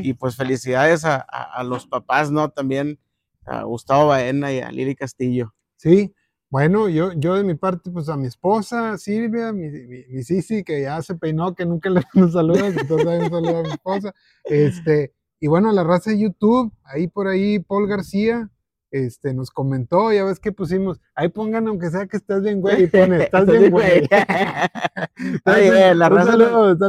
Y 0.02 0.14
pues 0.14 0.36
felicidades 0.36 1.06
a, 1.06 1.18
a, 1.18 1.60
a, 1.60 1.64
los 1.64 1.86
papás, 1.86 2.32
¿no? 2.32 2.50
También 2.50 3.00
a 3.46 3.64
Gustavo 3.64 4.08
Baena 4.08 4.52
y 4.52 4.62
a 4.62 4.72
Lili 4.72 4.96
Castillo. 4.96 5.54
Sí, 5.76 6.14
bueno, 6.50 6.90
yo, 6.90 7.12
yo 7.14 7.36
de 7.36 7.44
mi 7.44 7.56
parte, 7.56 7.92
pues 7.92 8.08
a 8.10 8.18
mi 8.18 8.28
esposa, 8.28 8.98
Silvia, 8.98 9.52
mi, 9.52 9.70
mi, 9.70 10.24
Sisi, 10.24 10.64
que 10.64 10.84
ya 10.84 11.02
se 11.02 11.16
peinó, 11.16 11.56
que 11.56 11.66
nunca 11.66 11.90
le 11.90 12.02
mando 12.14 12.32
saludos, 12.32 12.76
entonces 12.78 13.24
un 13.24 13.30
saludo 13.30 13.58
a 13.58 13.64
mi 13.64 13.70
esposa. 13.70 14.14
Este, 14.46 15.14
y 15.40 15.48
bueno, 15.48 15.70
a 15.70 15.74
la 15.74 15.84
raza 15.84 16.12
de 16.12 16.20
YouTube, 16.20 16.72
ahí 16.84 17.08
por 17.08 17.28
ahí, 17.28 17.60
Paul 17.60 17.88
García, 17.88 18.50
este, 18.92 19.34
nos 19.34 19.52
comentó, 19.52 20.14
ya 20.14 20.24
ves 20.24 20.40
que 20.40 20.54
pusimos, 20.54 21.02
ahí 21.16 21.28
pongan 21.28 21.68
aunque 21.68 21.90
sea 21.90 22.06
que 22.08 22.16
estás 22.16 22.42
bien 22.42 22.62
güey, 22.62 22.84
y 22.84 22.88
pone, 22.88 23.24
estás 23.24 23.46
bien 23.46 23.70
güey. 23.70 24.08
Oye, 25.46 25.96
la 25.96 26.08
raza 26.08 26.38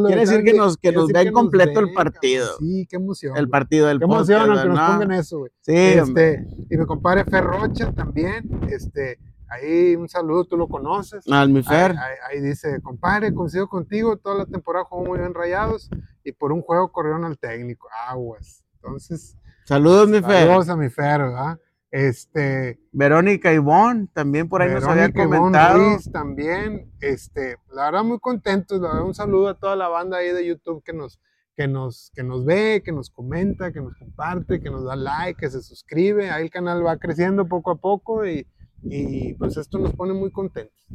quiere 0.06 0.20
decir 0.20 0.44
que 0.44 0.52
nos, 0.54 0.76
que 0.76 0.92
nos 0.92 1.08
ven 1.08 1.32
completo 1.32 1.80
el 1.80 1.92
partido. 1.92 2.46
Sí, 2.60 2.86
qué 2.88 2.96
emoción. 2.96 3.36
El 3.36 3.48
partido 3.48 3.88
del 3.88 3.98
Qué 3.98 4.04
emoción 4.04 4.50
aunque 4.50 4.68
nos 4.68 4.78
pongan 4.78 5.12
eso, 5.12 5.38
güey. 5.38 5.50
Sí, 5.62 5.74
este, 5.74 6.46
y 6.70 6.76
mi 6.76 6.86
compadre 6.86 7.24
Ferrocha 7.24 7.92
también, 7.92 8.48
este, 8.68 9.18
Ahí 9.48 9.94
un 9.94 10.08
saludo, 10.08 10.44
tú 10.44 10.56
lo 10.56 10.68
conoces. 10.68 11.24
Al 11.30 11.50
mi 11.50 11.62
Fer. 11.62 11.94
Ahí, 12.28 12.40
dice, 12.40 12.80
compadre, 12.82 13.32
coincido 13.32 13.68
contigo, 13.68 14.16
toda 14.16 14.38
la 14.38 14.46
temporada 14.46 14.84
jugó 14.84 15.04
muy 15.04 15.18
bien 15.18 15.34
rayados 15.34 15.88
y 16.24 16.32
por 16.32 16.52
un 16.52 16.62
juego 16.62 16.90
corrieron 16.90 17.24
al 17.24 17.38
técnico. 17.38 17.88
Aguas. 18.08 18.64
Entonces. 18.74 19.36
Saludos, 19.64 20.08
mi 20.08 20.20
Fer. 20.20 20.48
Saludos 20.48 20.68
a 20.68 20.76
mi 20.76 20.88
Fer, 20.88 21.20
¿verdad? 21.20 21.58
Este. 21.92 22.80
Verónica 22.90 23.52
Ivón, 23.52 24.08
también 24.12 24.48
por 24.48 24.62
ahí 24.62 24.72
nos 24.72 24.84
había 24.84 25.12
comentado. 25.12 25.78
Ruiz, 25.78 26.10
también, 26.10 26.90
este, 27.00 27.56
la 27.72 27.84
verdad 27.84 28.02
muy 28.02 28.18
contentos, 28.18 28.80
la 28.80 28.88
verdad, 28.88 29.04
un 29.04 29.14
saludo 29.14 29.48
a 29.48 29.58
toda 29.58 29.76
la 29.76 29.88
banda 29.88 30.16
ahí 30.16 30.32
de 30.32 30.44
YouTube 30.44 30.82
que 30.82 30.92
nos, 30.92 31.20
que 31.54 31.68
nos, 31.68 32.10
que 32.14 32.24
nos 32.24 32.44
ve, 32.44 32.82
que 32.84 32.90
nos 32.90 33.10
comenta, 33.10 33.72
que 33.72 33.80
nos 33.80 33.94
comparte, 33.96 34.60
que 34.60 34.70
nos 34.70 34.84
da 34.84 34.96
like, 34.96 35.38
que 35.38 35.50
se 35.50 35.62
suscribe, 35.62 36.30
ahí 36.30 36.44
el 36.44 36.50
canal 36.50 36.84
va 36.84 36.96
creciendo 36.96 37.46
poco 37.46 37.70
a 37.70 37.76
poco 37.76 38.26
y, 38.26 38.46
y 38.82 39.34
pues 39.34 39.56
esto 39.56 39.78
nos 39.78 39.94
pone 39.94 40.12
muy 40.12 40.30
contentos. 40.30 40.86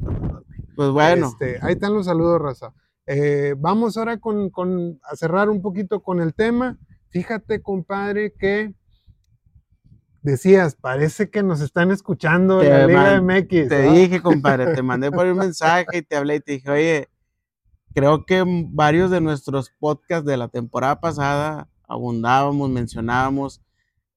Pues 0.76 0.90
bueno. 0.90 1.28
Este, 1.28 1.60
ahí 1.62 1.74
están 1.74 1.94
los 1.94 2.06
saludos, 2.06 2.42
raza. 2.42 2.74
Eh, 3.06 3.56
vamos 3.58 3.98
ahora 3.98 4.20
con, 4.20 4.50
con, 4.50 5.00
a 5.04 5.16
cerrar 5.16 5.50
un 5.50 5.62
poquito 5.62 6.02
con 6.02 6.22
el 6.22 6.34
tema. 6.34 6.78
Fíjate, 7.10 7.62
compadre, 7.62 8.34
que 8.34 8.74
decías, 10.22 10.76
parece 10.76 11.30
que 11.30 11.44
nos 11.44 11.62
están 11.62 11.92
escuchando 11.92 12.62
en 12.62 12.70
la 12.70 12.88
Liga 12.88 13.22
MX. 13.22 13.68
Te 13.68 13.82
dije, 13.92 14.22
compadre, 14.22 14.74
te 14.74 14.82
mandé 14.84 15.12
por 15.12 15.26
un 15.26 15.38
mensaje 15.38 15.98
y 15.98 16.02
te 16.02 16.16
hablé 16.16 16.36
y 16.36 16.40
te 16.40 16.52
dije, 16.54 16.70
oye, 16.70 17.10
creo 17.94 18.26
que 18.26 18.44
varios 18.70 19.12
de 19.12 19.22
nuestros 19.22 19.72
podcasts 19.80 20.26
de 20.26 20.38
la 20.38 20.48
temporada 20.48 21.00
pasada 21.02 21.68
abundábamos, 21.88 22.70
mencionábamos 22.70 23.62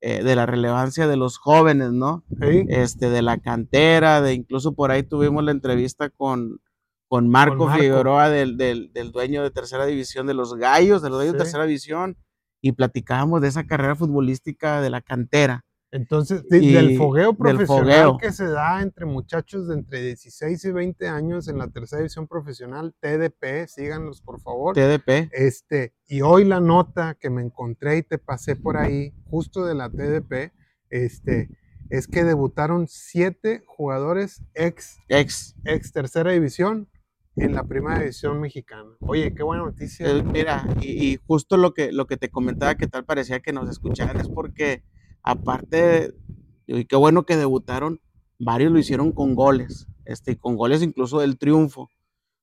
eh, 0.06 0.22
de 0.22 0.36
la 0.36 0.44
relevancia 0.44 1.06
de 1.06 1.16
los 1.16 1.38
jóvenes, 1.38 1.90
¿no? 1.92 2.24
Este, 2.68 3.08
de 3.08 3.22
la 3.22 3.38
cantera, 3.38 4.20
de 4.20 4.34
incluso 4.34 4.74
por 4.74 4.90
ahí 4.90 5.02
tuvimos 5.02 5.42
la 5.42 5.50
entrevista 5.50 6.10
con, 6.10 6.60
con 7.08 7.30
Marco, 7.30 7.70
Figueroa, 7.70 8.28
del, 8.28 8.58
del, 8.58 9.12
dueño 9.12 9.42
de 9.42 9.50
tercera 9.50 9.86
división 9.86 10.26
de 10.26 10.34
los 10.34 10.56
Gallos, 10.56 11.00
de 11.00 11.08
los 11.08 11.20
Gallos 11.20 11.32
de 11.32 11.38
tercera 11.38 11.64
división, 11.64 12.18
y 12.60 12.72
platicábamos 12.72 13.40
de 13.40 13.48
esa 13.48 13.64
carrera 13.64 13.96
futbolística 13.96 14.82
de 14.82 14.90
la 14.90 15.00
cantera. 15.00 15.64
Entonces, 15.94 16.42
del 16.48 16.98
fogueo 16.98 17.34
profesional 17.34 18.16
que 18.20 18.32
se 18.32 18.48
da 18.48 18.82
entre 18.82 19.06
muchachos 19.06 19.68
de 19.68 19.74
entre 19.74 20.02
16 20.02 20.64
y 20.64 20.72
20 20.72 21.06
años 21.06 21.46
en 21.46 21.56
la 21.56 21.68
tercera 21.68 22.00
división 22.00 22.26
profesional, 22.26 22.92
TDP, 22.98 23.68
síganos 23.68 24.20
por 24.20 24.40
favor. 24.40 24.74
TDP. 24.74 25.30
Este, 25.30 25.94
y 26.08 26.22
hoy 26.22 26.46
la 26.46 26.58
nota 26.58 27.14
que 27.14 27.30
me 27.30 27.42
encontré 27.42 27.98
y 27.98 28.02
te 28.02 28.18
pasé 28.18 28.56
por 28.56 28.76
ahí, 28.76 29.14
justo 29.30 29.64
de 29.66 29.76
la 29.76 29.88
TDP, 29.88 30.52
este, 30.90 31.48
es 31.90 32.08
que 32.08 32.24
debutaron 32.24 32.88
siete 32.88 33.62
jugadores 33.64 34.42
ex, 34.54 34.98
ex, 35.08 35.54
ex 35.64 35.92
tercera 35.92 36.32
división 36.32 36.88
en 37.36 37.54
la 37.54 37.62
primera 37.62 38.00
división 38.00 38.40
mexicana. 38.40 38.90
Oye, 38.98 39.32
qué 39.32 39.44
buena 39.44 39.62
noticia. 39.62 40.10
Eh, 40.10 40.24
mira, 40.24 40.66
y, 40.80 41.06
y, 41.06 41.20
justo 41.24 41.56
lo 41.56 41.72
que, 41.72 41.92
lo 41.92 42.08
que 42.08 42.16
te 42.16 42.30
comentaba, 42.30 42.74
que 42.74 42.88
tal 42.88 43.04
parecía 43.04 43.38
que 43.38 43.52
nos 43.52 43.70
escuchaban, 43.70 44.18
es 44.18 44.28
porque 44.28 44.82
aparte, 45.24 46.14
y 46.66 46.84
qué 46.84 46.96
bueno 46.96 47.24
que 47.24 47.36
debutaron, 47.36 48.00
varios 48.38 48.70
lo 48.70 48.78
hicieron 48.78 49.10
con 49.10 49.34
goles, 49.34 49.88
este, 50.04 50.36
con 50.36 50.56
goles 50.56 50.82
incluso 50.82 51.18
del 51.18 51.38
triunfo. 51.38 51.88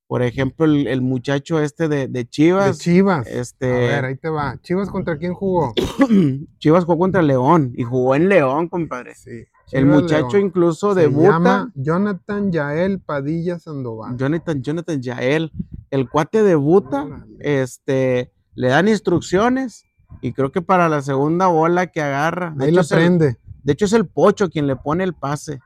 Por 0.07 0.23
ejemplo, 0.23 0.65
el, 0.65 1.01
muchacho 1.01 1.61
este 1.61 1.87
de, 1.87 2.27
Chivas. 2.27 2.79
De 2.79 2.83
Chivas. 2.83 3.27
Este, 3.27 3.65
a 3.65 3.77
ver, 3.77 4.05
ahí 4.05 4.17
te 4.17 4.27
va. 4.27 4.59
¿Chivas 4.61 4.89
contra 4.89 5.17
quién 5.17 5.33
jugó? 5.33 5.73
Chivas 6.59 6.83
jugó 6.83 6.99
contra 6.99 7.21
León 7.21 7.71
y 7.77 7.83
jugó 7.83 8.13
en 8.15 8.27
León, 8.27 8.67
compadre. 8.67 9.15
Sí. 9.15 9.45
el 9.71 9.85
muchacho 9.85 10.37
incluso 10.37 10.95
debuta. 10.95 11.27
Se 11.27 11.31
llama 11.31 11.71
Jonathan 11.75 12.51
Yael 12.51 12.99
Padilla 12.99 13.57
Sandoval. 13.57 14.17
Jonathan, 14.17 14.61
Jonathan 14.61 15.01
Yael. 15.01 15.53
El 15.91 16.09
cuate 16.09 16.43
debuta, 16.43 17.25
este, 17.39 18.33
le 18.53 18.67
dan 18.67 18.89
instrucciones 18.89 19.85
y 20.21 20.33
creo 20.33 20.51
que 20.51 20.61
para 20.61 20.89
la 20.89 21.01
segunda 21.01 21.47
bola 21.47 21.87
que 21.87 22.01
agarra. 22.01 22.55
Ahí 22.59 22.71
la 22.71 22.83
prende. 22.83 23.37
de 23.63 23.73
hecho, 23.73 23.85
es 23.85 23.93
el 23.93 24.07
Pocho 24.07 24.49
quien 24.49 24.67
le 24.67 24.75
pone 24.75 25.03
el 25.03 25.13
pase. 25.13 25.59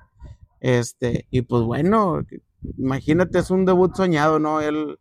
Este, 0.60 1.28
y 1.30 1.42
pues 1.42 1.64
bueno, 1.64 2.24
imagínate, 2.78 3.40
es 3.40 3.52
un 3.52 3.66
debut 3.66 3.96
soñado, 3.96 4.40
¿no? 4.40 4.62
El 4.62 4.98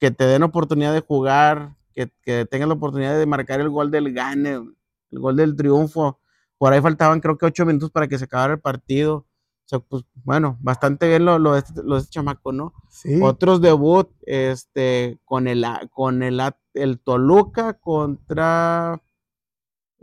que 0.00 0.10
te 0.10 0.24
den 0.24 0.42
oportunidad 0.42 0.92
de 0.92 1.00
jugar, 1.00 1.76
que, 1.94 2.10
que 2.22 2.46
tengas 2.46 2.68
la 2.68 2.74
oportunidad 2.74 3.18
de 3.18 3.26
marcar 3.26 3.60
el 3.60 3.68
gol 3.68 3.90
del 3.90 4.12
gane, 4.12 4.54
el 4.54 5.18
gol 5.18 5.36
del 5.36 5.56
triunfo. 5.56 6.18
Por 6.56 6.72
ahí 6.72 6.80
faltaban 6.80 7.20
creo 7.20 7.38
que 7.38 7.46
ocho 7.46 7.64
minutos 7.64 7.90
para 7.90 8.08
que 8.08 8.18
se 8.18 8.24
acabara 8.24 8.54
el 8.54 8.60
partido. 8.60 9.27
O 9.68 9.70
sea, 9.70 9.80
pues 9.80 10.02
bueno, 10.24 10.56
bastante 10.62 11.06
bien 11.08 11.26
lo, 11.26 11.38
lo, 11.38 11.52
de, 11.52 11.58
este, 11.58 11.82
lo 11.82 11.96
de 11.96 12.00
este 12.00 12.12
chamaco, 12.12 12.52
¿no? 12.52 12.72
Sí. 12.88 13.20
Otros 13.22 13.60
debut, 13.60 14.08
este, 14.22 15.18
con 15.26 15.46
el, 15.46 15.62
con 15.90 16.22
el, 16.22 16.40
el 16.72 16.98
Toluca 17.00 17.74
contra 17.74 19.02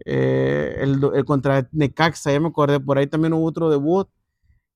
eh, 0.06 0.78
el, 0.82 1.25
contra 1.25 1.67
Necaxa, 1.71 2.32
ya 2.32 2.39
me 2.39 2.49
acordé, 2.49 2.80
por 2.80 2.99
ahí 2.99 3.08
también 3.08 3.34
hubo 3.34 3.45
otro 3.45 3.71
debut. 3.71 4.08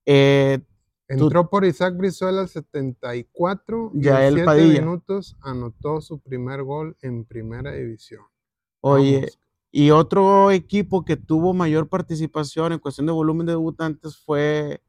Eh, 0.07 0.59
Entró 1.07 1.51
por 1.51 1.65
Isaac 1.65 1.95
Brizuela 1.95 2.47
74 2.47 3.91
ya 3.93 4.27
y 4.27 4.39
en 4.39 4.73
minutos 4.73 5.37
anotó 5.41 6.01
su 6.01 6.19
primer 6.19 6.63
gol 6.63 6.97
en 7.01 7.25
primera 7.25 7.73
división. 7.73 8.23
Oye, 8.81 9.27
y 9.71 9.91
otro 9.91 10.51
equipo 10.51 11.05
que 11.05 11.15
tuvo 11.15 11.53
mayor 11.53 11.89
participación 11.89 12.73
en 12.73 12.79
cuestión 12.79 13.07
de 13.07 13.13
volumen 13.13 13.45
de 13.45 13.53
debutantes 13.53 14.17
fue, 14.17 14.81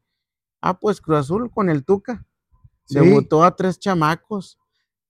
ah, 0.61 0.79
pues 0.79 1.01
Cruz 1.01 1.19
Azul 1.19 1.51
con 1.51 1.71
el 1.71 1.85
Tuca. 1.85 2.27
Debutó 2.89 3.45
a 3.45 3.55
tres 3.55 3.79
chamacos. 3.79 4.59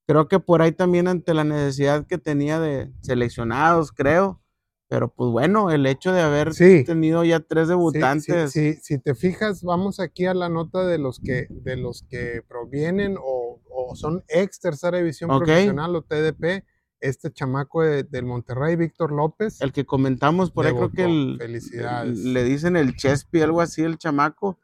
Creo 0.07 0.29
que 0.29 0.41
por 0.41 0.61
ahí 0.61 0.73
también 0.73 1.09
ante 1.09 1.35
la 1.35 1.45
necesidad 1.45 2.07
que 2.07 2.19
tenía 2.19 2.59
de 2.61 2.93
seleccionados, 3.01 3.93
creo. 3.93 4.41
Pero 4.89 5.09
pues 5.15 5.31
bueno, 5.31 5.71
el 5.71 5.87
hecho 5.87 6.13
de 6.13 6.21
haber 6.21 6.53
tenido 6.53 7.23
ya 7.23 7.39
tres 7.39 7.69
debutantes. 7.69 8.51
Sí, 8.51 8.75
si 8.83 8.99
te 8.99 9.15
fijas, 9.15 9.63
vamos 9.63 10.01
aquí 10.01 10.27
a 10.27 10.35
la 10.35 10.49
nota 10.49 10.85
de 10.85 10.99
los 10.99 11.21
que, 11.21 11.47
de 11.49 11.77
los 11.77 12.03
que 12.11 12.43
provienen 12.49 13.17
o, 13.23 13.61
son 13.95 14.25
ex 14.29 14.61
tercera 14.61 14.99
división 14.99 15.31
profesional 15.31 15.95
o 15.95 16.03
TDP. 16.03 16.65
Este 17.01 17.33
chamaco 17.33 17.83
del 17.83 18.25
Monterrey, 18.25 18.77
Víctor 18.77 19.13
López. 19.13 19.61
El 19.61 19.73
que 19.73 19.85
comentamos 19.85 20.51
por 20.51 20.67
ahí, 20.67 20.75
creo 20.75 20.91
que 20.91 21.05
el, 21.05 21.37
Felicidades. 21.39 22.19
le 22.19 22.45
dicen 22.45 22.77
el 22.77 22.97
Chespi, 22.97 23.41
algo 23.41 23.61
así, 23.61 23.83
el 23.83 23.99
chamaco. 23.99 24.59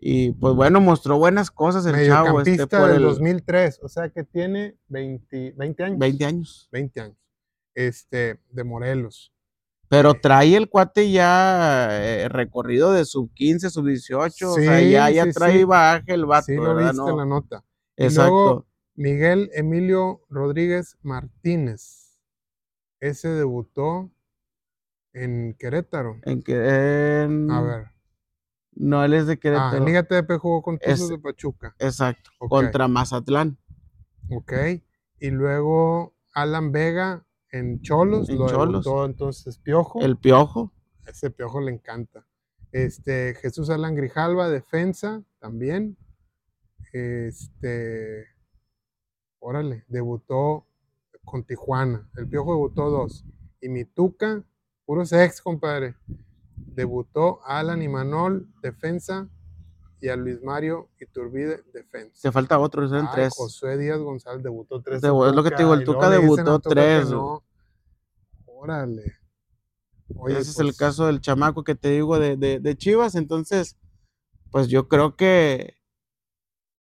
Y 0.00 0.32
pues 0.32 0.54
bueno, 0.54 0.80
mostró 0.80 1.18
buenas 1.18 1.50
cosas 1.50 1.86
el 1.86 2.06
chavo. 2.06 2.40
Este, 2.40 2.66
por 2.66 2.88
del 2.88 2.96
el 2.96 3.02
2003, 3.02 3.80
o 3.82 3.88
sea 3.88 4.08
que 4.08 4.24
tiene 4.24 4.76
20, 4.88 5.54
20 5.56 5.82
años. 5.84 5.98
20 5.98 6.24
años. 6.24 6.68
20 6.72 7.00
años. 7.00 7.16
Este, 7.74 8.40
de 8.50 8.64
Morelos. 8.64 9.32
Pero 9.88 10.12
eh, 10.12 10.18
trae 10.20 10.56
el 10.56 10.68
cuate 10.68 11.10
ya 11.10 11.88
eh, 11.90 12.28
recorrido 12.28 12.92
de 12.92 13.04
sub 13.04 13.32
15, 13.34 13.70
sub 13.70 13.86
18, 13.86 14.50
o 14.50 14.54
sea, 14.54 14.80
ya, 14.80 15.10
ya 15.10 15.30
trae 15.30 15.58
sí. 15.58 15.64
baje 15.64 16.14
el 16.14 16.26
vato. 16.26 16.46
Sí, 16.46 16.56
lo 16.56 16.76
viste 16.76 17.10
en 17.10 17.16
la 17.16 17.26
nota. 17.26 17.64
Exacto. 17.96 18.66
Miguel 18.96 19.50
Emilio 19.54 20.22
Rodríguez 20.28 20.96
Martínez. 21.02 22.20
Ese 23.00 23.28
debutó 23.28 24.10
en 25.12 25.54
Querétaro. 25.58 26.20
En 26.22 26.42
que 26.42 26.54
A 26.54 27.60
ver. 27.60 27.90
No, 28.72 29.04
él 29.04 29.14
es 29.14 29.26
de 29.26 29.38
Querétaro. 29.38 29.76
Ah, 29.76 29.76
en 29.78 29.84
Liga 29.84 30.02
TDP 30.04 30.38
jugó 30.38 30.62
con 30.62 30.78
Tuzos 30.78 31.08
de 31.08 31.18
Pachuca. 31.18 31.74
Exacto. 31.78 32.30
Contra 32.38 32.88
Mazatlán. 32.88 33.58
Ok. 34.30 34.52
Y 35.20 35.30
luego 35.30 36.14
Alan 36.32 36.72
Vega 36.72 37.26
en 37.50 37.80
Cholos. 37.82 38.28
En 38.28 38.38
lo 38.38 38.48
Cholos. 38.48 38.84
debutó 38.84 39.04
entonces 39.04 39.58
Piojo. 39.58 40.00
El 40.00 40.18
Piojo. 40.18 40.72
Ese 41.06 41.30
Piojo 41.30 41.60
le 41.60 41.72
encanta. 41.72 42.26
Este, 42.72 43.34
Jesús 43.34 43.70
Alan 43.70 43.94
Grijalva, 43.94 44.48
defensa, 44.48 45.22
también. 45.38 45.96
Este, 46.92 48.33
órale, 49.44 49.84
debutó 49.88 50.66
con 51.24 51.44
Tijuana. 51.44 52.08
El 52.16 52.28
Piojo 52.28 52.52
debutó 52.52 52.90
dos. 52.90 53.24
Y 53.60 53.68
Mituca, 53.68 54.42
puros 54.86 55.12
ex, 55.12 55.40
compadre. 55.42 55.94
Debutó 56.56 57.40
Alan 57.44 57.82
y 57.82 57.88
Manol, 57.88 58.48
defensa, 58.62 59.28
y 60.00 60.08
a 60.08 60.16
Luis 60.16 60.42
Mario 60.42 60.88
Iturbide, 60.98 61.62
defensa. 61.72 62.20
Te 62.22 62.32
falta 62.32 62.58
otro, 62.58 62.88
son 62.88 63.04
Ay, 63.06 63.08
tres. 63.12 63.34
Josué 63.36 63.76
Díaz 63.78 63.98
González 64.00 64.42
debutó 64.42 64.80
tres. 64.82 65.02
Es 65.02 65.10
lo 65.10 65.42
que 65.42 65.50
te 65.50 65.58
digo, 65.62 65.74
el 65.74 65.82
y 65.82 65.84
Tuca 65.84 66.10
debutó 66.10 66.58
tres, 66.60 67.10
no. 67.10 67.42
Órale. 68.46 69.12
Oye, 70.16 70.38
Ese 70.38 70.50
es 70.50 70.58
el 70.58 70.66
pues, 70.68 70.76
caso 70.76 71.06
del 71.06 71.20
chamaco 71.20 71.64
que 71.64 71.74
te 71.74 71.90
digo 71.90 72.18
de, 72.18 72.36
de- 72.36 72.60
de 72.60 72.76
Chivas. 72.76 73.14
Entonces, 73.14 73.76
pues 74.50 74.68
yo 74.68 74.88
creo 74.88 75.16
que, 75.16 75.74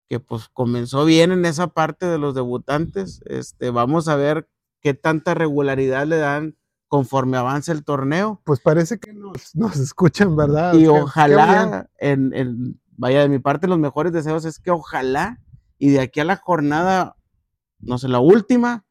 que 0.10 0.20
pues 0.20 0.50
comenzó 0.50 1.06
bien 1.06 1.32
en 1.32 1.46
esa 1.46 1.68
parte 1.68 2.06
de 2.06 2.18
los 2.18 2.36
debutantes. 2.36 3.22
Este, 3.26 3.70
vamos 3.70 4.08
a 4.08 4.16
ver 4.16 4.48
qué 4.82 4.94
tanta 4.94 5.34
regularidad 5.34 6.06
le 6.06 6.18
dan 6.18 6.56
conforme 6.88 7.38
avance 7.38 7.72
el 7.72 7.84
torneo. 7.84 8.42
Pues 8.44 8.60
parece 8.60 9.00
que 9.00 9.14
nos, 9.14 9.34
nos 9.56 9.78
escuchan, 9.78 10.36
¿verdad? 10.36 10.74
Y 10.74 10.78
qué 10.80 10.84
bien. 10.90 11.02
ojalá, 11.02 11.90
en, 12.00 12.34
en- 12.34 12.80
vaya, 12.96 13.22
de 13.22 13.30
mi 13.30 13.40
parte, 13.40 13.68
los 13.68 13.80
mejores 13.80 14.14
deseos 14.14 14.46
es 14.46 14.60
que 14.60 14.70
ojalá, 14.72 15.40
y 15.80 15.90
de 15.90 16.02
aquí 16.02 16.20
a 16.20 16.26
la 16.26 16.36
jornada, 16.36 17.16
no 17.80 17.98
sé, 17.98 18.08
la 18.08 18.20
última, 18.20 18.86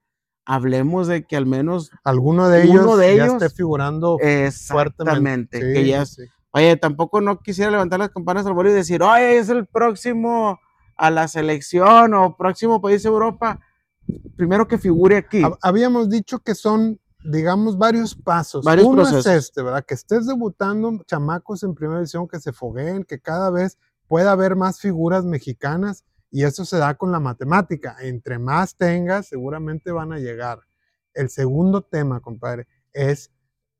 hablemos 0.44 1.06
de 1.06 1.24
que 1.24 1.36
al 1.36 1.46
menos, 1.46 1.90
Alguno 2.02 2.48
de 2.48 2.68
uno 2.68 2.80
ellos 2.80 2.98
de 2.98 3.16
ya 3.16 3.24
ellos, 3.26 3.42
esté 3.42 3.54
figurando 3.54 4.16
exactamente, 4.20 5.58
fuertemente. 5.58 5.60
que 5.60 5.82
Sí, 5.84 5.88
ya, 5.88 6.04
sí, 6.06 6.22
sí. 6.24 6.28
oye, 6.50 6.76
tampoco 6.76 7.20
no 7.20 7.38
quisiera 7.38 7.70
levantar 7.70 8.00
las 8.00 8.10
campanas 8.10 8.44
al 8.46 8.54
vuelo 8.54 8.70
y 8.70 8.74
decir, 8.74 9.02
oye, 9.04 9.38
es 9.38 9.48
el 9.50 9.66
próximo 9.66 10.58
a 11.02 11.10
la 11.10 11.26
selección 11.26 12.14
o 12.14 12.36
próximo 12.36 12.80
país 12.80 13.02
de 13.02 13.08
Europa, 13.08 13.58
primero 14.36 14.68
que 14.68 14.78
figure 14.78 15.16
aquí. 15.16 15.42
Hab- 15.42 15.58
Habíamos 15.60 16.08
dicho 16.08 16.38
que 16.38 16.54
son, 16.54 17.00
digamos, 17.24 17.76
varios 17.76 18.14
pasos. 18.14 18.64
Varios 18.64 18.86
Uno 18.86 19.02
procesos. 19.02 19.26
es 19.26 19.44
este, 19.46 19.62
¿verdad? 19.62 19.84
Que 19.84 19.94
estés 19.94 20.26
debutando 20.26 21.02
chamacos 21.04 21.64
en 21.64 21.74
primera 21.74 21.98
división, 21.98 22.28
que 22.28 22.38
se 22.38 22.52
fogueen, 22.52 23.02
que 23.02 23.18
cada 23.20 23.50
vez 23.50 23.78
pueda 24.06 24.30
haber 24.30 24.54
más 24.54 24.78
figuras 24.80 25.24
mexicanas 25.24 26.04
y 26.30 26.44
eso 26.44 26.64
se 26.64 26.78
da 26.78 26.94
con 26.94 27.10
la 27.10 27.18
matemática. 27.20 27.96
Entre 28.00 28.38
más 28.38 28.76
tengas, 28.76 29.26
seguramente 29.26 29.90
van 29.90 30.12
a 30.12 30.18
llegar. 30.18 30.60
El 31.14 31.30
segundo 31.30 31.82
tema, 31.82 32.20
compadre, 32.20 32.68
es 32.92 33.32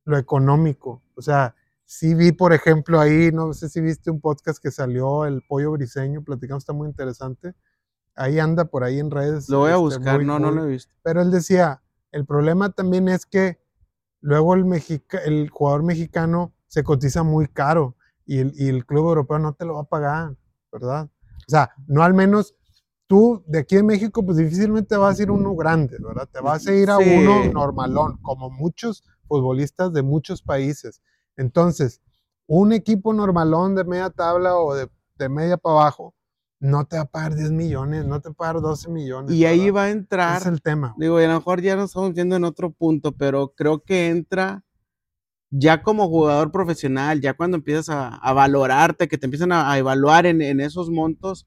lo 0.05 0.19
económico. 0.19 1.03
O 1.15 1.23
sea, 1.23 1.55
sí 1.95 2.15
vi, 2.15 2.33
por 2.33 2.55
ejemplo, 2.55 2.99
ahí, 2.99 3.31
no 3.33 3.53
sé 3.53 3.69
si 3.69 3.81
viste 3.83 4.11
un 4.11 4.19
podcast 4.21 4.59
que 4.63 4.71
salió, 4.71 5.27
el 5.27 5.43
Pollo 5.47 5.73
Briseño, 5.73 6.23
platicamos, 6.25 6.63
está 6.63 6.73
muy 6.73 6.89
interesante. 6.89 7.55
Ahí 8.15 8.39
anda 8.39 8.65
por 8.65 8.83
ahí 8.83 8.99
en 8.99 9.11
redes. 9.11 9.47
Lo 9.51 9.59
voy 9.59 9.69
a 9.71 9.73
este, 9.75 9.81
buscar, 9.83 10.17
muy- 10.17 10.25
no, 10.25 10.39
no 10.39 10.51
lo 10.51 10.65
he 10.65 10.69
visto. 10.69 10.91
pero 11.03 11.21
él 11.21 11.31
decía, 11.31 11.83
el 12.11 12.25
problema 12.25 12.71
también 12.73 13.09
es 13.09 13.27
que 13.27 13.59
luego 14.23 14.55
el, 14.55 14.65
mexica- 14.65 15.19
el 15.25 15.51
jugador 15.51 15.83
mexicano 15.83 16.55
se 16.67 16.83
cotiza 16.83 17.23
muy 17.25 17.47
caro 17.47 17.95
y 18.25 18.39
el, 18.39 18.53
y 18.57 18.69
el 18.69 18.87
club 18.87 19.09
europeo 19.09 19.39
no 19.39 19.53
te 19.53 19.67
lo 19.67 19.75
va 19.75 19.81
a 19.83 19.85
pagar, 19.85 20.35
¿verdad? 20.73 21.11
O 21.47 21.51
sea, 21.51 21.73
no 21.87 22.03
al 22.03 22.15
menos 22.15 22.55
tú 23.07 23.45
de 23.47 23.59
aquí 23.59 23.77
en 23.77 23.85
México, 23.85 24.25
pues 24.25 24.39
difícilmente 24.39 24.97
vas 24.97 25.19
a 25.19 25.23
ir 25.25 25.29
a 25.29 25.33
uno 25.33 25.55
grande, 25.55 25.99
¿verdad? 26.01 26.27
Te 26.33 26.41
vas 26.41 26.67
a 26.67 26.73
ir 26.73 26.89
a 26.91 26.97
Sí. 26.97 27.05
uno 27.19 27.53
normalón, 27.53 28.17
como 28.23 28.49
muchos 28.49 29.05
futbolistas 29.29 29.93
de 29.93 30.03
muchos 30.03 30.41
países. 30.41 31.03
Entonces, 31.37 32.01
un 32.47 32.73
equipo 32.73 33.13
normalón 33.13 33.75
de 33.75 33.85
media 33.85 34.11
tabla 34.11 34.57
o 34.57 34.75
de, 34.75 34.89
de 35.17 35.29
media 35.29 35.57
para 35.57 35.77
abajo, 35.77 36.15
no 36.61 36.85
te 36.85 36.97
va 36.97 37.03
a 37.03 37.07
pagar 37.07 37.35
10 37.35 37.51
millones, 37.51 38.07
no 38.07 38.21
te 38.21 38.29
va 38.29 38.33
a 38.33 38.37
pagar 38.37 38.61
12 38.61 38.89
millones. 38.89 39.33
Y 39.33 39.45
ahí 39.47 39.71
¿verdad? 39.71 39.75
va 39.77 39.85
a 39.85 39.91
entrar 39.91 40.41
es 40.43 40.47
el 40.47 40.63
tema. 40.63 40.95
Digo, 40.97 41.21
y 41.21 41.25
a 41.25 41.29
lo 41.29 41.35
mejor 41.35 41.61
ya 41.61 41.75
nos 41.77 41.87
estamos 41.91 42.13
viendo 42.15 42.37
en 42.37 42.45
otro 42.45 42.71
punto, 42.71 43.13
pero 43.13 43.53
creo 43.57 43.83
que 43.83 44.09
entra 44.09 44.63
ya 45.51 45.83
como 45.83 46.09
jugador 46.09 46.51
profesional, 46.53 47.21
ya 47.21 47.35
cuando 47.35 47.57
empiezas 47.57 47.89
a, 47.91 48.09
a 48.09 48.33
valorarte, 48.33 49.09
que 49.09 49.19
te 49.19 49.27
empiezan 49.27 49.53
a, 49.53 49.71
a 49.71 49.79
evaluar 49.79 50.25
en, 50.27 50.41
en 50.41 50.61
esos 50.61 50.89
montos, 50.89 51.47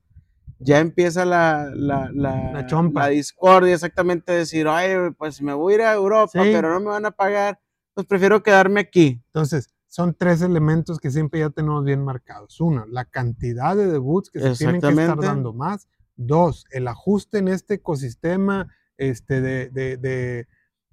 ya 0.60 0.80
empieza 0.80 1.26
la, 1.26 1.72
la, 1.74 2.10
la, 2.14 2.52
La 2.54 2.66
chompa. 2.68 3.02
la 3.02 3.08
discordia, 3.08 3.74
exactamente 3.74 4.32
decir, 4.32 4.68
ay, 4.68 5.12
pues 5.18 5.42
me 5.42 5.54
voy 5.54 5.74
a 5.74 5.76
ir 5.76 5.82
a 5.84 5.94
Europa, 5.94 6.32
Sí. 6.34 6.40
pero 6.52 6.72
no 6.74 6.80
me 6.82 6.88
van 6.88 7.06
a 7.06 7.12
pagar, 7.12 7.60
pues 7.94 8.06
prefiero 8.06 8.44
quedarme 8.44 8.82
aquí. 8.82 9.22
Entonces, 9.28 9.70
son 9.96 10.14
tres 10.14 10.42
elementos 10.42 11.00
que 11.00 11.10
siempre 11.10 11.40
ya 11.40 11.50
tenemos 11.50 11.86
bien 11.86 12.04
marcados. 12.04 12.60
Uno, 12.60 12.86
la 12.86 13.06
cantidad 13.06 13.78
de 13.78 13.88
debuts 13.88 14.30
que 14.30 14.42
se 14.42 14.54
tienen 14.56 14.82
que 14.82 14.90
estar 14.90 15.18
dando 15.18 15.54
más. 15.54 15.88
Dos, 16.18 16.66
el 16.72 16.90
ajuste 16.90 17.38
en 17.38 17.48
este 17.48 17.76
ecosistema 17.76 18.68
este, 18.98 19.40
de, 19.40 19.70
de- 19.70 19.96
de 19.96 20.48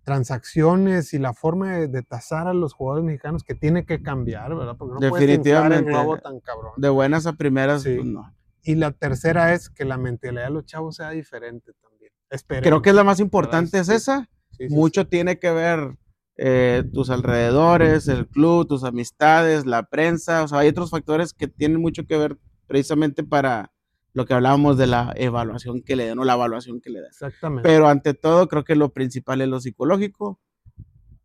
transacciones 0.04 1.14
y 1.14 1.18
la 1.18 1.32
forma 1.32 1.72
de, 1.76 1.88
de 1.88 2.02
tasar 2.02 2.46
a 2.46 2.54
los 2.54 2.74
jugadores 2.74 3.04
mexicanos 3.04 3.42
que 3.42 3.54
tiene 3.56 3.84
que 3.84 4.02
cambiar, 4.02 4.54
¿verdad? 4.54 4.76
Porque 4.78 4.94
no 4.94 5.10
puedes 5.10 5.26
Definitivamente. 5.26 5.90
globo 5.90 6.18
tan 6.18 6.38
cabrón. 6.40 6.72
De 6.76 6.88
buenas 6.88 7.26
a 7.26 7.32
primeras, 7.32 7.82
Sí. 7.82 7.96
pues 7.96 8.06
no. 8.06 8.32
Y 8.62 8.76
la 8.76 8.92
tercera 8.92 9.52
es 9.52 9.68
que 9.68 9.84
la 9.84 9.96
mentalidad 9.98 10.44
de 10.44 10.50
los 10.50 10.64
chavos 10.66 10.94
sea 10.96 11.10
diferente 11.10 11.72
también. 11.82 12.12
Esperemos. 12.30 12.68
Creo 12.68 12.82
que 12.82 12.90
es 12.90 12.96
la 12.96 13.02
más 13.04 13.18
importante, 13.18 13.80
es 13.80 13.88
Sí. 13.88 13.94
esa. 13.94 14.28
Sí, 14.52 14.68
sí, 14.68 14.74
mucho 14.74 15.08
tiene 15.08 15.38
que 15.40 15.50
ver 15.50 15.96
eh, 16.36 16.84
tus 16.92 17.10
alrededores, 17.10 18.08
el 18.08 18.26
club, 18.26 18.66
tus 18.66 18.84
amistades, 18.84 19.66
la 19.66 19.84
prensa, 19.84 20.42
o 20.42 20.48
sea, 20.48 20.60
hay 20.60 20.68
otros 20.68 20.90
factores 20.90 21.32
que 21.34 21.48
tienen 21.48 21.80
mucho 21.80 22.06
que 22.06 22.16
ver 22.16 22.38
precisamente 22.66 23.22
para 23.22 23.72
lo 24.14 24.26
que 24.26 24.34
hablábamos 24.34 24.76
de 24.76 24.86
la 24.86 25.12
evaluación 25.16 25.82
que 25.82 25.96
le 25.96 26.06
dan 26.06 26.18
o 26.18 26.24
la 26.24 26.34
evaluación 26.34 26.80
que 26.80 26.90
le 26.90 27.00
dan. 27.00 27.08
Exactamente. 27.08 27.68
Pero 27.68 27.88
ante 27.88 28.14
todo, 28.14 28.48
creo 28.48 28.64
que 28.64 28.76
lo 28.76 28.92
principal 28.92 29.40
es 29.40 29.48
lo 29.48 29.60
psicológico, 29.60 30.40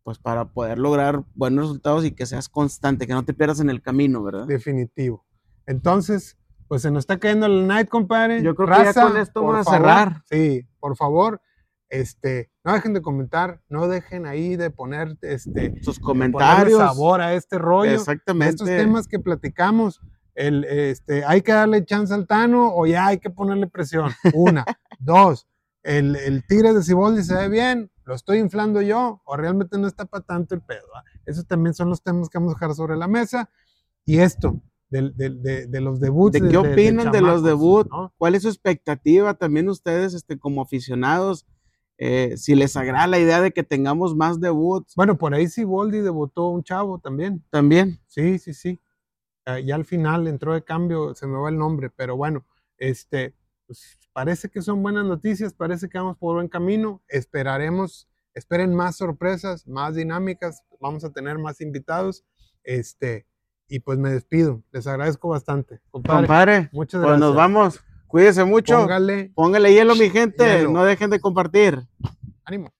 pues 0.02 0.18
para 0.18 0.46
poder 0.48 0.78
lograr 0.78 1.22
buenos 1.34 1.66
resultados 1.66 2.04
y 2.04 2.12
que 2.12 2.26
seas 2.26 2.48
constante, 2.48 3.06
que 3.06 3.12
no 3.12 3.24
te 3.24 3.34
pierdas 3.34 3.60
en 3.60 3.70
el 3.70 3.82
camino, 3.82 4.22
¿verdad? 4.22 4.46
Definitivo. 4.46 5.26
Entonces, 5.66 6.38
pues 6.66 6.82
se 6.82 6.90
nos 6.90 7.00
está 7.00 7.18
cayendo 7.18 7.46
el 7.46 7.66
night, 7.66 7.88
compadre. 7.88 8.42
Yo 8.42 8.54
creo 8.54 8.68
que 8.68 8.84
ya 8.84 8.94
con 8.94 9.16
esto 9.16 9.42
vamos 9.42 9.60
a 9.60 9.64
favor, 9.64 9.78
cerrar. 9.78 10.24
Sí, 10.30 10.66
por 10.80 10.96
favor, 10.96 11.40
este, 11.90 12.50
no 12.68 12.74
dejen 12.74 12.92
de 12.92 13.00
comentar, 13.00 13.62
no 13.70 13.88
dejen 13.88 14.26
ahí 14.26 14.56
de 14.56 14.70
poner, 14.70 15.16
este, 15.22 15.82
Sus 15.82 15.96
de 15.96 16.02
comentarios. 16.02 16.78
sabor 16.78 17.22
a 17.22 17.32
este 17.32 17.56
rollo. 17.56 17.92
Exactamente. 17.92 18.50
Estos 18.50 18.66
temas 18.68 19.08
que 19.08 19.18
platicamos, 19.18 20.00
el, 20.34 20.64
este, 20.64 21.24
hay 21.24 21.40
que 21.40 21.52
darle 21.52 21.82
chance 21.86 22.12
al 22.12 22.26
Tano 22.26 22.74
o 22.74 22.84
ya 22.86 23.06
hay 23.06 23.18
que 23.18 23.30
ponerle 23.30 23.68
presión. 23.68 24.10
Una, 24.34 24.66
dos, 24.98 25.48
el, 25.82 26.14
el 26.16 26.44
Tigres 26.46 26.74
de 26.74 26.82
Ciboldi 26.82 27.22
se 27.24 27.34
ve 27.36 27.48
bien, 27.48 27.90
lo 28.04 28.14
estoy 28.14 28.38
inflando 28.38 28.82
yo 28.82 29.22
o 29.24 29.36
realmente 29.38 29.78
no 29.78 29.86
está 29.86 30.04
para 30.04 30.24
tanto 30.24 30.54
el 30.54 30.60
pedo. 30.60 30.84
¿va? 30.94 31.04
Esos 31.24 31.46
también 31.46 31.72
son 31.72 31.88
los 31.88 32.02
temas 32.02 32.28
que 32.28 32.36
vamos 32.36 32.52
a 32.52 32.56
dejar 32.56 32.74
sobre 32.74 32.96
la 32.96 33.08
mesa. 33.08 33.48
Y 34.04 34.18
esto, 34.18 34.60
del- 34.90 35.14
de, 35.16 35.66
de 35.66 35.80
los 35.80 36.00
debuts. 36.00 36.32
¿De 36.38 36.48
qué 36.48 36.56
opinan 36.58 37.12
de, 37.12 37.20
los 37.22 37.42
debuts? 37.42 37.88
¿no? 37.90 38.12
¿Cuál 38.18 38.34
es 38.34 38.42
su 38.42 38.48
expectativa 38.48 39.32
también 39.34 39.68
ustedes 39.70 40.12
este, 40.12 40.38
como 40.38 40.60
aficionados? 40.62 41.46
Eh, 41.98 42.36
si 42.36 42.54
les 42.54 42.76
agrada 42.76 43.08
la 43.08 43.18
idea 43.18 43.40
de 43.40 43.50
que 43.50 43.64
tengamos 43.64 44.14
más 44.14 44.40
debuts 44.40 44.94
Bueno, 44.94 45.18
por 45.18 45.34
ahí 45.34 45.48
Ciboldi 45.48 45.98
debutó 45.98 46.46
un 46.46 46.62
chavo 46.62 47.00
también. 47.00 47.44
también. 47.50 48.00
Sí, 48.06 48.38
sí, 48.38 48.54
sí. 48.54 48.80
Ah, 49.44 49.58
ya 49.58 49.74
al 49.74 49.84
final 49.84 50.28
entró 50.28 50.54
de 50.54 50.62
cambio, 50.62 51.14
se 51.14 51.26
me 51.26 51.38
va 51.38 51.48
el 51.48 51.58
nombre, 51.58 51.90
pero 51.90 52.16
bueno, 52.16 52.44
este, 52.76 53.34
pues, 53.66 53.98
parece 54.12 54.48
que 54.48 54.62
son 54.62 54.82
buenas 54.82 55.06
noticias, 55.06 55.54
parece 55.54 55.88
que 55.88 55.98
vamos 55.98 56.16
por 56.18 56.34
buen 56.34 56.48
camino. 56.48 57.02
Esperaremos, 57.08 58.08
esperen 58.34 58.74
más 58.74 58.96
sorpresas, 58.96 59.66
más 59.66 59.94
dinámicas, 59.94 60.62
vamos 60.80 61.02
a 61.04 61.10
tener 61.10 61.38
más 61.38 61.60
invitados. 61.60 62.24
Este, 62.62 63.26
y 63.68 63.80
pues 63.80 63.98
me 63.98 64.10
despido. 64.10 64.62
Les 64.72 64.86
agradezco 64.86 65.28
bastante. 65.28 65.80
Compadre, 65.90 66.68
muchas 66.72 67.00
gracias. 67.00 67.18
Pues 67.18 67.20
nos 67.20 67.34
vamos. 67.34 67.80
Cuídense 68.08 68.44
mucho. 68.44 68.80
Póngale, 68.80 69.30
Póngale 69.34 69.72
hielo, 69.72 69.94
mi 69.94 70.10
gente. 70.10 70.66
No 70.66 70.82
dejen 70.84 71.10
de 71.10 71.20
compartir. 71.20 71.86
Ánimo. 72.44 72.70